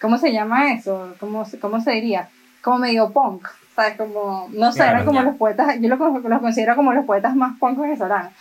¿cómo 0.00 0.18
se 0.18 0.32
llama 0.32 0.72
eso? 0.72 1.14
¿Cómo, 1.18 1.44
cómo 1.60 1.80
se 1.80 1.90
diría? 1.92 2.28
Como 2.62 2.78
medio 2.78 3.10
punk, 3.10 3.48
¿sabes? 3.74 3.96
Como, 3.96 4.48
no 4.52 4.72
sé, 4.72 4.84
eran 4.84 5.04
como 5.04 5.22
los 5.22 5.34
poetas, 5.36 5.80
yo 5.80 5.88
los, 5.88 5.98
los 5.98 6.40
considero 6.40 6.76
como 6.76 6.92
los 6.92 7.04
poetas 7.04 7.34
más 7.34 7.58
punk 7.58 7.78
venezolanos 7.80 8.32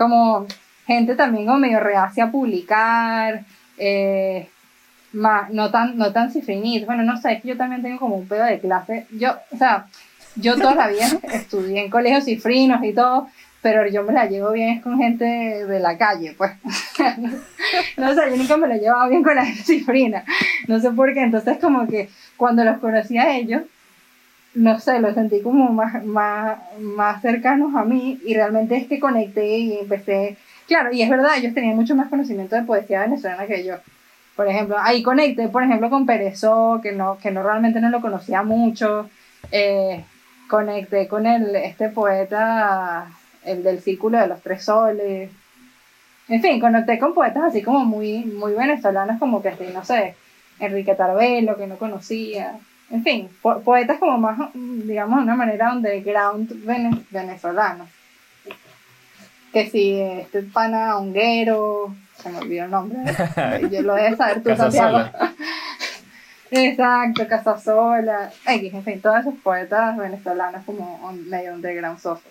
como 0.00 0.46
gente 0.86 1.14
también 1.14 1.44
como 1.44 1.58
medio 1.58 1.78
reacia 1.78 2.24
a 2.24 2.30
publicar, 2.30 3.44
eh, 3.76 4.48
no 5.12 5.70
tan, 5.70 5.96
no 5.96 6.12
tan 6.12 6.30
cifrinit. 6.30 6.86
Bueno, 6.86 7.02
no 7.02 7.16
sé, 7.20 7.32
es 7.32 7.42
que 7.42 7.48
yo 7.48 7.56
también 7.56 7.82
tengo 7.82 7.98
como 7.98 8.16
un 8.16 8.28
pedo 8.28 8.44
de 8.44 8.60
clase. 8.60 9.06
Yo, 9.10 9.36
o 9.50 9.56
sea, 9.56 9.86
yo 10.36 10.56
todavía 10.56 11.06
estudié 11.32 11.84
en 11.84 11.90
colegios 11.90 12.24
cifrinos 12.24 12.82
y 12.84 12.92
todo, 12.92 13.28
pero 13.62 13.86
yo 13.88 14.02
me 14.04 14.12
la 14.12 14.26
llevo 14.26 14.52
bien 14.52 14.80
con 14.80 14.98
gente 14.98 15.24
de 15.24 15.80
la 15.80 15.98
calle, 15.98 16.34
pues. 16.36 16.52
no 17.96 18.14
sé, 18.14 18.20
yo 18.30 18.36
nunca 18.36 18.56
me 18.56 18.68
la 18.68 18.76
he 18.76 18.80
llevado 18.80 19.08
bien 19.08 19.22
con 19.22 19.34
la 19.34 19.44
gente 19.44 19.62
cifrina. 19.64 20.24
No 20.68 20.80
sé 20.80 20.90
por 20.90 21.12
qué. 21.12 21.22
Entonces, 21.22 21.58
como 21.58 21.86
que 21.86 22.08
cuando 22.36 22.64
los 22.64 22.78
conocí 22.78 23.18
a 23.18 23.36
ellos, 23.36 23.62
no 24.54 24.80
sé, 24.80 24.98
lo 24.98 25.14
sentí 25.14 25.42
como 25.42 25.72
más, 25.72 26.04
más, 26.04 26.58
más 26.80 27.22
cercanos 27.22 27.74
a 27.76 27.84
mí 27.84 28.18
y 28.24 28.34
realmente 28.34 28.76
es 28.76 28.86
que 28.88 28.98
conecté 28.98 29.58
y 29.58 29.78
empecé, 29.78 30.36
claro, 30.66 30.92
y 30.92 31.02
es 31.02 31.10
verdad, 31.10 31.38
ellos 31.38 31.54
tenían 31.54 31.76
mucho 31.76 31.94
más 31.94 32.08
conocimiento 32.08 32.56
de 32.56 32.62
poesía 32.62 33.02
venezolana 33.02 33.46
que 33.46 33.64
yo. 33.64 33.76
Por 34.40 34.48
ejemplo, 34.48 34.76
ahí 34.78 35.02
conecté, 35.02 35.48
por 35.48 35.62
ejemplo, 35.62 35.90
con 35.90 36.06
Perezó, 36.06 36.80
que 36.82 36.92
no, 36.92 37.18
que 37.18 37.30
no 37.30 37.42
realmente 37.42 37.78
no 37.78 37.90
lo 37.90 38.00
conocía 38.00 38.42
mucho. 38.42 39.10
Eh, 39.52 40.02
conecté 40.48 41.08
con 41.08 41.26
el, 41.26 41.54
este 41.56 41.90
poeta, 41.90 43.06
el 43.44 43.62
del 43.62 43.82
Círculo 43.82 44.16
de 44.16 44.28
los 44.28 44.40
Tres 44.40 44.64
Soles. 44.64 45.30
En 46.28 46.40
fin, 46.40 46.58
conecté 46.58 46.98
con 46.98 47.12
poetas 47.12 47.44
así 47.44 47.60
como 47.60 47.84
muy, 47.84 48.24
muy 48.24 48.54
venezolanos, 48.54 49.18
como 49.18 49.42
que, 49.42 49.52
no 49.74 49.84
sé, 49.84 50.14
Enrique 50.58 50.94
Tarbelo, 50.94 51.58
que 51.58 51.66
no 51.66 51.76
conocía 51.76 52.58
en 52.88 53.04
fin, 53.04 53.28
poetas 53.42 53.98
como 53.98 54.16
más, 54.16 54.38
digamos, 54.54 55.18
de 55.18 55.24
una 55.24 55.36
manera 55.36 55.70
underground 55.74 56.50
venezolano. 57.10 57.86
Que 59.52 59.68
si 59.68 60.00
este 60.00 60.44
pana 60.44 60.96
honguero, 60.96 61.94
se 62.22 62.30
me 62.30 62.38
olvidó 62.38 62.64
el 62.64 62.70
nombre, 62.70 62.98
yo 63.70 63.82
lo 63.82 63.94
debes 63.94 64.16
saber 64.16 64.42
tú, 64.42 64.54
Santiago. 64.56 65.10
Exacto, 66.50 67.28
Casasola, 67.28 68.32
X, 68.46 68.74
en 68.74 68.84
fin, 68.84 69.00
todos 69.00 69.20
esos 69.20 69.34
poetas 69.36 69.96
venezolanos 69.96 70.64
como 70.64 71.12
medio 71.12 71.54
underground 71.54 72.00
sosos. 72.00 72.24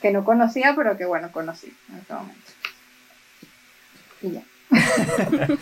Que 0.00 0.12
no 0.12 0.24
conocía, 0.24 0.74
pero 0.76 0.96
que 0.96 1.04
bueno, 1.04 1.30
conocí 1.32 1.72
en 1.88 1.98
ese 1.98 2.14
momento. 2.14 2.52
Y 4.22 4.30
ya. 4.32 4.42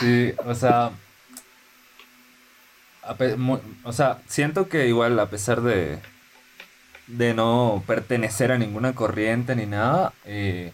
sí, 0.00 0.34
o 0.44 0.54
sea. 0.54 0.90
o 3.84 3.92
sea, 3.92 4.18
siento 4.26 4.68
que 4.68 4.86
igual 4.88 5.18
a 5.18 5.26
pesar 5.26 5.60
de, 5.60 5.98
de 7.06 7.34
no 7.34 7.82
pertenecer 7.86 8.50
a 8.52 8.58
ninguna 8.58 8.94
corriente 8.94 9.54
ni 9.56 9.66
nada, 9.66 10.12
eh, 10.24 10.72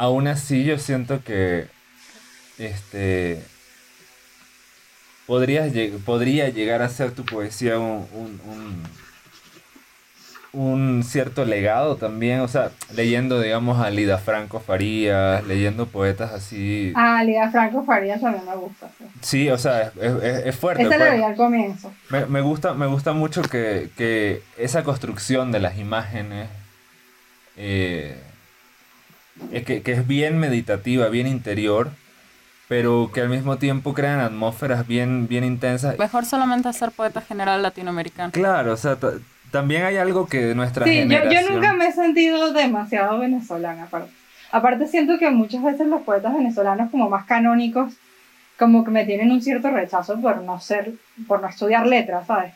aún 0.00 0.28
así 0.28 0.64
yo 0.64 0.78
siento 0.78 1.22
que 1.22 1.66
este 2.56 3.44
podrías, 5.26 5.70
podría 6.06 6.48
llegar 6.48 6.80
a 6.80 6.88
ser 6.88 7.10
tu 7.12 7.26
poesía 7.26 7.78
un, 7.78 8.08
un, 10.54 11.04
cierto 11.04 11.44
legado 11.44 11.96
también, 11.96 12.40
o 12.40 12.48
sea, 12.48 12.70
leyendo, 12.94 13.42
digamos, 13.42 13.78
a 13.78 13.90
Lida 13.90 14.16
Franco 14.16 14.58
Farías, 14.58 15.46
leyendo 15.46 15.84
poetas 15.84 16.32
así. 16.32 16.94
Ah, 16.96 17.22
Lida 17.22 17.50
Franco 17.50 17.84
Farías 17.84 18.22
también 18.22 18.46
me 18.46 18.56
gusta. 18.56 18.88
Sí, 19.20 19.50
o 19.50 19.58
sea, 19.58 19.92
es, 20.00 20.56
fuerte. 20.56 20.82
Ese 20.82 20.98
lo 20.98 21.04
pues. 21.04 21.22
al 21.22 21.36
comienzo. 21.36 21.92
Me, 22.08 22.40
gusta, 22.40 22.72
me 22.72 22.86
gusta 22.86 23.12
mucho 23.12 23.42
que, 23.42 24.42
esa 24.56 24.82
construcción 24.82 25.52
de 25.52 25.60
las 25.60 25.78
imágenes, 25.78 26.48
eh, 27.58 28.18
que, 29.64 29.82
que 29.82 29.92
es 29.92 30.06
bien 30.06 30.38
meditativa, 30.38 31.08
bien 31.08 31.26
interior, 31.26 31.90
pero 32.68 33.10
que 33.12 33.20
al 33.20 33.28
mismo 33.28 33.58
tiempo 33.58 33.94
crean 33.94 34.20
atmósferas 34.20 34.86
bien, 34.86 35.26
bien 35.26 35.44
intensas. 35.44 35.98
Mejor 35.98 36.24
solamente 36.24 36.72
ser 36.72 36.92
poeta 36.92 37.20
general 37.20 37.62
latinoamericano. 37.62 38.32
Claro, 38.32 38.72
o 38.72 38.76
sea, 38.76 38.96
también 39.50 39.84
hay 39.84 39.96
algo 39.96 40.26
que 40.26 40.54
nuestra 40.54 40.86
sí, 40.86 41.06
Yo, 41.08 41.30
yo 41.30 41.50
nunca 41.50 41.72
me 41.72 41.88
he 41.88 41.92
sentido 41.92 42.52
demasiado 42.52 43.18
venezolana, 43.18 43.84
aparte. 43.84 44.12
Aparte 44.52 44.88
siento 44.88 45.18
que 45.18 45.30
muchas 45.30 45.62
veces 45.62 45.86
los 45.86 46.02
poetas 46.02 46.34
venezolanos 46.34 46.90
como 46.90 47.08
más 47.08 47.24
canónicos 47.24 47.92
como 48.58 48.84
que 48.84 48.90
me 48.90 49.06
tienen 49.06 49.32
un 49.32 49.40
cierto 49.40 49.70
rechazo 49.70 50.20
por 50.20 50.42
no 50.42 50.60
ser, 50.60 50.92
por 51.26 51.40
no 51.40 51.48
estudiar 51.48 51.86
letras, 51.86 52.26
¿sabes? 52.26 52.52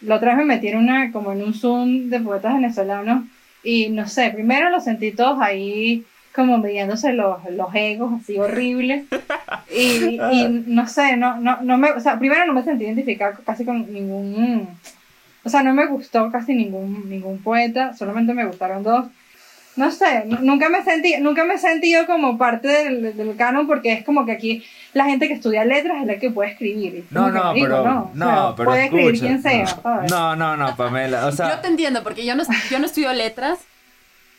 La 0.00 0.16
otra 0.16 0.30
vez 0.30 0.38
me 0.38 0.54
metí 0.54 0.68
en 0.68 0.78
una, 0.78 1.12
como 1.12 1.32
en 1.32 1.42
un 1.42 1.54
Zoom 1.54 2.08
de 2.08 2.20
poetas 2.20 2.54
venezolanos 2.54 3.24
y 3.62 3.88
no 3.90 4.08
sé, 4.08 4.30
primero 4.30 4.70
los 4.70 4.84
sentí 4.84 5.12
todos 5.12 5.40
ahí 5.40 6.04
como 6.34 6.58
midiéndose 6.58 7.12
los, 7.12 7.38
los 7.50 7.74
egos 7.74 8.12
así 8.20 8.38
horribles. 8.38 9.06
Y, 9.74 10.18
y, 10.32 10.64
no 10.66 10.86
sé, 10.86 11.16
no, 11.16 11.38
no, 11.40 11.60
no 11.62 11.76
me, 11.76 11.90
o 11.90 12.00
sea, 12.00 12.18
primero 12.18 12.46
no 12.46 12.54
me 12.54 12.62
sentí 12.62 12.84
identificada 12.84 13.38
casi 13.44 13.64
con 13.64 13.92
ningún, 13.92 14.68
o 15.44 15.48
sea, 15.48 15.62
no 15.62 15.74
me 15.74 15.86
gustó 15.86 16.30
casi 16.30 16.54
ningún, 16.54 17.10
ningún 17.10 17.38
poeta, 17.38 17.94
solamente 17.94 18.32
me 18.34 18.46
gustaron 18.46 18.82
dos. 18.82 19.06
No 19.78 19.92
sé, 19.92 20.24
nunca 20.26 20.68
me 20.68 20.82
sentí, 20.82 21.14
nunca 21.20 21.44
me 21.44 21.54
he 21.54 21.58
sentido 21.58 22.04
como 22.06 22.36
parte 22.36 22.66
del, 22.66 23.16
del 23.16 23.36
canon 23.36 23.66
porque 23.66 23.92
es 23.92 24.04
como 24.04 24.26
que 24.26 24.32
aquí 24.32 24.64
la 24.92 25.04
gente 25.04 25.28
que 25.28 25.34
estudia 25.34 25.64
letras 25.64 26.00
es 26.00 26.06
la 26.06 26.18
que 26.18 26.30
puede 26.30 26.50
escribir. 26.50 27.04
No, 27.10 27.30
no, 27.30 27.52
pero, 27.54 28.10
no, 28.12 28.54
pero 28.56 28.70
puede 28.70 28.84
escribir 28.86 29.20
quien 29.20 29.40
sea. 29.40 29.66
No, 30.10 30.34
no, 30.34 30.56
no, 30.56 30.74
Pamela, 30.74 31.26
o 31.26 31.32
sea... 31.32 31.50
Yo 31.54 31.60
te 31.60 31.68
entiendo 31.68 32.02
porque 32.02 32.26
yo 32.26 32.34
no, 32.34 32.42
yo 32.70 32.78
no 32.80 32.86
estudio 32.86 33.12
letras, 33.12 33.60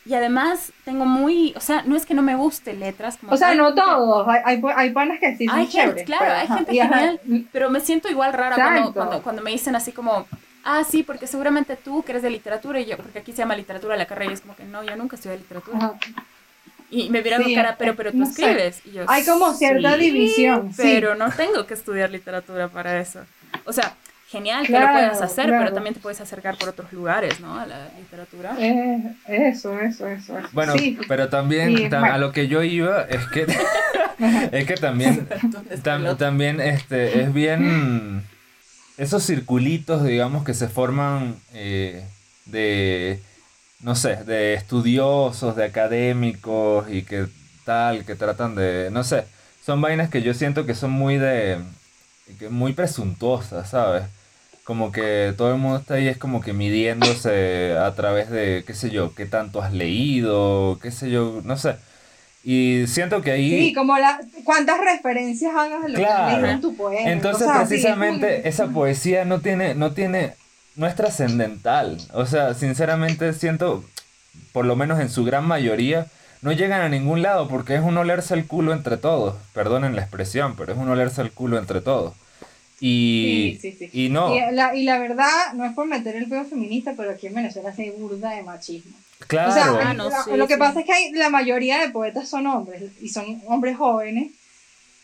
y 0.04 0.14
además 0.14 0.72
tengo 0.84 1.04
muy, 1.04 1.52
o 1.56 1.60
sea, 1.60 1.82
no 1.82 1.96
es 1.96 2.06
que 2.06 2.14
no 2.14 2.22
me 2.22 2.34
guste 2.34 2.72
letras. 2.72 3.16
Como 3.18 3.32
o 3.32 3.36
sea, 3.36 3.54
no 3.54 3.74
todos, 3.74 4.26
hay, 4.28 4.40
hay, 4.44 4.62
hay 4.74 4.90
panas 4.90 5.20
que 5.20 5.36
sí 5.36 5.46
son 5.46 5.58
hay 5.58 5.66
gente, 5.66 6.04
Claro, 6.04 6.32
hay 6.32 6.48
gente 6.48 6.72
genial, 6.72 7.20
pero 7.52 7.70
me 7.70 7.80
siento 7.80 8.10
igual 8.10 8.32
rara 8.32 8.56
cuando, 8.56 8.92
cuando, 8.92 9.22
cuando, 9.22 9.42
me 9.42 9.50
dicen 9.50 9.76
así 9.76 9.92
como, 9.92 10.26
ah, 10.64 10.84
sí, 10.88 11.02
porque 11.02 11.26
seguramente 11.26 11.76
tú 11.76 12.02
que 12.02 12.12
eres 12.12 12.22
de 12.22 12.30
literatura 12.30 12.80
y 12.80 12.86
yo, 12.86 12.96
porque 12.96 13.20
aquí 13.20 13.32
se 13.32 13.38
llama 13.38 13.56
literatura 13.56 13.96
la 13.96 14.06
carrera 14.06 14.30
y 14.30 14.34
es 14.34 14.40
como 14.40 14.56
que 14.56 14.64
no, 14.64 14.82
yo 14.84 14.96
nunca 14.96 15.16
estudié 15.16 15.36
literatura. 15.36 15.94
Y 16.90 17.08
me 17.10 17.22
miran 17.22 17.44
sí, 17.44 17.54
cara, 17.54 17.76
pero, 17.78 17.94
pero 17.94 18.10
tú 18.10 18.22
escribes. 18.24 18.84
Y 18.84 18.92
yo, 18.92 19.04
hay 19.06 19.24
como 19.24 19.54
cierta 19.54 19.96
división. 19.96 20.72
Pero 20.76 21.14
no 21.14 21.30
tengo 21.30 21.64
que 21.64 21.74
estudiar 21.74 22.10
literatura 22.10 22.68
para 22.68 22.98
eso. 22.98 23.20
O 23.64 23.72
sea, 23.72 23.94
genial 24.30 24.66
que 24.66 24.72
lo 24.72 24.92
puedas 24.92 25.20
hacer, 25.22 25.50
pero 25.50 25.72
también 25.72 25.94
te 25.94 26.00
puedes 26.00 26.20
acercar 26.20 26.56
por 26.56 26.68
otros 26.68 26.92
lugares, 26.92 27.40
¿no? 27.40 27.58
A 27.58 27.66
la 27.66 27.88
literatura. 27.98 28.56
Eh, 28.58 29.14
eso, 29.26 29.78
eso, 29.78 30.06
eso, 30.06 30.34
Bueno, 30.52 30.74
pero 31.08 31.28
también 31.28 31.92
a 31.92 32.18
lo 32.18 32.32
que 32.32 32.46
yo 32.46 32.62
iba 32.62 33.02
es 33.02 33.26
que 33.28 33.46
es 34.52 34.66
que 34.66 34.74
también 34.74 35.28
también 36.18 36.60
este 36.60 37.22
es 37.22 37.32
bien 37.32 38.24
esos 39.00 39.24
circulitos, 39.26 40.04
digamos, 40.04 40.44
que 40.44 40.54
se 40.54 40.68
forman 40.68 41.36
eh, 41.54 42.04
de 42.46 43.20
no 43.80 43.94
sé, 43.96 44.16
de 44.24 44.54
estudiosos, 44.54 45.56
de 45.56 45.64
académicos 45.64 46.86
y 46.90 47.02
que 47.02 47.26
tal, 47.64 48.04
que 48.04 48.14
tratan 48.14 48.54
de, 48.54 48.90
no 48.92 49.04
sé, 49.04 49.24
son 49.64 49.80
vainas 49.80 50.10
que 50.10 50.22
yo 50.22 50.34
siento 50.34 50.66
que 50.66 50.74
son 50.74 50.90
muy 50.92 51.16
de 51.18 51.58
muy 52.50 52.72
presuntuosas, 52.74 53.70
¿sabes? 53.70 54.04
como 54.70 54.92
que 54.92 55.34
todo 55.36 55.50
el 55.52 55.58
mundo 55.58 55.78
está 55.78 55.94
ahí 55.94 56.06
es 56.06 56.16
como 56.16 56.40
que 56.40 56.52
midiéndose 56.52 57.76
a 57.76 57.92
través 57.96 58.30
de, 58.30 58.62
qué 58.64 58.72
sé 58.74 58.90
yo, 58.90 59.14
qué 59.16 59.26
tanto 59.26 59.60
has 59.62 59.72
leído, 59.72 60.78
qué 60.80 60.92
sé 60.92 61.10
yo, 61.10 61.40
no 61.44 61.56
sé. 61.56 61.74
Y 62.42 62.86
siento 62.86 63.20
que 63.20 63.32
ahí... 63.32 63.50
Sí, 63.50 63.74
como 63.74 63.98
la, 63.98 64.20
cuántas 64.44 64.80
referencias 64.80 65.54
hagas 65.54 65.82
de 65.82 65.88
lo 65.90 65.98
que 65.98 66.32
leído 66.32 66.46
en 66.46 66.60
tu 66.60 66.74
poema. 66.74 67.10
Entonces, 67.10 67.46
precisamente, 67.54 68.42
esa 68.48 68.68
poesía 68.68 69.24
no 69.24 69.40
tiene, 69.40 69.74
no 69.74 69.92
tiene, 69.92 70.34
no 70.76 70.86
es 70.86 70.94
trascendental. 70.94 71.98
O 72.14 72.24
sea, 72.24 72.54
sinceramente 72.54 73.32
siento, 73.34 73.84
por 74.52 74.64
lo 74.64 74.74
menos 74.74 75.00
en 75.00 75.10
su 75.10 75.24
gran 75.24 75.46
mayoría, 75.46 76.06
no 76.40 76.52
llegan 76.52 76.80
a 76.80 76.88
ningún 76.88 77.20
lado 77.20 77.48
porque 77.48 77.74
es 77.74 77.82
un 77.82 77.98
olerse 77.98 78.32
el 78.32 78.46
culo 78.46 78.72
entre 78.72 78.96
todos. 78.96 79.36
Perdonen 79.52 79.94
la 79.94 80.02
expresión, 80.02 80.56
pero 80.56 80.72
es 80.72 80.78
un 80.78 80.88
olerse 80.88 81.20
el 81.20 81.32
culo 81.32 81.58
entre 81.58 81.82
todos. 81.82 82.14
Y, 82.80 83.58
sí, 83.60 83.72
sí, 83.72 83.90
sí. 83.90 84.06
y 84.06 84.08
no. 84.08 84.34
Y 84.34 84.54
la, 84.54 84.74
y 84.74 84.84
la, 84.84 84.98
verdad, 84.98 85.52
no 85.54 85.66
es 85.66 85.74
por 85.74 85.86
meter 85.86 86.16
el 86.16 86.30
pedo 86.30 86.44
feminista, 86.44 86.94
pero 86.96 87.10
aquí 87.10 87.26
en 87.26 87.34
Venezuela 87.34 87.74
se 87.74 87.90
burda 87.90 88.30
de 88.30 88.42
machismo. 88.42 88.96
Claro. 89.26 89.50
O 89.50 89.54
sea, 89.54 90.24
ah, 90.26 90.36
lo 90.36 90.46
que 90.46 90.56
pasa 90.56 90.80
es 90.80 90.86
que 90.86 90.92
hay, 90.92 91.12
la 91.12 91.30
mayoría 91.30 91.78
de 91.78 91.90
poetas 91.90 92.28
son 92.28 92.46
hombres 92.46 92.82
y 93.00 93.08
son 93.08 93.40
hombres 93.46 93.76
jóvenes. 93.76 94.32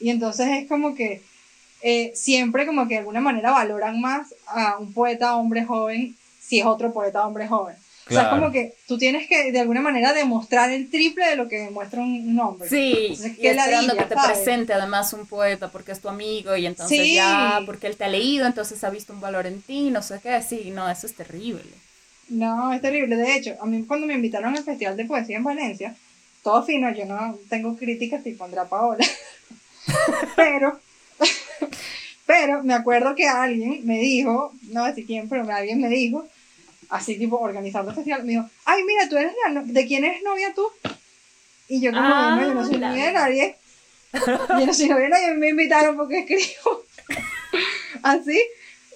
Y 0.01 0.11
entonces 0.11 0.49
es 0.51 0.69
como 0.69 0.95
que 0.95 1.23
eh, 1.83 2.13
siempre 2.15 2.67
como 2.67 2.89
que 2.89 2.95
de 2.95 3.01
alguna 3.01 3.21
manera 3.21 3.51
valoran 3.51 4.01
más 4.01 4.35
a 4.47 4.79
un 4.79 4.93
poeta 4.93 5.37
hombre 5.37 5.65
joven 5.65 6.17
si 6.41 6.61
es 6.61 6.67
otro 6.67 6.93
poeta 6.93 7.27
hombre 7.27 7.47
joven. 7.47 7.77
O 8.09 8.13
sea, 8.13 8.23
es 8.23 8.29
como 8.29 8.53
que 8.53 8.75
tú 8.87 8.99
tienes 8.99 9.27
que 9.27 9.51
de 9.51 9.59
alguna 9.59 9.81
manera 9.81 10.13
demostrar 10.13 10.71
el 10.71 10.89
triple 10.89 11.27
de 11.27 11.35
lo 11.35 11.49
que 11.49 11.59
demuestra 11.59 12.01
un, 12.01 12.39
hombre. 12.39 12.69
Sí, 12.69 13.19
y 13.39 13.47
esperando 13.47 13.97
que 13.97 14.05
te 14.05 14.15
presente 14.15 14.73
además 14.73 15.13
un 15.13 15.27
poeta 15.27 15.73
porque 15.73 15.91
es 15.91 16.01
tu 16.01 16.09
amigo 16.09 16.57
y 16.57 16.67
entonces 16.67 17.15
ya, 17.15 17.61
porque 17.67 17.89
él 17.89 17.97
te 17.97 18.05
ha 18.05 18.09
leído, 18.09 18.47
entonces 18.47 18.85
ha 18.85 18.91
visto 18.91 19.13
un 19.13 19.21
valor 19.21 19.47
en 19.47 19.61
ti, 19.61 19.91
no 19.91 20.03
sé 20.03 20.21
qué, 20.23 20.41
sí, 20.41 20.71
no, 20.73 20.89
eso 20.89 21.09
es 21.09 21.17
terrible. 21.17 21.65
No, 22.29 22.73
es 22.73 22.81
terrible. 22.81 23.17
De 23.17 23.37
hecho, 23.37 23.57
a 23.61 23.67
mí 23.67 23.85
cuando 23.85 24.07
me 24.07 24.15
invitaron 24.15 24.57
al 24.57 24.65
Festival 24.65 24.97
de 24.97 25.05
Poesía 25.05 25.37
en 25.37 25.45
Valencia, 25.45 25.95
todo 26.43 26.63
fino, 26.63 26.93
yo 26.93 27.05
no 27.07 27.39
tengo 27.49 27.77
críticas 27.77 28.23
tipo 28.23 28.45
Andrea 28.45 28.65
Paola, 28.65 29.05
pero, 30.37 30.79
pero 32.27 32.63
me 32.63 32.75
acuerdo 32.75 33.15
que 33.15 33.29
alguien 33.29 33.81
me 33.85 33.99
dijo, 33.99 34.53
no 34.71 34.93
sé 34.95 35.05
quién, 35.05 35.29
pero 35.29 35.49
alguien 35.51 35.81
me 35.81 35.89
dijo, 35.89 36.27
así 36.89 37.19
tipo 37.19 37.37
organizando 37.39 37.91
el 37.91 37.97
festival, 37.97 38.25
me 38.25 38.33
dijo, 38.33 38.49
ay, 38.65 38.83
mira, 38.85 39.09
tú 39.09 39.17
eres 39.17 39.33
la 39.53 39.63
¿de 39.63 39.87
quién 39.87 40.05
eres 40.05 40.23
novia 40.23 40.53
tú? 40.55 40.67
Y 41.69 41.81
yo 41.81 41.91
como, 41.91 42.03
no, 42.03 42.41
yo 42.41 42.55
no 42.55 42.65
soy 42.65 42.77
ah, 42.77 42.91
novia 42.91 43.07
de 43.07 43.13
nadie. 43.13 43.57
yo 44.13 44.67
no 44.67 44.75
soy 44.75 44.89
novia 44.89 45.05
de 45.05 45.11
nadie, 45.11 45.35
me 45.35 45.49
invitaron 45.49 45.97
porque 45.97 46.21
escribo. 46.21 46.85
así. 48.03 48.41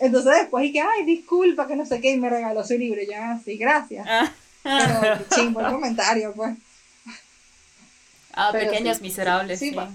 Entonces 0.00 0.32
después 0.40 0.62
dije, 0.62 0.80
ay, 0.80 1.04
disculpa, 1.04 1.66
que 1.66 1.76
no 1.76 1.84
sé 1.84 2.00
qué, 2.00 2.12
y 2.12 2.16
me 2.16 2.30
regaló 2.30 2.64
su 2.64 2.76
libro. 2.76 3.00
Y 3.02 3.06
yo, 3.06 3.12
así, 3.22 3.52
ah, 3.52 3.58
gracias. 3.60 4.06
Ah. 4.08 4.32
Pero 4.62 5.24
chingo 5.34 5.60
el 5.60 5.72
comentario, 5.72 6.32
pues. 6.34 6.56
Ah, 8.32 8.50
pequeños 8.52 9.00
miserables. 9.00 9.58
Sí, 9.58 9.72
pues. 9.72 9.88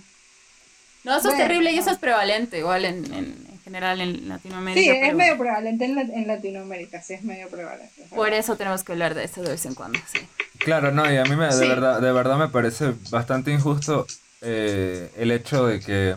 No, 1.03 1.17
eso 1.17 1.29
es 1.29 1.37
terrible 1.37 1.71
y 1.71 1.77
eso 1.77 1.91
es 1.91 1.97
prevalente 1.97 2.57
igual 2.57 2.83
en, 2.83 3.13
en, 3.13 3.59
general 3.63 4.01
en 4.01 4.27
Latinoamérica. 4.27 4.91
Sí, 4.91 4.99
es 5.03 5.13
medio 5.13 5.37
prevalente 5.37 5.85
en, 5.85 5.97
en, 5.99 6.27
Latinoamérica, 6.27 7.01
sí, 7.01 7.13
es 7.13 7.23
medio 7.23 7.47
prevalente. 7.47 8.03
Por 8.09 8.33
eso 8.33 8.55
tenemos 8.57 8.83
que 8.83 8.91
hablar 8.91 9.13
de 9.13 9.23
eso 9.23 9.43
de 9.43 9.49
vez 9.49 9.65
en 9.67 9.75
cuando, 9.75 9.99
sí. 10.11 10.19
Claro, 10.57 10.91
no, 10.91 11.11
y 11.11 11.17
a 11.17 11.23
mí 11.23 11.35
me, 11.35 11.47
de, 11.47 11.67
verdad, 11.67 12.01
de 12.01 12.11
verdad 12.11 12.37
me 12.37 12.47
parece 12.47 12.93
bastante 13.11 13.51
injusto 13.51 14.07
eh, 14.41 15.11
el 15.15 15.29
hecho 15.29 15.67
de 15.67 15.79
que 15.79 16.15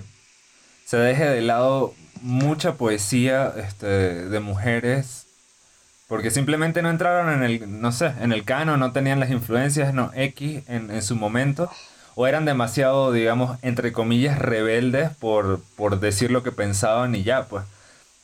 se 0.86 0.96
deje 0.96 1.26
de 1.26 1.42
lado 1.42 1.94
mucha 2.22 2.74
poesía 2.74 3.52
este, 3.56 3.86
de 3.86 4.40
mujeres 4.40 5.26
porque 6.08 6.30
simplemente 6.30 6.80
no 6.80 6.88
entraron 6.88 7.32
en 7.32 7.42
el, 7.42 7.80
no 7.80 7.92
sé, 7.92 8.12
en 8.20 8.32
el 8.32 8.44
cano, 8.44 8.76
no 8.78 8.92
tenían 8.92 9.20
las 9.20 9.30
influencias, 9.30 9.92
no, 9.92 10.10
X 10.14 10.62
en, 10.66 10.90
en 10.90 11.02
su 11.02 11.16
momento 11.16 11.70
o 12.20 12.26
eran 12.26 12.44
demasiado, 12.44 13.12
digamos, 13.12 13.58
entre 13.62 13.92
comillas, 13.92 14.40
rebeldes 14.40 15.14
por, 15.20 15.60
por 15.76 16.00
decir 16.00 16.32
lo 16.32 16.42
que 16.42 16.50
pensaban 16.50 17.14
y 17.14 17.22
ya, 17.22 17.46
pues. 17.46 17.62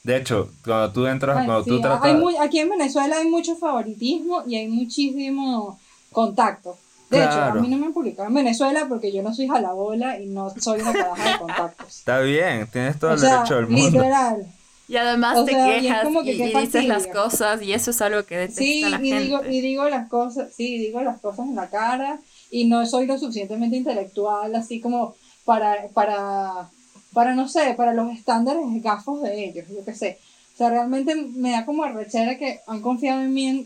De 0.03 0.17
hecho, 0.17 0.51
cuando 0.65 0.91
tú 0.91 1.07
entras, 1.07 1.45
cuando 1.45 1.63
tú 1.63 1.81
tratas... 1.81 2.13
aquí 2.41 2.59
en 2.59 2.71
Venezuela 2.71 3.19
hay 3.19 3.29
mucho 3.29 3.55
favoritismo 3.55 4.43
y 4.49 4.57
hay 4.57 4.67
muchísimo 4.67 5.79
contacto. 6.11 6.77
De 7.11 7.19
hecho, 7.23 7.43
a 7.43 7.55
mí 7.55 7.69
no 7.69 7.77
me 7.77 7.87
han 7.87 7.93
publicado 7.93 8.29
en 8.29 8.35
Venezuela 8.35 8.87
porque 8.89 9.13
yo 9.13 9.23
no 9.23 9.35
soy 9.35 9.47
jalabola 9.47 10.19
y 10.19 10.27
no 10.27 10.51
soy 10.59 10.81
una 10.81 10.93
caraja 10.93 11.33
de 11.33 11.39
contactos. 11.39 11.99
Está 11.99 12.21
bien, 12.21 12.67
tienes 12.73 12.99
todo 12.99 13.15
el 13.15 13.21
derecho 13.21 13.57
del 13.57 13.67
mundo. 13.69 13.91
Literal. 13.91 14.47
Y 14.87 14.97
además 14.97 15.45
te 15.47 15.53
quejas 15.53 16.09
y, 16.25 16.33
dices 16.33 16.85
las 16.85 17.07
cosas 17.07 17.63
y 17.63 17.73
eso 17.73 17.91
es 17.91 18.03
algo 18.03 18.25
que 18.25 18.37
detesta 18.37 18.63
sí, 18.63 18.83
la 18.83 19.01
y 19.01 19.09
gente. 19.09 19.25
Digo, 19.25 19.45
y 19.49 19.61
digo 19.63 19.89
las 19.89 20.09
cosas, 20.09 20.51
sí, 20.55 20.79
digo 20.79 21.01
las 21.01 21.21
cosas 21.21 21.47
en 21.47 21.55
la 21.55 21.71
cara 21.71 22.21
y 22.51 22.67
no 22.67 22.85
soy 22.85 23.07
lo 23.07 23.19
suficientemente 23.19 23.77
intelectual 23.77 24.55
así 24.55 24.81
como 24.81 25.15
para, 25.47 25.89
para, 25.95 26.69
para 27.15 27.35
no 27.35 27.49
sé, 27.49 27.75
para 27.75 27.95
los 27.95 28.13
estándares 28.13 28.65
gafos 28.83 29.23
de 29.23 29.47
ellos, 29.47 29.67
yo 29.69 29.85
qué 29.85 29.95
sé. 29.95 30.19
O 30.53 30.57
sea, 30.57 30.69
realmente 30.69 31.15
me 31.17 31.53
da 31.53 31.65
como 31.65 31.83
arrechera 31.83 32.37
que 32.37 32.61
han 32.67 32.83
confiado 32.83 33.23
en 33.23 33.33
mí 33.33 33.65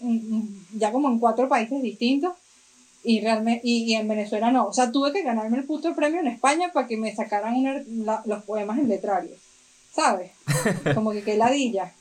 ya 0.74 0.92
como 0.92 1.08
en 1.08 1.18
cuatro 1.18 1.48
países 1.48 1.82
distintos 1.82 2.32
y, 3.02 3.20
realmente, 3.20 3.60
y, 3.64 3.94
en 3.94 4.08
Venezuela 4.08 4.50
no. 4.50 4.66
O 4.66 4.72
sea, 4.72 4.90
tuve 4.90 5.12
que 5.12 5.22
ganarme 5.22 5.58
el 5.58 5.64
puto 5.64 5.94
premio 5.94 6.20
en 6.20 6.26
España 6.26 6.70
para 6.72 6.86
que 6.86 6.96
me 6.96 7.14
sacaran 7.14 7.54
los 8.24 8.44
poemas 8.44 8.78
en 8.78 8.88
letrario. 8.88 9.34
¿Sabes? 9.92 10.32
Como 10.94 11.12
que 11.12 11.22
qué 11.22 11.36
ladilla. 11.36 11.92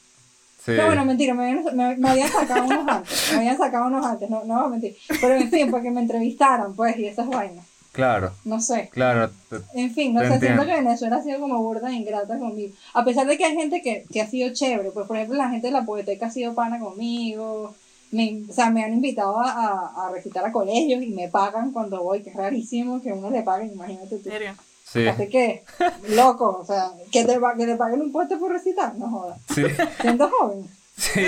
Sí. 0.57 0.73
Pero 0.73 0.87
bueno, 0.87 1.05
mentira, 1.05 1.33
me 1.33 1.49
habían, 1.49 1.99
me, 1.99 2.27
sacado 2.27 2.65
unos 2.65 2.87
antes. 2.87 3.31
Me 3.31 3.37
habían 3.37 3.57
sacado 3.57 3.87
unos 3.87 4.05
antes, 4.05 4.29
no, 4.29 4.43
no 4.43 4.67
mentir. 4.69 4.97
Pero 5.21 5.35
en 5.35 5.49
fin, 5.49 5.71
para 5.71 5.83
que 5.83 5.91
me 5.91 6.01
entrevistaran, 6.01 6.75
pues, 6.75 6.97
y 6.97 7.05
esas 7.05 7.27
vainas. 7.27 7.65
Claro. 7.97 8.31
No 8.45 8.59
sé. 8.59 8.89
Claro. 8.91 9.31
en 9.73 9.91
fin, 9.91 10.13
no 10.13 10.21
sé, 10.21 10.39
siento 10.39 10.65
que 10.65 10.75
Venezuela 10.75 11.15
ha 11.15 11.23
sido 11.23 11.39
como 11.39 11.63
burda 11.63 11.89
e 11.89 11.93
ingrata 11.93 12.37
conmigo. 12.37 12.75
A 12.93 13.03
pesar 13.03 13.25
de 13.25 13.37
que 13.37 13.45
hay 13.45 13.55
gente 13.55 13.81
que, 13.81 14.05
que 14.11 14.21
ha 14.21 14.27
sido 14.27 14.53
chévere, 14.53 14.91
pues 14.91 15.07
por 15.07 15.15
ejemplo 15.15 15.35
la 15.35 15.49
gente 15.49 15.67
de 15.67 15.73
la 15.73 15.83
poeteca 15.83 16.27
ha 16.27 16.31
sido 16.31 16.53
pana 16.53 16.79
conmigo, 16.79 17.73
me, 18.11 18.43
o 18.49 18.53
sea, 18.53 18.69
me 18.69 18.83
han 18.83 18.93
invitado 18.93 19.39
a, 19.39 20.07
a, 20.07 20.11
recitar 20.11 20.45
a 20.45 20.51
colegios 20.51 21.03
y 21.03 21.07
me 21.07 21.27
pagan 21.27 21.71
cuando 21.71 22.03
voy, 22.03 22.23
que 22.23 22.29
es 22.29 22.35
rarísimo 22.35 23.01
que 23.01 23.11
uno 23.11 23.29
le 23.29 23.43
paguen, 23.43 23.73
imagínate 23.73 24.17
tú. 24.17 24.29
¿Serio? 24.29 24.55
Sí. 24.83 25.05
Así 25.05 25.27
que, 25.27 25.63
loco, 26.09 26.59
o 26.61 26.65
sea, 26.65 26.91
que 27.11 27.25
te, 27.25 27.37
que 27.57 27.65
te 27.65 27.75
paguen 27.75 28.01
un 28.01 28.11
puesto 28.11 28.39
por 28.39 28.51
recitar, 28.51 28.95
no 28.95 29.09
jodas. 29.09 29.39
Sí. 29.53 29.63
Siendo 30.01 30.29
joven. 30.29 30.65
Sí. 30.95 31.21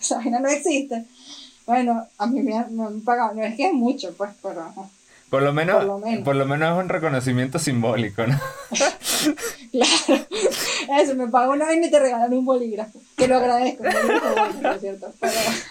Esa 0.00 0.16
vaina 0.16 0.40
no 0.40 0.48
existe. 0.48 1.04
Bueno, 1.66 2.06
a 2.18 2.26
mí 2.26 2.42
me 2.42 2.56
han, 2.56 2.76
me 2.76 2.84
han, 2.84 3.00
pagado, 3.02 3.34
no 3.34 3.42
es 3.42 3.56
que 3.56 3.68
es 3.68 3.72
mucho, 3.72 4.14
pues, 4.16 4.30
pero... 4.42 4.72
Por 5.30 5.42
lo, 5.42 5.52
menos, 5.52 5.84
por 6.24 6.36
lo 6.36 6.46
menos, 6.46 6.76
es 6.76 6.84
un 6.84 6.88
reconocimiento 6.88 7.58
simbólico, 7.58 8.24
¿no? 8.26 8.38
claro. 9.72 10.26
Eso, 11.00 11.16
me 11.16 11.26
pago 11.26 11.52
una 11.52 11.66
vez 11.66 11.84
y 11.84 11.90
te 11.90 11.98
regalan 11.98 12.32
un 12.32 12.44
bolígrafo. 12.44 13.00
Que 13.16 13.26
lo 13.26 13.38
agradezco, 13.38 13.84
es 13.84 14.80
cierto. 14.80 15.12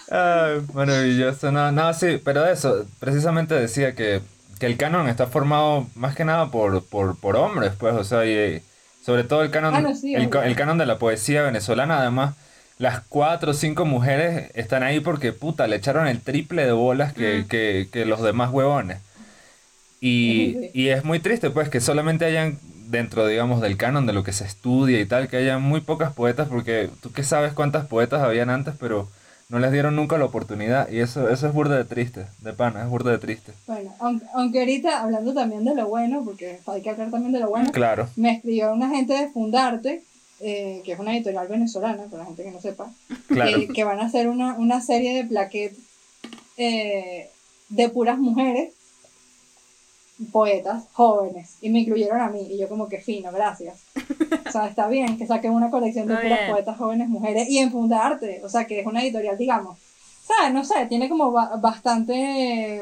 maravilloso. 0.73 1.53
No, 1.53 1.71
no, 1.71 1.93
sí, 1.93 2.19
pero 2.23 2.45
eso, 2.45 2.85
precisamente 2.99 3.55
decía 3.55 3.95
que, 3.95 4.21
que 4.59 4.65
el 4.65 4.75
canon 4.75 5.07
está 5.07 5.27
formado 5.27 5.87
más 5.95 6.15
que 6.15 6.25
nada 6.25 6.51
por, 6.51 6.83
por, 6.83 7.17
por 7.17 7.37
hombres, 7.37 7.71
pues, 7.79 7.95
o 7.95 8.03
sea, 8.03 8.25
y 8.25 8.61
sobre 9.05 9.23
todo 9.23 9.41
el 9.41 9.51
canon, 9.51 9.73
ah, 9.73 9.93
el, 10.03 10.55
canon 10.57 10.77
de 10.77 10.85
la 10.85 10.97
poesía 10.97 11.43
venezolana, 11.43 11.99
además 11.99 12.35
las 12.77 12.99
cuatro 13.07 13.51
o 13.51 13.53
cinco 13.53 13.85
mujeres 13.85 14.51
están 14.53 14.83
ahí 14.83 14.99
porque, 14.99 15.31
puta, 15.31 15.65
le 15.67 15.77
echaron 15.77 16.07
el 16.07 16.19
triple 16.19 16.65
de 16.65 16.73
bolas 16.73 17.13
que, 17.13 17.43
mm. 17.45 17.47
que, 17.47 17.87
que 17.89 18.03
los 18.03 18.21
demás 18.21 18.51
huevones. 18.51 18.97
Y, 20.05 20.69
y, 20.73 20.89
es 20.89 21.03
muy 21.03 21.19
triste, 21.19 21.49
pues, 21.49 21.69
que 21.69 21.81
solamente 21.81 22.25
hayan, 22.25 22.59
dentro, 22.89 23.25
digamos, 23.25 23.59
del 23.59 23.75
canon 23.75 24.05
de 24.05 24.13
lo 24.13 24.23
que 24.23 24.33
se 24.33 24.45
estudia 24.45 24.99
y 24.99 25.05
tal, 25.05 25.27
que 25.27 25.37
haya 25.37 25.57
muy 25.57 25.81
pocas 25.81 26.13
poetas, 26.13 26.47
porque 26.47 26.89
tú 27.01 27.11
qué 27.11 27.23
sabes 27.23 27.53
cuántas 27.53 27.87
poetas 27.87 28.21
habían 28.21 28.51
antes, 28.51 28.75
pero 28.79 29.07
no 29.49 29.57
les 29.57 29.71
dieron 29.71 29.95
nunca 29.95 30.19
la 30.19 30.25
oportunidad. 30.25 30.91
Y 30.91 30.99
eso, 30.99 31.29
eso 31.29 31.47
es 31.47 31.53
burda 31.53 31.75
de 31.75 31.85
triste, 31.85 32.27
de 32.41 32.53
pana, 32.53 32.83
es 32.83 32.89
burda 32.89 33.11
de 33.11 33.17
triste. 33.17 33.53
Bueno, 33.65 33.95
aunque, 33.99 34.25
aunque 34.35 34.59
ahorita, 34.59 35.01
hablando 35.01 35.33
también 35.33 35.65
de 35.65 35.73
lo 35.73 35.87
bueno, 35.87 36.23
porque 36.23 36.59
hay 36.67 36.81
que 36.83 36.89
hablar 36.91 37.09
también 37.09 37.31
de 37.31 37.39
lo 37.39 37.49
bueno, 37.49 37.71
claro. 37.71 38.07
me 38.15 38.31
escribió 38.31 38.73
una 38.73 38.89
gente 38.89 39.13
de 39.13 39.29
Fundarte, 39.29 40.03
eh, 40.39 40.81
que 40.85 40.91
es 40.91 40.99
una 40.99 41.15
editorial 41.15 41.47
venezolana, 41.47 42.03
para 42.03 42.19
la 42.19 42.25
gente 42.25 42.43
que 42.43 42.51
no 42.51 42.61
sepa, 42.61 42.91
eh, 43.35 43.67
que 43.73 43.83
van 43.83 43.99
a 43.99 44.05
hacer 44.05 44.27
una, 44.27 44.53
una 44.53 44.81
serie 44.81 45.15
de 45.15 45.23
plaquettes 45.23 45.79
eh, 46.57 47.29
de 47.69 47.89
puras 47.89 48.19
mujeres 48.19 48.69
poetas 50.31 50.85
jóvenes 50.93 51.57
y 51.61 51.69
me 51.69 51.79
incluyeron 51.79 52.21
a 52.21 52.29
mí 52.29 52.47
y 52.49 52.57
yo 52.57 52.69
como 52.69 52.87
que 52.87 53.01
fino, 53.01 53.31
gracias. 53.31 53.83
O 54.47 54.51
sea, 54.51 54.67
está 54.67 54.87
bien 54.87 55.17
que 55.17 55.27
saquen 55.27 55.51
una 55.51 55.69
colección 55.69 56.07
de 56.07 56.15
puras 56.15 56.49
poetas 56.49 56.77
jóvenes 56.77 57.09
mujeres 57.09 57.49
y 57.49 57.57
en 57.57 57.71
Fundarte, 57.71 58.41
o 58.43 58.49
sea, 58.49 58.65
que 58.65 58.79
es 58.79 58.85
una 58.85 59.03
editorial, 59.03 59.37
digamos. 59.37 59.77
¿Sabes? 60.25 60.53
No 60.53 60.63
sé, 60.63 60.85
tiene 60.87 61.09
como 61.09 61.31
bastante... 61.31 62.81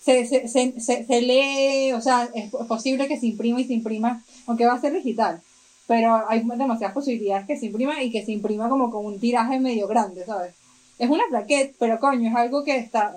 Se, 0.00 0.26
se, 0.26 0.48
se, 0.48 0.80
se, 0.80 1.20
lee, 1.20 1.92
o 1.92 2.00
sea, 2.00 2.28
es 2.34 2.50
posible 2.66 3.06
que 3.06 3.20
se 3.20 3.26
imprima 3.26 3.60
y 3.60 3.64
se 3.64 3.74
imprima, 3.74 4.24
aunque 4.46 4.64
va 4.64 4.72
a 4.72 4.80
ser 4.80 4.94
digital, 4.94 5.42
pero 5.86 6.26
hay 6.26 6.40
demasiadas 6.40 6.94
posibilidades 6.94 7.46
que 7.46 7.58
se 7.58 7.66
imprima 7.66 8.02
y 8.02 8.10
que 8.10 8.24
se 8.24 8.32
imprima 8.32 8.70
como 8.70 8.90
con 8.90 9.04
un 9.04 9.20
tiraje 9.20 9.60
medio 9.60 9.86
grande, 9.86 10.24
¿sabes? 10.24 10.54
Es 10.98 11.10
una 11.10 11.24
plaqueta, 11.28 11.76
pero 11.78 12.00
coño, 12.00 12.30
es 12.30 12.34
algo 12.34 12.64
que 12.64 12.78
está, 12.78 13.14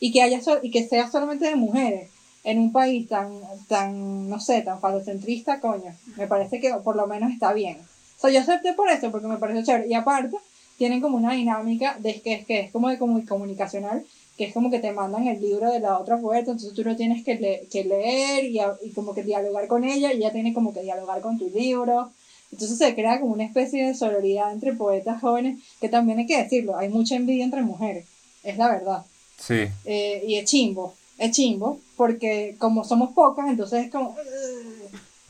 y 0.00 0.10
que 0.10 0.22
haya 0.22 0.40
y 0.62 0.70
que 0.70 0.88
sea 0.88 1.10
solamente 1.10 1.44
de 1.44 1.56
mujeres 1.56 2.10
en 2.46 2.60
un 2.60 2.70
país 2.70 3.08
tan, 3.08 3.40
tan, 3.66 4.30
no 4.30 4.38
sé, 4.38 4.62
tan 4.62 4.80
falocentrista, 4.80 5.58
coño, 5.60 5.92
me 6.16 6.28
parece 6.28 6.60
que 6.60 6.72
por 6.74 6.94
lo 6.94 7.08
menos 7.08 7.32
está 7.32 7.52
bien. 7.52 7.78
O 8.16 8.20
sea, 8.20 8.30
yo 8.30 8.38
acepté 8.38 8.72
por 8.72 8.88
eso, 8.88 9.10
porque 9.10 9.26
me 9.26 9.36
parece 9.36 9.64
chévere. 9.64 9.88
Y 9.88 9.94
aparte, 9.94 10.36
tienen 10.78 11.00
como 11.00 11.16
una 11.16 11.32
dinámica 11.32 11.96
de 11.98 12.20
que, 12.20 12.44
que 12.44 12.60
es 12.60 12.70
como 12.70 12.88
de 12.88 12.98
comunicacional, 12.98 14.04
que 14.38 14.44
es 14.44 14.54
como 14.54 14.70
que 14.70 14.78
te 14.78 14.92
mandan 14.92 15.26
el 15.26 15.40
libro 15.40 15.72
de 15.72 15.80
la 15.80 15.98
otra 15.98 16.18
poeta, 16.18 16.52
entonces 16.52 16.72
tú 16.72 16.84
lo 16.84 16.94
tienes 16.94 17.24
que, 17.24 17.66
que 17.68 17.82
leer 17.82 18.44
y, 18.44 18.60
y, 18.84 18.90
como 18.92 19.12
que 19.12 19.24
dialogar 19.24 19.66
con 19.66 19.82
ella, 19.82 20.12
y 20.12 20.18
ella 20.18 20.30
tiene 20.30 20.54
como 20.54 20.72
que 20.72 20.82
dialogar 20.82 21.20
con 21.22 21.38
tu 21.38 21.50
libro. 21.50 22.12
Entonces 22.52 22.78
se 22.78 22.94
crea 22.94 23.18
como 23.18 23.32
una 23.32 23.44
especie 23.44 23.84
de 23.84 23.94
sororidad 23.94 24.52
entre 24.52 24.72
poetas 24.72 25.20
jóvenes, 25.20 25.58
que 25.80 25.88
también 25.88 26.20
hay 26.20 26.26
que 26.26 26.40
decirlo, 26.40 26.76
hay 26.76 26.90
mucha 26.90 27.16
envidia 27.16 27.42
entre 27.42 27.62
mujeres, 27.62 28.06
es 28.44 28.56
la 28.56 28.68
verdad. 28.68 29.04
Sí. 29.36 29.66
Eh, 29.84 30.22
y 30.28 30.36
es 30.36 30.48
chimbo, 30.48 30.94
es 31.18 31.30
chimbo, 31.32 31.80
porque 31.96 32.56
como 32.58 32.84
somos 32.84 33.12
pocas, 33.12 33.48
entonces 33.48 33.86
es 33.86 33.90
como... 33.90 34.16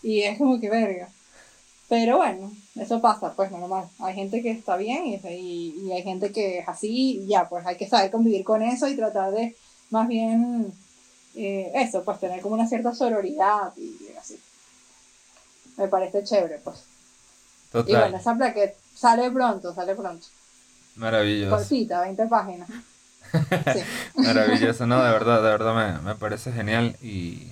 Y 0.02 0.22
es 0.22 0.38
como 0.38 0.60
que 0.60 0.70
verga. 0.70 1.08
Pero 1.88 2.18
bueno, 2.18 2.52
eso 2.76 3.00
pasa, 3.00 3.32
pues 3.34 3.50
normal. 3.50 3.88
Hay 4.00 4.14
gente 4.14 4.42
que 4.42 4.50
está 4.50 4.76
bien 4.76 5.06
y, 5.06 5.74
y, 5.84 5.92
hay 5.92 6.02
gente 6.02 6.32
que 6.32 6.58
es 6.58 6.68
así 6.68 7.20
y 7.22 7.26
ya, 7.26 7.48
pues 7.48 7.64
hay 7.66 7.76
que 7.76 7.88
saber 7.88 8.10
convivir 8.10 8.44
con 8.44 8.62
eso 8.62 8.88
y 8.88 8.96
tratar 8.96 9.32
de 9.32 9.56
más 9.90 10.08
bien 10.08 10.72
eh, 11.36 11.70
eso, 11.74 12.02
pues 12.02 12.18
tener 12.18 12.40
como 12.40 12.54
una 12.54 12.66
cierta 12.66 12.94
sororidad 12.94 13.72
y 13.76 13.94
así. 14.18 14.38
Me 15.76 15.86
parece 15.88 16.24
chévere, 16.24 16.58
pues. 16.58 16.78
Total. 17.70 17.90
Y 17.90 17.96
bueno, 17.96 18.16
esa 18.16 18.34
plaqueta 18.34 18.74
sale 18.94 19.30
pronto, 19.30 19.74
sale 19.74 19.94
pronto. 19.94 20.26
Maravilloso. 20.96 21.56
Cortita, 21.56 22.00
20 22.00 22.26
páginas. 22.26 22.68
Maravilloso, 24.14 24.86
no, 24.86 25.02
de 25.02 25.10
verdad, 25.10 25.42
de 25.42 25.50
verdad 25.50 26.02
me, 26.02 26.14
parece 26.14 26.52
genial 26.52 26.96
y, 27.02 27.50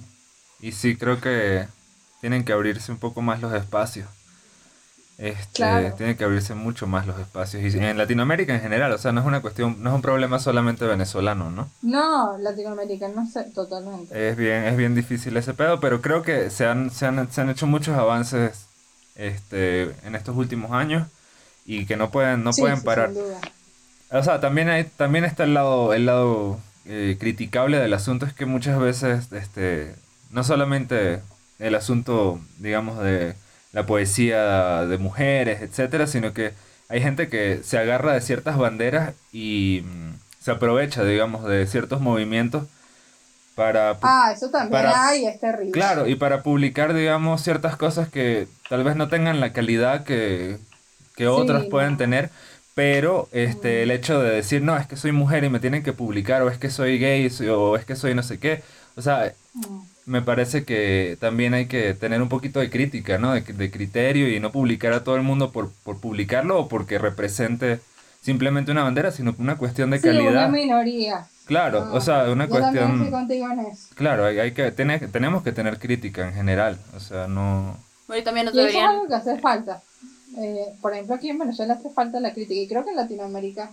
y 0.61 0.73
sí 0.73 0.97
creo 0.97 1.21
que 1.21 1.67
tienen 2.21 2.45
que 2.45 2.53
abrirse 2.53 2.93
un 2.93 2.99
poco 2.99 3.23
más 3.23 3.41
los 3.41 3.53
espacios. 3.53 4.09
Este, 5.17 5.93
Tienen 5.97 6.17
que 6.17 6.25
abrirse 6.25 6.55
mucho 6.55 6.87
más 6.87 7.07
los 7.07 7.19
espacios. 7.21 7.63
Y 7.63 7.79
en 7.79 7.97
Latinoamérica 7.97 8.55
en 8.55 8.61
general, 8.61 8.93
o 8.93 8.99
sea, 8.99 9.13
no 9.13 9.21
es 9.21 9.27
una 9.27 9.41
cuestión, 9.41 9.77
no 9.81 9.91
es 9.91 9.95
un 9.95 10.03
problema 10.03 10.39
solamente 10.39 10.87
venezolano, 10.87 11.51
¿no? 11.51 11.71
No, 11.83 12.37
Latinoamérica 12.39 13.09
no 13.09 13.27
sé, 13.27 13.45
totalmente. 13.55 14.29
Es 14.29 14.37
bien, 14.37 14.65
es 14.65 14.77
bien 14.77 14.95
difícil 14.95 15.37
ese 15.37 15.55
pedo, 15.55 15.79
pero 15.79 16.01
creo 16.01 16.23
que 16.23 16.51
se 16.51 16.67
han, 16.67 16.91
se 16.91 17.07
han, 17.07 17.31
se 17.31 17.41
han 17.41 17.51
hecho 17.51 17.67
muchos 17.67 17.97
avances 17.97 18.67
este, 19.15 19.95
en 20.05 20.17
estos 20.17 20.37
últimos 20.37 20.73
años 20.73 21.07
y 21.65 21.87
que 21.87 21.97
no 21.97 22.11
pueden, 22.11 22.43
no 22.43 22.51
pueden 22.51 22.83
parar. 22.83 23.11
O 24.15 24.23
sea, 24.23 24.41
también, 24.41 24.69
hay, 24.69 24.85
también 24.85 25.25
está 25.25 25.43
el 25.43 25.55
lado, 25.55 25.93
el 25.93 26.07
lado 26.07 26.61
eh, 26.87 27.17
criticable 27.19 27.79
del 27.79 27.93
asunto, 27.95 28.27
es 28.27 28.33
que 28.33 28.47
muchas 28.47 28.79
veces, 28.79 29.33
este, 29.33 29.93
no 30.31 30.45
solamente 30.45 31.21
el 31.59 31.75
asunto, 31.75 32.41
digamos, 32.59 33.03
de 33.03 33.35
la 33.73 33.87
poesía 33.87 34.87
de 34.87 34.99
mujeres, 34.99 35.63
etcétera, 35.63 36.07
sino 36.07 36.33
que 36.33 36.53
hay 36.89 37.03
gente 37.03 37.29
que 37.29 37.61
se 37.65 37.77
agarra 37.77 38.13
de 38.13 38.21
ciertas 38.21 38.57
banderas 38.57 39.15
y 39.33 39.83
mm, 39.85 40.15
se 40.41 40.53
aprovecha, 40.53 41.03
digamos, 41.03 41.45
de 41.45 41.67
ciertos 41.67 42.01
movimientos 42.01 42.69
para... 43.57 43.99
Ah, 44.03 44.31
eso 44.33 44.49
también 44.49 44.85
hay, 44.95 45.27
es 45.27 45.41
terrible. 45.41 45.73
Claro, 45.73 46.07
y 46.07 46.15
para 46.15 46.45
publicar, 46.45 46.95
digamos, 46.95 47.43
ciertas 47.43 47.77
cosas 47.77 48.09
que 48.09 48.47
tal 48.69 48.85
vez 48.85 48.95
no 48.95 49.09
tengan 49.09 49.41
la 49.41 49.53
calidad 49.53 50.05
que, 50.05 50.59
que 51.17 51.27
otras 51.27 51.65
pueden 51.65 51.97
tener 51.97 52.31
pero 52.75 53.29
este, 53.33 53.83
el 53.83 53.91
hecho 53.91 54.21
de 54.21 54.31
decir, 54.31 54.63
no, 54.63 54.77
es 54.77 54.87
que 54.87 54.97
soy 54.97 55.13
mujer 55.13 55.45
y 55.45 55.49
me 55.49 55.61
tienen 55.61 55.83
que 55.83 55.93
publicar, 55.93 56.43
o 56.43 56.51
es 56.51 56.59
que 56.59 56.71
soy 56.71 56.99
gay, 56.99 57.31
o 57.51 57.77
es 57.77 57.85
que 57.85 57.97
soy 57.97 58.15
no 58.15 58.23
sé 58.23 58.39
qué, 58.39 58.63
o 58.97 59.03
sea, 59.03 59.33
me 60.07 60.23
parece 60.23 60.65
que 60.65 61.17
también 61.21 61.55
hay 61.55 61.67
que 61.67 61.95
tener 61.95 62.21
un 62.21 62.29
poquito 62.29 62.61
de 62.61 62.71
crítica, 62.71 63.19
¿no? 63.19 63.33
De, 63.33 63.41
de 63.41 63.71
criterio 63.71 64.29
y 64.29 64.41
no 64.41 64.53
publicar 64.53 64.93
a 64.93 65.05
todo 65.05 65.17
el 65.17 65.23
mundo 65.23 65.53
por, 65.53 65.71
por, 65.85 66.01
publicarlo 66.01 66.59
o 66.59 66.69
porque 66.69 66.99
represente 66.99 67.81
simplemente 68.21 68.73
una 68.73 68.83
bandera, 68.83 69.11
sino 69.13 69.35
una 69.39 69.57
cuestión 69.57 69.91
de 69.91 69.99
sí, 69.99 70.09
calidad. 70.09 70.33
una 70.33 70.49
minoría. 70.49 71.27
Claro, 71.47 71.91
o 71.93 72.01
sea, 72.01 72.31
una 72.31 72.45
yo 72.45 72.51
cuestión... 72.51 72.75
También 72.75 73.03
estoy 73.03 73.11
contigo 73.11 73.51
en 73.51 73.61
eso. 73.61 73.89
Claro, 73.95 74.25
hay, 74.25 74.39
hay 74.39 74.53
que 74.53 74.71
tener, 74.73 75.11
tenemos 75.11 75.43
que 75.43 75.53
tener 75.53 75.79
crítica 75.79 76.27
en 76.27 76.35
general, 76.35 76.79
o 76.97 77.01
sea, 77.01 77.29
no... 77.29 77.77
Bueno, 78.07 78.21
y 78.21 78.25
también 78.25 78.47
nos 78.47 78.55
Y 78.55 78.59
eso 78.59 78.67
es 78.67 78.73
deberían... 78.73 78.95
algo 78.95 79.09
que 79.09 79.15
hace 79.15 79.39
falta. 79.39 79.83
Eh, 80.37 80.73
por 80.81 80.93
ejemplo, 80.93 81.15
aquí 81.15 81.29
en 81.31 81.39
Venezuela 81.39 81.75
hace 81.75 81.91
falta 81.91 82.21
la 82.21 82.33
crítica 82.33 82.61
y 82.61 82.67
creo 82.69 82.85
que 82.85 82.91
en 82.91 82.97
Latinoamérica, 82.97 83.71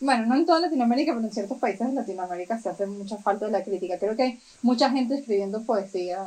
bueno, 0.00 0.26
no 0.26 0.34
en 0.36 0.46
toda 0.46 0.60
Latinoamérica, 0.60 1.12
pero 1.14 1.24
en 1.26 1.32
ciertos 1.32 1.58
países 1.58 1.86
de 1.88 1.92
Latinoamérica 1.94 2.58
se 2.60 2.68
hace 2.70 2.86
mucha 2.86 3.16
falta 3.18 3.46
de 3.46 3.52
la 3.52 3.62
crítica. 3.62 3.98
Creo 3.98 4.16
que 4.16 4.22
hay 4.22 4.40
mucha 4.62 4.90
gente 4.90 5.14
escribiendo 5.14 5.62
poesía, 5.62 6.24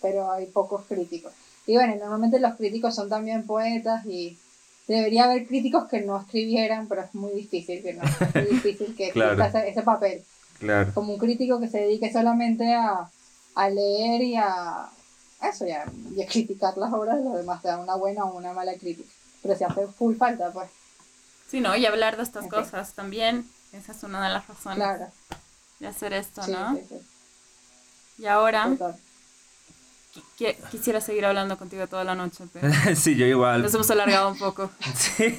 pero 0.00 0.30
hay 0.32 0.46
pocos 0.46 0.84
críticos. 0.88 1.32
Y 1.66 1.74
bueno, 1.74 1.94
normalmente 1.96 2.40
los 2.40 2.56
críticos 2.56 2.94
son 2.96 3.08
también 3.08 3.46
poetas 3.46 4.04
y 4.06 4.36
debería 4.88 5.24
haber 5.24 5.46
críticos 5.46 5.86
que 5.88 6.00
no 6.00 6.18
escribieran, 6.20 6.88
pero 6.88 7.02
es 7.02 7.14
muy 7.14 7.32
difícil 7.32 7.80
que 7.82 7.92
no, 7.94 8.02
es 8.02 8.34
muy 8.34 8.44
difícil 8.56 8.94
que 8.96 9.10
Claro. 9.12 9.42
ese, 9.44 9.68
ese 9.68 9.82
papel. 9.82 10.22
Claro, 10.58 10.92
Como 10.94 11.12
un 11.14 11.18
crítico 11.20 11.60
que 11.60 11.68
se 11.68 11.78
dedique 11.78 12.12
solamente 12.12 12.72
a, 12.74 13.08
a 13.54 13.70
leer 13.70 14.22
y 14.22 14.36
a 14.36 14.88
eso, 15.48 15.66
y 15.66 15.70
a, 15.72 15.84
y 16.14 16.22
a 16.22 16.26
criticar 16.26 16.76
las 16.78 16.92
obras 16.92 17.16
de 17.18 17.24
los 17.24 17.34
demás, 17.36 17.60
te 17.62 17.68
da 17.68 17.78
una 17.78 17.94
buena 17.96 18.24
o 18.24 18.36
una 18.36 18.52
mala 18.52 18.74
crítica. 18.74 19.08
Pero 19.42 19.56
si 19.56 19.64
hace 19.64 19.86
full 19.88 20.16
falta, 20.16 20.50
pues, 20.52 20.68
Sí, 21.50 21.60
¿no? 21.60 21.76
Y 21.76 21.84
hablar 21.84 22.16
de 22.16 22.22
estas 22.22 22.46
cosas 22.46 22.94
también. 22.94 23.46
Esa 23.72 23.92
es 23.92 24.02
una 24.02 24.22
de 24.26 24.32
las 24.32 24.46
razones 24.48 24.76
claro. 24.78 25.06
de 25.80 25.86
hacer 25.86 26.12
esto, 26.14 26.42
Sí, 26.42 26.52
¿no? 26.52 26.74
sí, 26.76 26.82
sí, 26.88 26.96
Y 28.18 28.26
ahora 28.26 28.68
total. 28.70 28.96
quisiera 30.70 31.00
seguir 31.00 31.24
hablando 31.24 31.56
contigo 31.56 31.86
toda 31.86 32.04
la 32.04 32.14
noche, 32.14 32.44
pero 32.52 32.68
sí, 32.96 33.16
yo 33.16 33.26
igual. 33.26 33.62
nos 33.62 33.72
hemos 33.74 33.90
alargado 33.90 34.30
un 34.30 34.38
poco. 34.38 34.70
Sí, 34.94 35.38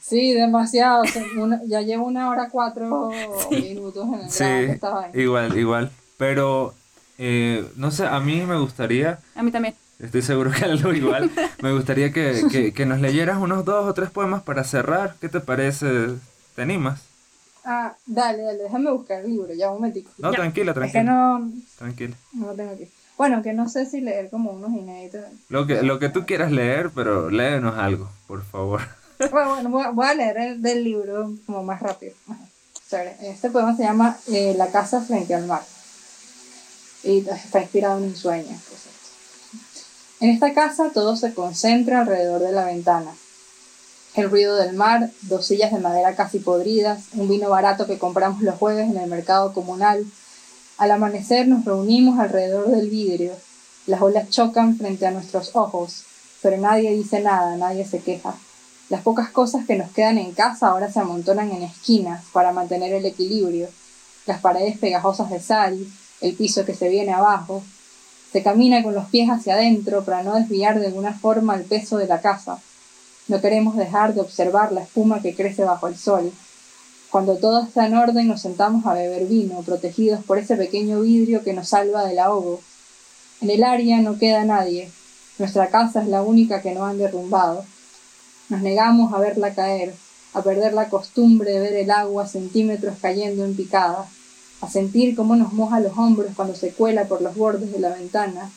Sí, 0.00 0.32
demasiado. 0.34 1.02
o 1.02 1.06
sea, 1.06 1.22
una- 1.36 1.60
ya 1.66 1.80
llevo 1.82 2.06
una 2.06 2.30
hora 2.30 2.48
cuatro 2.50 3.10
minutos 3.50 4.06
en 4.06 4.20
el 4.20 4.30
sí, 4.30 5.20
igual, 5.20 5.58
igual. 5.58 5.90
Pero, 6.16 6.74
eh, 7.18 7.66
no 7.76 7.90
sé, 7.90 8.06
a 8.06 8.20
mí 8.20 8.42
me 8.42 8.58
gustaría, 8.58 9.18
A 9.34 9.42
mí 9.42 9.50
también. 9.50 9.74
estoy 9.98 10.22
seguro 10.22 10.50
que 10.50 10.64
algo 10.64 10.92
igual, 10.92 11.30
me 11.62 11.72
gustaría 11.72 12.12
que, 12.12 12.44
que, 12.50 12.72
que 12.72 12.86
nos 12.86 13.00
leyeras 13.00 13.38
unos 13.38 13.64
dos 13.64 13.86
o 13.86 13.94
tres 13.94 14.10
poemas 14.10 14.42
para 14.42 14.64
cerrar. 14.64 15.16
¿Qué 15.20 15.28
te 15.28 15.40
parece? 15.40 15.86
¿Te 16.54 16.62
animas? 16.62 17.00
Ah, 17.64 17.94
dale, 18.06 18.42
dale, 18.44 18.62
déjame 18.62 18.90
buscar 18.92 19.24
el 19.24 19.30
libro, 19.30 19.52
ya 19.52 19.68
un 19.70 19.76
momentico. 19.76 20.10
No, 20.18 20.30
Ya. 20.30 20.36
tranquila, 20.36 20.70
Es 20.70 20.74
que 20.74 20.80
tranquila. 20.80 21.02
no, 21.04 21.50
Tranquila. 21.78 22.14
no 22.34 22.46
lo 22.46 22.54
tengo 22.54 22.70
aquí. 22.72 22.88
Bueno, 23.18 23.42
que 23.42 23.52
no 23.54 23.68
sé 23.68 23.86
si 23.86 24.00
leer 24.02 24.28
como 24.30 24.52
unos 24.52 24.70
inéditos. 24.72 25.22
Lo 25.48 25.66
que, 25.66 25.82
lo 25.82 25.98
que 25.98 26.10
tú 26.10 26.26
quieras 26.26 26.52
leer, 26.52 26.90
pero 26.94 27.30
léenos 27.30 27.76
algo, 27.76 28.08
por 28.26 28.42
favor. 28.44 28.80
Bueno, 29.30 29.48
bueno, 29.54 29.70
voy 29.70 29.82
a, 29.82 29.90
voy 29.92 30.06
a 30.06 30.12
leer 30.14 30.36
el 30.36 30.60
del 30.62 30.84
libro 30.84 31.32
como 31.46 31.62
más 31.64 31.80
rápido. 31.80 32.12
Este 33.22 33.48
poema 33.50 33.74
se 33.74 33.82
llama 33.84 34.16
eh, 34.30 34.54
La 34.58 34.70
casa 34.70 35.00
frente 35.00 35.34
al 35.34 35.46
mar. 35.46 35.62
Está 37.06 37.60
inspirado 37.60 37.98
en 37.98 38.04
un 38.04 38.16
sueño. 38.16 38.58
En 40.18 40.30
esta 40.30 40.52
casa 40.54 40.90
todo 40.92 41.16
se 41.16 41.32
concentra 41.34 42.00
alrededor 42.00 42.40
de 42.40 42.50
la 42.50 42.64
ventana. 42.64 43.12
El 44.14 44.28
ruido 44.28 44.56
del 44.56 44.74
mar, 44.74 45.10
dos 45.22 45.46
sillas 45.46 45.72
de 45.72 45.78
madera 45.78 46.16
casi 46.16 46.40
podridas, 46.40 47.04
un 47.12 47.28
vino 47.28 47.48
barato 47.48 47.86
que 47.86 47.98
compramos 47.98 48.42
los 48.42 48.56
jueves 48.56 48.90
en 48.90 48.96
el 48.96 49.08
mercado 49.08 49.52
comunal. 49.52 50.04
Al 50.78 50.90
amanecer 50.90 51.46
nos 51.46 51.64
reunimos 51.64 52.18
alrededor 52.18 52.70
del 52.70 52.90
vidrio. 52.90 53.34
Las 53.86 54.02
olas 54.02 54.28
chocan 54.30 54.76
frente 54.76 55.06
a 55.06 55.12
nuestros 55.12 55.54
ojos, 55.54 56.02
pero 56.42 56.56
nadie 56.56 56.92
dice 56.92 57.20
nada, 57.20 57.56
nadie 57.56 57.86
se 57.86 58.00
queja. 58.00 58.34
Las 58.88 59.02
pocas 59.02 59.30
cosas 59.30 59.64
que 59.64 59.76
nos 59.76 59.90
quedan 59.92 60.18
en 60.18 60.32
casa 60.32 60.68
ahora 60.68 60.90
se 60.90 60.98
amontonan 60.98 61.52
en 61.52 61.62
esquinas 61.62 62.24
para 62.32 62.52
mantener 62.52 62.92
el 62.94 63.06
equilibrio. 63.06 63.68
Las 64.26 64.40
paredes 64.40 64.76
pegajosas 64.78 65.30
de 65.30 65.38
sal, 65.38 65.78
el 66.20 66.34
piso 66.34 66.64
que 66.64 66.74
se 66.74 66.88
viene 66.88 67.12
abajo. 67.12 67.62
Se 68.32 68.42
camina 68.42 68.82
con 68.82 68.94
los 68.94 69.06
pies 69.06 69.30
hacia 69.30 69.54
adentro 69.54 70.04
para 70.04 70.22
no 70.22 70.34
desviar 70.34 70.80
de 70.80 70.86
alguna 70.86 71.12
forma 71.12 71.54
el 71.54 71.64
peso 71.64 71.98
de 71.98 72.06
la 72.06 72.20
casa. 72.20 72.60
No 73.28 73.40
queremos 73.40 73.76
dejar 73.76 74.14
de 74.14 74.20
observar 74.20 74.72
la 74.72 74.82
espuma 74.82 75.20
que 75.20 75.34
crece 75.34 75.64
bajo 75.64 75.88
el 75.88 75.96
sol. 75.96 76.32
Cuando 77.10 77.36
todo 77.36 77.62
está 77.62 77.86
en 77.86 77.96
orden 77.96 78.28
nos 78.28 78.42
sentamos 78.42 78.84
a 78.86 78.94
beber 78.94 79.26
vino, 79.26 79.62
protegidos 79.62 80.24
por 80.24 80.38
ese 80.38 80.56
pequeño 80.56 81.00
vidrio 81.00 81.42
que 81.42 81.52
nos 81.52 81.68
salva 81.68 82.04
del 82.04 82.18
ahogo. 82.18 82.60
En 83.40 83.50
el 83.50 83.64
área 83.64 84.00
no 84.00 84.18
queda 84.18 84.44
nadie. 84.44 84.90
Nuestra 85.38 85.68
casa 85.68 86.02
es 86.02 86.08
la 86.08 86.22
única 86.22 86.62
que 86.62 86.72
no 86.72 86.84
han 86.84 86.98
derrumbado. 86.98 87.64
Nos 88.48 88.62
negamos 88.62 89.12
a 89.12 89.18
verla 89.18 89.54
caer, 89.54 89.94
a 90.34 90.42
perder 90.42 90.72
la 90.72 90.88
costumbre 90.88 91.52
de 91.52 91.60
ver 91.60 91.74
el 91.74 91.90
agua 91.90 92.26
centímetros 92.26 92.96
cayendo 93.00 93.44
en 93.44 93.56
picada, 93.56 94.06
a 94.66 94.70
sentir 94.70 95.14
cómo 95.14 95.36
nos 95.36 95.52
moja 95.52 95.78
los 95.78 95.96
hombros 95.96 96.32
cuando 96.34 96.56
se 96.56 96.72
cuela 96.72 97.04
por 97.04 97.22
los 97.22 97.36
bordes 97.36 97.70
de 97.70 97.78
la 97.78 97.90
ventana. 97.90 98.50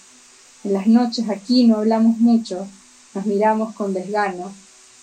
En 0.63 0.73
las 0.73 0.87
noches 0.87 1.29
aquí 1.29 1.67
no 1.67 1.77
hablamos 1.77 2.17
mucho, 2.17 2.67
nos 3.13 3.27
miramos 3.27 3.75
con 3.75 3.93
desgano, 3.93 4.51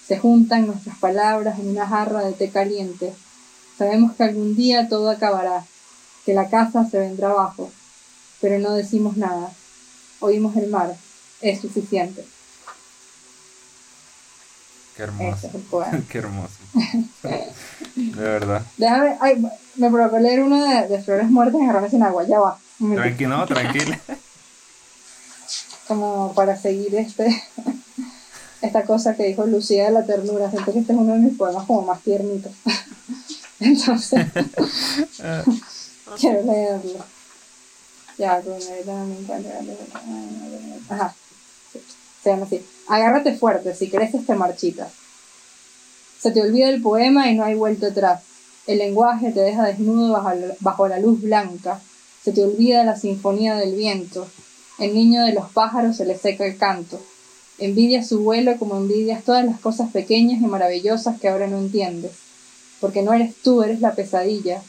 se 0.04 0.18
juntan 0.18 0.66
nuestras 0.66 0.98
palabras 0.98 1.60
en 1.60 1.68
una 1.68 1.86
jarra 1.86 2.24
de 2.24 2.32
té 2.32 2.50
caliente. 2.50 3.14
Sabemos 3.78 4.16
que 4.16 4.24
algún 4.24 4.56
día 4.56 4.88
todo 4.88 5.08
acabará, 5.08 5.64
que 6.24 6.34
la 6.34 6.48
casa 6.48 6.88
se 6.90 6.98
vendrá 6.98 7.30
abajo, 7.30 7.70
pero 8.40 8.58
no 8.58 8.72
decimos 8.74 9.16
nada. 9.16 9.52
Oímos 10.18 10.56
el 10.56 10.68
mar, 10.70 10.96
es 11.40 11.60
suficiente. 11.60 12.26
Qué 14.96 15.02
hermoso. 15.02 15.46
es 15.46 15.54
el 15.54 15.60
poema. 15.62 16.00
Qué 16.08 16.18
hermoso. 16.18 16.54
De 17.94 18.22
verdad. 18.22 18.62
Déjame, 18.78 19.16
ay, 19.20 19.46
me 19.76 19.90
provocó 19.90 20.18
leer 20.18 20.42
uno 20.42 20.64
de, 20.66 20.88
de 20.88 21.02
Flores 21.02 21.30
Muertas 21.30 21.60
y 21.60 21.64
agarrarme 21.64 21.90
sin 21.90 22.02
agua, 22.02 22.24
ya 22.26 22.40
va. 22.40 22.58
Tranquilo, 22.78 23.36
no, 23.36 23.46
tranquila. 23.46 24.00
Como 25.86 26.32
para 26.34 26.56
seguir 26.56 26.94
este, 26.94 27.42
esta 28.62 28.84
cosa 28.84 29.14
que 29.14 29.24
dijo 29.24 29.46
Lucía 29.46 29.84
de 29.84 29.90
la 29.92 30.04
ternura. 30.04 30.50
Siento 30.50 30.72
que 30.72 30.78
este 30.78 30.92
es 30.92 30.98
uno 30.98 31.12
de 31.12 31.20
mis 31.20 31.36
poemas 31.36 31.64
como 31.66 31.82
más 31.82 32.00
tiernitos. 32.02 32.52
Entonces, 33.60 34.26
quiero 36.18 36.42
leerlo. 36.42 37.04
Ya, 38.18 38.42
no 38.86 39.06
me 39.06 39.18
encuentro. 39.18 39.52
Ajá. 40.88 41.14
Se 42.26 42.32
así. 42.32 42.66
Agárrate 42.88 43.36
fuerte, 43.36 43.72
si 43.72 43.88
creces 43.88 44.26
te 44.26 44.34
marchitas. 44.34 44.92
Se 46.18 46.32
te 46.32 46.42
olvida 46.42 46.68
el 46.70 46.82
poema 46.82 47.30
y 47.30 47.36
no 47.36 47.44
hay 47.44 47.54
vuelta 47.54 47.86
atrás. 47.86 48.24
El 48.66 48.78
lenguaje 48.78 49.30
te 49.30 49.38
deja 49.38 49.64
desnudo 49.64 50.12
bajo 50.12 50.30
la, 50.34 50.54
bajo 50.58 50.88
la 50.88 50.98
luz 50.98 51.22
blanca. 51.22 51.80
Se 52.24 52.32
te 52.32 52.42
olvida 52.42 52.82
la 52.82 52.96
sinfonía 52.96 53.54
del 53.54 53.76
viento. 53.76 54.26
El 54.80 54.92
niño 54.94 55.24
de 55.24 55.34
los 55.34 55.48
pájaros 55.50 55.98
se 55.98 56.04
le 56.04 56.18
seca 56.18 56.44
el 56.44 56.58
canto. 56.58 57.00
Envidias 57.58 58.08
su 58.08 58.18
vuelo 58.18 58.58
como 58.58 58.76
envidias 58.76 59.22
todas 59.22 59.44
las 59.44 59.60
cosas 59.60 59.92
pequeñas 59.92 60.42
y 60.42 60.46
maravillosas 60.46 61.20
que 61.20 61.28
ahora 61.28 61.46
no 61.46 61.58
entiendes. 61.58 62.10
Porque 62.80 63.02
no 63.02 63.14
eres 63.14 63.36
tú, 63.36 63.62
eres 63.62 63.80
la 63.80 63.94
pesadilla. 63.94 64.60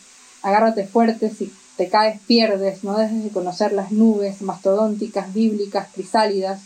Agárrate 0.43 0.86
fuerte, 0.86 1.32
si 1.32 1.51
te 1.76 1.89
caes 1.89 2.22
pierdes, 2.28 2.84
no 2.84 2.99
dejes 2.99 3.24
de 3.24 3.32
conocer 3.32 3.74
las 3.74 3.91
nubes 3.91 4.43
mastodónticas, 4.43 5.34
bíblicas, 5.34 5.88
crisálidas. 5.91 6.62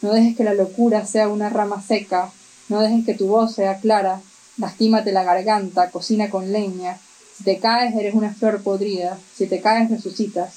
No 0.00 0.12
dejes 0.12 0.36
que 0.36 0.44
la 0.44 0.54
locura 0.54 1.04
sea 1.06 1.28
una 1.28 1.48
rama 1.48 1.82
seca, 1.82 2.30
no 2.68 2.80
dejes 2.80 3.04
que 3.04 3.14
tu 3.14 3.28
voz 3.28 3.54
sea 3.54 3.78
clara, 3.80 4.20
lastímate 4.56 5.12
la 5.12 5.24
garganta, 5.24 5.90
cocina 5.90 6.30
con 6.30 6.52
leña. 6.52 6.98
Si 7.36 7.44
te 7.44 7.58
caes, 7.58 7.94
eres 7.94 8.14
una 8.14 8.32
flor 8.34 8.62
podrida, 8.62 9.18
si 9.34 9.46
te 9.46 9.60
caes, 9.60 9.90
resucitas. 9.90 10.54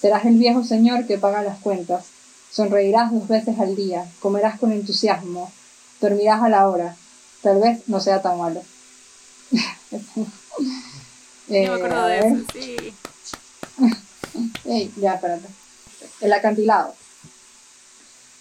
Serás 0.00 0.24
el 0.24 0.36
viejo 0.36 0.64
señor 0.64 1.06
que 1.06 1.18
paga 1.18 1.42
las 1.42 1.58
cuentas. 1.58 2.06
Sonreirás 2.50 3.12
dos 3.12 3.26
veces 3.28 3.58
al 3.58 3.74
día, 3.74 4.06
comerás 4.20 4.58
con 4.58 4.72
entusiasmo, 4.72 5.50
dormirás 6.00 6.42
a 6.42 6.48
la 6.48 6.68
hora. 6.68 6.96
Tal 7.42 7.60
vez 7.60 7.88
no 7.88 8.00
sea 8.00 8.22
tan 8.22 8.38
malo. 8.38 8.62
Eh, 9.92 9.98
Yo 11.66 11.72
me 11.72 11.74
acuerdo 11.76 12.00
a 12.00 12.08
de 12.08 12.20
ver. 12.20 12.32
eso, 12.32 12.44
sí. 12.52 12.94
Ey, 14.64 14.92
ya, 14.96 15.14
espérate. 15.14 15.48
El 16.20 16.32
acantilado. 16.32 16.94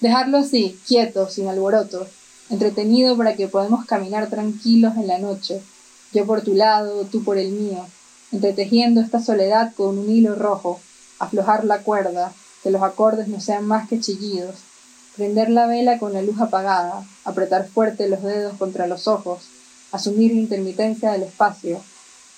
Dejarlo 0.03 0.39
así, 0.39 0.77
quieto, 0.85 1.29
sin 1.29 1.47
alboroto, 1.47 2.05
entretenido 2.49 3.15
para 3.15 3.37
que 3.37 3.47
podamos 3.47 3.85
caminar 3.85 4.29
tranquilos 4.29 4.97
en 4.97 5.07
la 5.07 5.17
noche, 5.17 5.61
yo 6.11 6.25
por 6.25 6.41
tu 6.41 6.55
lado, 6.55 7.05
tú 7.05 7.23
por 7.23 7.37
el 7.37 7.53
mío, 7.53 7.87
entretejiendo 8.33 8.99
esta 8.99 9.21
soledad 9.21 9.73
con 9.73 9.97
un 9.97 10.09
hilo 10.09 10.35
rojo, 10.35 10.81
aflojar 11.19 11.63
la 11.63 11.83
cuerda, 11.83 12.33
que 12.63 12.69
los 12.69 12.83
acordes 12.83 13.29
no 13.29 13.39
sean 13.39 13.65
más 13.65 13.87
que 13.87 14.01
chillidos, 14.01 14.55
prender 15.15 15.49
la 15.49 15.67
vela 15.67 15.97
con 15.99 16.11
la 16.11 16.21
luz 16.21 16.41
apagada, 16.41 17.05
apretar 17.23 17.69
fuerte 17.69 18.09
los 18.09 18.21
dedos 18.23 18.57
contra 18.57 18.87
los 18.87 19.07
ojos, 19.07 19.43
asumir 19.93 20.33
la 20.33 20.41
intermitencia 20.41 21.13
del 21.13 21.23
espacio, 21.23 21.79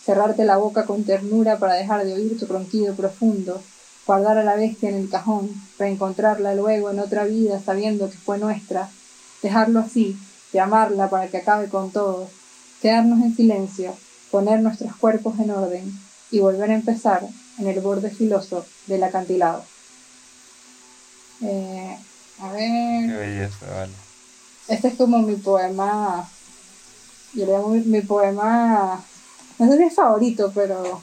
cerrarte 0.06 0.46
la 0.46 0.58
boca 0.58 0.86
con 0.86 1.04
ternura 1.04 1.58
para 1.58 1.74
dejar 1.74 2.06
de 2.06 2.14
oír 2.14 2.38
tu 2.38 2.46
ronquido 2.46 2.94
profundo, 2.94 3.60
guardar 4.06 4.38
a 4.38 4.44
la 4.44 4.56
bestia 4.56 4.90
en 4.90 4.96
el 4.96 5.10
cajón, 5.10 5.50
reencontrarla 5.80 6.56
luego 6.56 6.92
en 6.92 7.00
otra 7.00 7.26
vida 7.26 7.60
sabiendo 7.64 8.10
que 8.10 8.18
fue 8.18 8.38
nuestra, 8.38 8.90
dejarlo 9.42 9.80
así, 9.80 10.18
llamarla 10.54 11.10
para 11.10 11.28
que 11.28 11.38
acabe 11.38 11.70
con 11.70 11.92
todo, 11.92 12.30
quedarnos 12.82 13.24
en 13.24 13.36
silencio, 13.36 13.96
poner 14.32 14.62
nuestros 14.62 14.96
cuerpos 14.96 15.40
en 15.40 15.52
orden 15.52 16.00
y 16.32 16.40
volver 16.40 16.72
a 16.72 16.76
empezar 16.76 17.28
en 17.58 17.68
el 17.68 17.80
borde 17.80 18.10
filoso 18.10 18.66
del 18.88 19.04
acantilado. 19.04 19.64
Eh, 21.42 21.98
a 22.40 22.52
ver. 22.52 23.10
Qué 23.10 23.18
belleza, 23.18 23.66
vale. 23.72 23.94
Este 24.68 24.88
es 24.90 24.96
como 24.96 25.20
mi 25.20 25.36
poema. 25.36 26.28
Yo 27.34 27.46
le 27.46 27.52
llamo 27.52 27.70
mi, 27.70 28.02
poema. 28.02 29.04
No 29.60 29.72
sé 29.72 29.78
si 29.78 29.84
es 29.84 29.96
favorito, 29.96 30.52
pero 30.56 31.02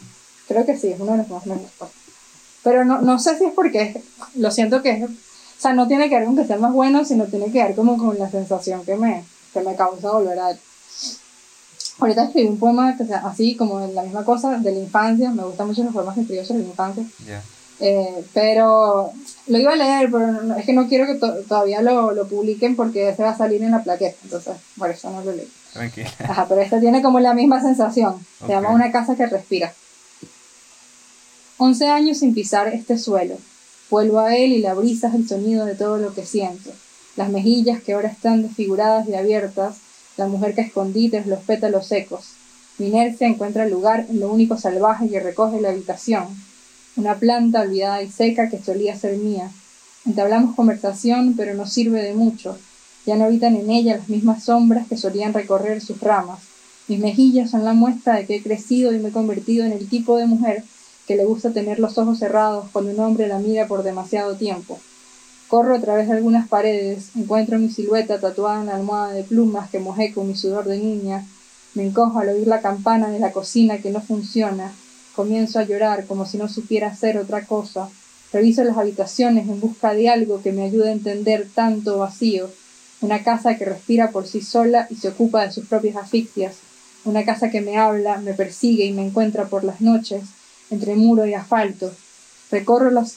creo 0.49 0.67
que 0.67 0.77
sí, 0.77 0.89
es 0.89 1.01
uno 1.01 1.13
de 1.13 1.19
los 1.19 1.29
más 1.29 1.47
me 1.47 1.57
Pero 2.63 2.85
no, 2.85 3.01
no 3.01 3.19
sé 3.19 3.37
si 3.39 3.45
es 3.45 3.53
porque. 3.53 4.03
Lo 4.37 4.51
siento 4.51 4.83
que 4.83 4.91
es. 4.91 5.05
O 5.05 5.63
sea, 5.63 5.73
no 5.75 5.87
tiene 5.87 6.09
que 6.09 6.17
ver 6.17 6.25
con 6.25 6.37
que 6.37 6.45
sea 6.45 6.59
más 6.59 6.73
bueno, 6.73 7.05
sino 7.05 7.25
tiene 7.27 7.53
que 7.53 7.63
ver 7.63 7.75
como 7.75 7.97
con 7.97 8.19
la 8.19 8.31
sensación 8.31 8.85
que 8.85 8.97
me, 8.97 9.25
que 9.53 9.61
me 9.61 9.77
causa 9.77 10.11
volver 10.11 10.39
a 10.39 10.51
él. 10.51 10.59
Ahorita 12.01 12.25
escribí 12.25 12.49
un 12.49 12.59
poema 12.59 12.97
que 12.97 13.05
sea 13.05 13.19
así, 13.19 13.55
como 13.55 13.79
la 13.87 14.03
misma 14.03 14.25
cosa, 14.25 14.59
de 14.59 14.73
la 14.73 14.81
infancia. 14.81 15.31
Me 15.31 15.45
gustan 15.45 15.69
mucho 15.69 15.85
los 15.85 15.93
poemas 15.93 16.15
que 16.15 16.23
escribió 16.23 16.45
sobre 16.45 16.63
la 16.63 16.69
infancia. 16.69 17.05
Eh, 17.81 18.25
pero 18.33 19.13
lo 19.47 19.59
iba 19.59 19.73
a 19.73 19.77
leer, 19.77 20.11
pero 20.11 20.57
es 20.57 20.65
que 20.65 20.73
no 20.73 20.89
quiero 20.89 21.07
que 21.07 21.15
todavía 21.15 21.83
lo, 21.83 22.13
lo, 22.13 22.29
publiquen 22.29 22.77
porque 22.77 23.09
ese 23.09 23.23
va 23.23 23.31
a 23.31 23.37
salir 23.37 23.63
en 23.63 23.73
la 23.73 23.83
plaqueta. 23.83 24.17
Entonces, 24.25 24.57
por 24.79 24.91
eso 24.91 25.11
no 25.11 25.23
lo 25.23 25.33
leí. 25.33 25.49
Tranquila. 25.73 26.11
Ajá, 26.21 26.47
pero 26.49 26.61
este 26.61 26.81
tiene 26.81 27.03
como 27.03 27.21
la 27.21 27.35
misma 27.35 27.61
sensación. 27.61 28.25
Se 28.41 28.49
llama 28.49 28.71
Una 28.71 28.93
casa 28.93 29.17
que 29.17 29.27
respira. 29.27 29.73
Once 31.59 31.87
años 31.87 32.19
sin 32.19 32.35
pisar 32.35 32.69
este 32.69 32.99
suelo. 32.99 33.37
Vuelvo 33.91 34.21
a 34.21 34.35
él 34.37 34.53
y 34.53 34.61
la 34.61 34.75
brisa 34.75 35.09
es 35.09 35.15
el 35.15 35.29
sonido 35.29 35.67
de 35.67 35.75
todo 35.75 35.99
lo 35.99 36.15
que 36.15 36.25
siento. 36.25 36.71
Las 37.15 37.31
mejillas 37.31 37.83
que 37.83 37.93
ahora 37.93 38.09
están 38.09 38.43
desfiguradas 38.43 39.09
y 39.09 39.15
abiertas 39.15 39.77
la 40.17 40.27
mujer 40.27 40.55
que 40.55 40.63
escondí 40.63 41.09
tras 41.09 41.27
los 41.27 41.41
pétalos 41.41 41.87
secos. 41.87 42.31
Mi 42.79 42.87
inercia 42.89 43.29
encuentra 43.29 43.67
lugar 43.67 44.07
en 44.09 44.21
lo 44.21 44.33
único 44.33 44.57
salvaje 44.57 45.09
que 45.09 45.21
recoge 45.21 45.61
la 45.61 45.71
habitación, 45.71 46.25
una 46.97 47.17
planta 47.17 47.61
olvidada 47.61 48.03
y 48.03 48.11
seca 48.11 48.49
que 48.49 48.63
solía 48.63 48.97
ser 48.97 49.17
mía. 49.19 49.51
Entablamos 50.05 50.57
conversación, 50.57 51.35
pero 51.37 51.55
no 51.55 51.67
sirve 51.67 52.03
de 52.03 52.15
mucho. 52.15 52.59
Ya 53.07 53.17
no 53.17 53.25
habitan 53.25 53.57
en 53.57 53.71
ella 53.71 53.99
las 53.99 54.09
mismas 54.09 54.45
sombras 54.45 54.87
que 54.89 54.97
solían 54.97 55.35
recorrer 55.35 55.81
sus 55.81 56.01
ramas. 56.01 56.41
Mis 56.89 56.99
mejillas 56.99 57.51
son 57.51 57.65
la 57.65 57.73
muestra 57.73 58.17
de 58.17 58.27
que 58.27 58.37
he 58.37 58.43
crecido 58.43 58.93
y 58.93 58.99
me 58.99 59.09
he 59.09 59.13
convertido 59.13 59.65
en 59.65 59.73
el 59.73 59.89
tipo 59.89 60.17
de 60.17 60.27
mujer 60.27 60.65
que 61.07 61.17
le 61.17 61.25
gusta 61.25 61.53
tener 61.53 61.79
los 61.79 61.99
ojos 61.99 62.19
cerrados 62.19 62.67
cuando 62.73 62.91
un 62.91 63.01
hombre 63.01 63.29
la 63.29 63.39
mira 63.39 63.67
por 63.67 63.83
demasiado 63.83 64.37
tiempo. 64.37 64.79
Corro 65.49 65.75
a 65.75 65.81
través 65.81 66.09
de 66.09 66.15
algunas 66.15 66.49
paredes, 66.49 67.11
encuentro 67.17 67.59
mi 67.59 67.71
silueta 67.71 68.19
tatuada 68.21 68.61
en 68.61 68.67
la 68.67 68.77
almohada 68.77 69.13
de 69.13 69.25
plumas 69.25 69.69
que 69.71 69.81
mojé 69.81 70.13
con 70.13 70.27
mi 70.27 70.35
sudor 70.35 70.65
de 70.65 70.79
niña, 70.79 71.27
me 71.75 71.87
encojo 71.87 72.19
al 72.19 72.29
oír 72.29 72.47
la 72.47 72.61
campana 72.61 73.09
de 73.09 73.19
la 73.19 73.33
cocina 73.33 73.79
que 73.79 73.91
no 73.91 74.01
funciona, 74.01 74.73
comienzo 75.15 75.59
a 75.59 75.65
llorar 75.65 76.07
como 76.07 76.27
si 76.27 76.39
no 76.39 76.49
supiera 76.49 76.89
hacer 76.89 77.19
otra 77.19 77.45
cosa, 77.47 77.89
reviso 78.33 78.65
las 78.65 78.79
habitaciones 78.79 79.49
en 79.49 79.61
busca 79.61 79.95
de 79.95 80.09
algo 80.09 80.43
que 80.43 80.53
me 80.53 80.63
ayude 80.63 80.89
a 80.89 80.93
entender 80.93 81.47
tanto 81.55 81.99
vacío, 81.99 82.51
una 83.03 83.23
casa 83.23 83.57
que 83.57 83.65
respira 83.65 84.11
por 84.11 84.27
sí 84.27 84.41
sola 84.41 84.87
y 84.89 84.95
se 84.95 85.09
ocupa 85.09 85.45
de 85.45 85.53
sus 85.53 85.67
propias 85.67 85.97
asfixias, 85.97 86.57
una 87.05 87.25
casa 87.25 87.51
que 87.51 87.61
me 87.61 87.77
habla, 87.77 88.19
me 88.19 88.33
persigue 88.33 88.85
y 88.85 88.93
me 88.93 89.05
encuentra 89.05 89.47
por 89.47 89.65
las 89.65 89.81
noches, 89.81 90.23
entre 90.71 90.95
muro 90.97 91.27
y 91.27 91.35
asfalto. 91.35 91.93
Recorro 92.51 92.91
los 92.91 93.17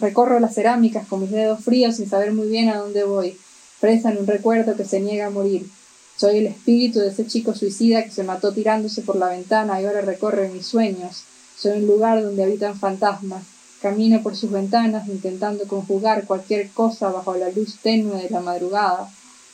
Recorro 0.00 0.40
las 0.40 0.54
cerámicas 0.54 1.06
con 1.06 1.20
mis 1.20 1.30
dedos 1.30 1.62
fríos 1.62 1.96
sin 1.96 2.08
saber 2.08 2.32
muy 2.32 2.48
bien 2.48 2.68
a 2.68 2.78
dónde 2.78 3.04
voy, 3.04 3.38
presa 3.80 4.10
en 4.10 4.18
un 4.18 4.26
recuerdo 4.26 4.76
que 4.76 4.84
se 4.84 5.00
niega 5.00 5.26
a 5.26 5.30
morir. 5.30 5.68
Soy 6.16 6.38
el 6.38 6.48
espíritu 6.48 6.98
de 6.98 7.08
ese 7.08 7.26
chico 7.26 7.54
suicida 7.54 8.04
que 8.04 8.10
se 8.10 8.24
mató 8.24 8.52
tirándose 8.52 9.02
por 9.02 9.16
la 9.16 9.28
ventana 9.28 9.80
y 9.80 9.86
ahora 9.86 10.00
recorre 10.00 10.48
mis 10.48 10.66
sueños. 10.66 11.22
Soy 11.56 11.78
un 11.78 11.86
lugar 11.86 12.20
donde 12.22 12.42
habitan 12.42 12.78
fantasmas. 12.78 13.44
Camino 13.80 14.22
por 14.22 14.36
sus 14.36 14.50
ventanas 14.50 15.08
intentando 15.08 15.66
conjugar 15.66 16.26
cualquier 16.26 16.68
cosa 16.70 17.08
bajo 17.08 17.34
la 17.36 17.48
luz 17.50 17.78
tenue 17.80 18.24
de 18.24 18.28
la 18.28 18.40
madrugada. 18.40 19.08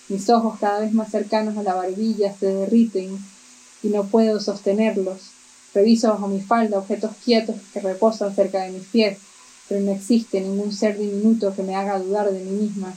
Mis 0.09 0.29
ojos 0.31 0.59
cada 0.59 0.81
vez 0.81 0.93
más 0.93 1.11
cercanos 1.11 1.57
a 1.59 1.63
la 1.63 1.75
barbilla 1.75 2.35
se 2.35 2.47
derriten 2.47 3.19
y 3.83 3.89
no 3.89 4.05
puedo 4.05 4.41
sostenerlos. 4.41 5.36
Reviso 5.77 6.09
bajo 6.09 6.27
mi 6.27 6.41
falda 6.41 6.79
objetos 6.79 7.13
quietos 7.23 7.57
que 7.73 7.81
reposan 7.81 8.35
cerca 8.35 8.63
de 8.63 8.71
mis 8.71 8.87
pies 8.87 9.19
pero 9.69 9.81
no 9.81 9.93
existe 9.93 10.41
ningún 10.41 10.73
ser 10.73 10.99
diminuto 10.99 11.55
que 11.55 11.63
me 11.63 11.75
haga 11.75 11.99
dudar 11.99 12.31
de 12.31 12.41
mí 12.41 12.51
misma. 12.51 12.95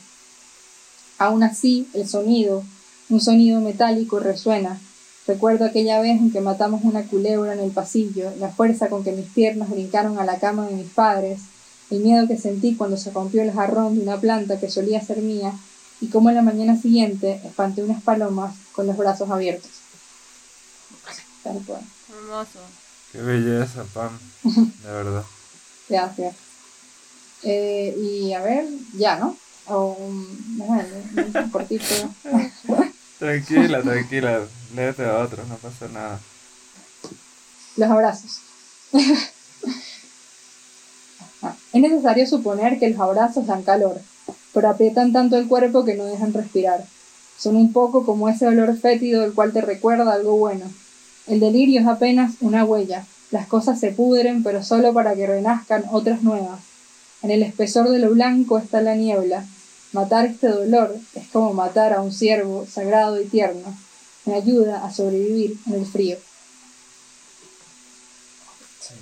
Aún 1.18 1.44
así, 1.44 1.88
el 1.94 2.08
sonido, 2.08 2.64
un 3.10 3.20
sonido 3.20 3.60
metálico 3.60 4.20
resuena. 4.20 4.80
Recuerdo 5.28 5.66
aquella 5.66 6.00
vez 6.00 6.20
en 6.20 6.32
que 6.32 6.42
matamos 6.42 6.84
una 6.84 7.04
culebra 7.04 7.54
en 7.54 7.60
el 7.60 7.72
pasillo, 7.72 8.32
la 8.40 8.50
fuerza 8.50 8.90
con 8.90 9.04
que 9.04 9.12
mis 9.12 9.28
piernas 9.28 9.70
brincaron 9.70 10.20
a 10.20 10.26
la 10.26 10.40
cama 10.40 10.68
de 10.68 10.76
mis 10.76 10.90
padres, 10.90 11.40
el 11.90 12.00
miedo 12.02 12.28
que 12.28 12.38
sentí 12.38 12.76
cuando 12.76 12.98
se 12.98 13.12
rompió 13.12 13.42
el 13.42 13.52
jarrón 13.52 13.96
de 13.96 14.02
una 14.02 14.20
planta 14.20 14.60
que 14.60 14.70
solía 14.70 15.02
ser 15.02 15.22
mía, 15.22 15.54
y 16.02 16.08
cómo 16.08 16.30
en 16.30 16.36
la 16.36 16.42
mañana 16.42 16.80
siguiente 16.80 17.42
espanté 17.44 17.84
unas 17.84 18.02
palomas 18.02 18.56
con 18.72 18.88
los 18.88 18.96
brazos 18.96 19.30
abiertos. 19.30 19.72
Hermoso. 22.20 22.60
Qué 23.12 23.22
belleza, 23.22 23.84
Pam. 23.94 24.18
De 24.44 24.92
verdad. 24.92 25.24
Gracias. 25.88 26.36
Eh, 27.44 27.96
y 27.98 28.34
a 28.34 28.42
ver, 28.42 28.66
ya, 28.94 29.18
¿no? 29.18 29.38
O 29.68 29.94
un, 29.94 30.62
un 30.62 31.50
cortito. 31.52 31.86
tranquila, 33.18 33.82
tranquila. 33.82 34.42
Léete 34.76 35.06
a 35.06 35.20
otro, 35.20 35.44
no 35.46 35.56
pasa 35.56 35.88
nada. 35.88 36.20
Los 37.78 37.90
abrazos. 37.90 38.42
es 41.74 41.82
necesario 41.82 42.28
suponer 42.28 42.80
que 42.80 42.90
los 42.90 43.00
abrazos 43.00 43.48
dan 43.48 43.64
calor, 43.64 44.02
pero 44.54 44.70
aprietan 44.70 45.14
tanto 45.14 45.38
el 45.38 45.48
cuerpo 45.48 45.86
que 45.86 45.96
no 45.96 46.06
dejan 46.06 46.34
respirar. 46.34 46.86
Son 47.38 47.56
un 47.56 47.72
poco 47.72 48.06
como 48.06 48.28
ese 48.28 48.48
olor 48.48 48.78
fétido 48.78 49.22
del 49.22 49.34
cual 49.34 49.54
te 49.54 49.62
recuerda 49.62 50.12
algo 50.12 50.36
bueno. 50.36 50.66
El 51.30 51.40
delirio 51.40 51.80
es 51.80 51.88
apenas 51.88 52.34
una 52.42 52.66
huella. 52.66 53.06
Las 53.30 53.46
cosas 53.46 53.80
se 53.80 53.92
pudren, 53.92 54.42
pero 54.42 54.64
solo 54.64 54.94
para 54.94 55.14
que 55.14 55.28
renazcan 55.28 55.86
otras 55.92 56.24
nuevas. 56.24 56.60
En 57.22 57.30
el 57.30 57.44
espesor 57.44 57.90
de 57.90 58.00
lo 58.00 58.10
blanco 58.10 58.58
está 58.58 58.82
la 58.82 58.96
niebla. 58.96 59.46
Matar 59.94 60.26
este 60.26 60.48
dolor 60.48 60.96
es 61.14 61.28
como 61.28 61.54
matar 61.54 61.94
a 61.94 62.02
un 62.02 62.12
ciervo 62.12 62.66
sagrado 62.66 63.22
y 63.22 63.26
tierno. 63.26 63.78
Me 64.26 64.34
ayuda 64.34 64.84
a 64.84 64.92
sobrevivir 64.92 65.56
en 65.68 65.76
el 65.76 65.86
frío. 65.86 66.18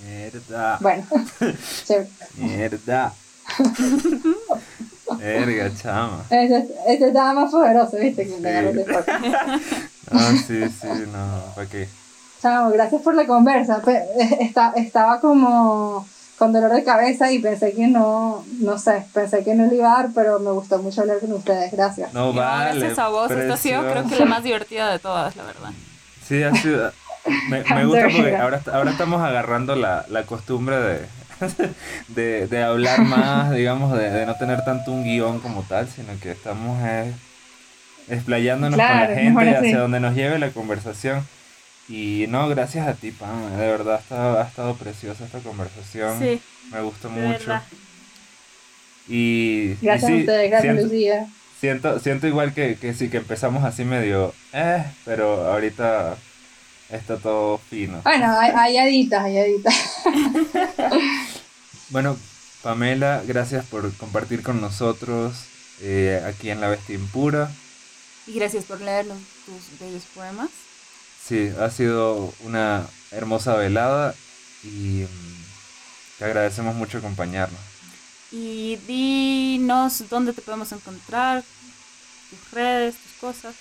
Mierda. 0.06 0.78
Bueno, 0.82 1.06
Mierda. 2.36 3.14
Verga, 5.18 5.72
chama. 5.82 6.26
Este, 6.30 6.68
este, 6.88 7.08
estaba 7.08 7.34
más 7.34 7.52
poderoso, 7.52 7.98
¿viste? 7.98 8.28
Que 8.28 8.36
sí. 8.36 8.42
Ah, 10.10 10.34
sí, 10.36 10.64
sí, 10.70 10.88
no, 11.12 11.54
¿para 11.54 11.68
qué? 11.68 11.88
Chamo, 12.42 12.70
gracias 12.72 13.02
por 13.02 13.16
la 13.16 13.26
conversa. 13.26 13.82
estaba 14.76 15.20
como 15.20 16.06
con 16.38 16.54
dolor 16.54 16.72
de 16.72 16.84
cabeza 16.84 17.32
y 17.32 17.40
pensé 17.40 17.74
que 17.74 17.88
no, 17.88 18.46
no 18.60 18.78
sé, 18.78 19.06
pensé 19.14 19.44
que 19.44 19.56
no 19.56 19.66
le 19.66 19.76
iba 19.76 19.92
a 19.92 20.04
dar, 20.04 20.10
pero 20.14 20.40
me 20.40 20.52
gustó 20.52 20.78
mucho 20.78 21.02
hablar 21.02 21.20
con 21.20 21.34
ustedes, 21.34 21.72
gracias. 21.72 22.14
No, 22.14 22.32
vale. 22.32 22.80
Gracias 22.80 23.00
a 23.00 23.10
vos, 23.10 23.32
esta 23.32 23.56
ha 23.56 23.58
sido 23.58 23.82
creo 23.90 24.08
que 24.08 24.16
la 24.18 24.26
más 24.26 24.44
divertida 24.44 24.92
de 24.92 25.00
todas, 25.00 25.36
la 25.36 25.44
verdad. 25.44 25.72
Sí, 26.28 26.44
ha 26.44 26.54
sido, 26.54 26.92
me, 27.50 27.64
me 27.64 27.86
gusta 27.86 28.04
porque 28.04 28.36
ahora, 28.36 28.62
ahora 28.72 28.92
estamos 28.92 29.22
agarrando 29.22 29.76
la, 29.76 30.06
la 30.10 30.24
costumbre 30.24 30.78
de, 30.78 31.06
de, 32.10 32.48
de, 32.48 32.64
hablar 32.64 33.02
más, 33.02 33.52
digamos, 33.52 33.98
de, 33.98 34.12
de, 34.12 34.26
no 34.28 34.36
tener 34.36 34.64
tanto 34.64 34.92
un 34.92 35.04
guion 35.04 35.40
como 35.40 35.64
tal, 35.64 35.88
sino 35.88 36.14
que 36.22 36.32
estamos 36.32 36.80
eh, 36.84 37.12
explayándonos 38.10 38.78
con 38.78 38.88
la 38.88 39.08
gente 39.08 39.46
y 39.46 39.54
hacia 39.56 39.80
donde 39.80 40.00
nos 40.00 40.14
lleve 40.14 40.38
la 40.38 40.52
conversación. 40.52 41.26
Y 41.90 42.26
no, 42.28 42.50
gracias 42.50 42.88
a 42.88 42.94
ti, 42.94 43.12
Pam. 43.12 43.52
De 43.52 43.66
verdad 43.68 43.96
ha 43.96 44.00
estado, 44.00 44.40
ha 44.40 44.44
estado 44.44 44.76
preciosa 44.76 45.26
esta 45.26 45.40
conversación. 45.40 46.20
Sí. 46.20 46.42
Me 46.72 46.82
gustó 46.82 47.10
mucho. 47.10 47.60
Y, 49.08 49.76
gracias 49.82 50.12
a 50.12 50.16
ustedes, 50.16 50.50
gracias 50.50 50.76
siento, 50.76 50.94
Lucía. 50.94 51.28
Siento, 51.60 52.00
siento 52.00 52.28
igual 52.28 52.54
que, 52.54 52.76
que 52.76 52.94
sí, 52.94 53.10
que 53.10 53.18
empezamos 53.18 53.64
así 53.64 53.86
medio, 53.86 54.34
eh, 54.52 54.84
pero 55.06 55.50
ahorita 55.50 56.18
está 56.90 57.18
todo 57.18 57.58
fino. 57.58 58.02
Bueno, 58.04 58.38
hay, 58.38 58.78
aditas, 58.78 59.24
hay 59.24 59.38
aditas. 59.38 59.76
bueno, 61.90 62.18
Pamela, 62.62 63.24
gracias 63.26 63.66
por 63.66 63.92
compartir 63.94 64.44
con 64.44 64.60
nosotros 64.60 65.46
eh, 65.82 66.22
aquí 66.26 66.50
en 66.50 66.60
La 66.60 66.68
Bestia 66.68 66.96
Impura. 66.96 67.50
Y 68.28 68.34
gracias 68.34 68.66
por 68.66 68.82
leer 68.82 69.06
tus 69.06 69.80
bellos 69.80 70.04
poemas. 70.14 70.50
Sí, 71.28 71.52
ha 71.60 71.70
sido 71.70 72.34
una 72.46 72.88
hermosa 73.12 73.56
velada 73.56 74.16
y, 74.64 75.04
Te 76.18 76.26
agradecemos 76.26 76.74
mucho 76.74 77.00
acompañarnos. 77.00 77.60
Y 78.32 78.78
dinos 78.88 80.04
dónde 80.10 80.32
te 80.32 80.42
podemos 80.42 80.72
encontrar, 80.72 81.44
tus 82.30 82.52
redes, 82.52 82.96
tus 82.96 83.12
cosas. 83.20 83.56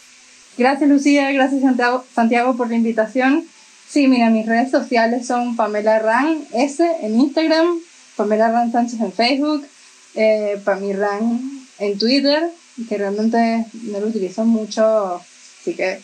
Gracias 0.56 0.88
Lucía, 0.88 1.32
gracias 1.32 1.62
Santiago, 1.62 2.04
Santiago 2.14 2.56
por 2.56 2.68
la 2.70 2.76
invitación. 2.76 3.44
Sí, 3.88 4.06
mira, 4.06 4.30
mis 4.30 4.46
redes 4.46 4.70
sociales 4.70 5.26
son 5.26 5.56
Pamela 5.56 5.98
Ran 5.98 6.44
S 6.52 6.84
en 7.02 7.20
Instagram, 7.20 7.80
Pamela 8.16 8.50
Ran 8.50 8.70
Sánchez 8.70 9.00
en 9.00 9.12
Facebook, 9.12 9.66
eh, 10.14 10.60
Ran 10.64 11.66
en 11.78 11.98
Twitter, 11.98 12.48
que 12.88 12.96
realmente 12.96 13.66
no 13.82 14.00
lo 14.00 14.06
utilizo 14.06 14.44
mucho, 14.44 15.20
así 15.60 15.74
que... 15.74 16.00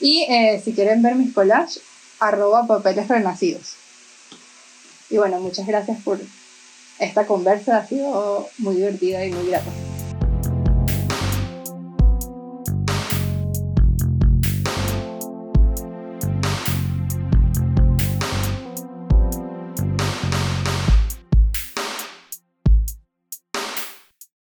Y 0.00 0.26
eh, 0.28 0.60
si 0.62 0.72
quieren 0.72 1.02
ver 1.02 1.14
mis 1.14 1.32
collages, 1.32 1.80
arroba 2.18 2.66
papeles 2.66 3.08
renacidos. 3.08 3.74
Y 5.10 5.18
bueno, 5.18 5.40
muchas 5.40 5.66
gracias 5.66 6.02
por 6.02 6.20
esta 6.98 7.26
conversa, 7.26 7.78
ha 7.78 7.86
sido 7.86 8.48
muy 8.58 8.76
divertida 8.76 9.24
y 9.24 9.32
muy 9.32 9.48
grata. 9.48 9.70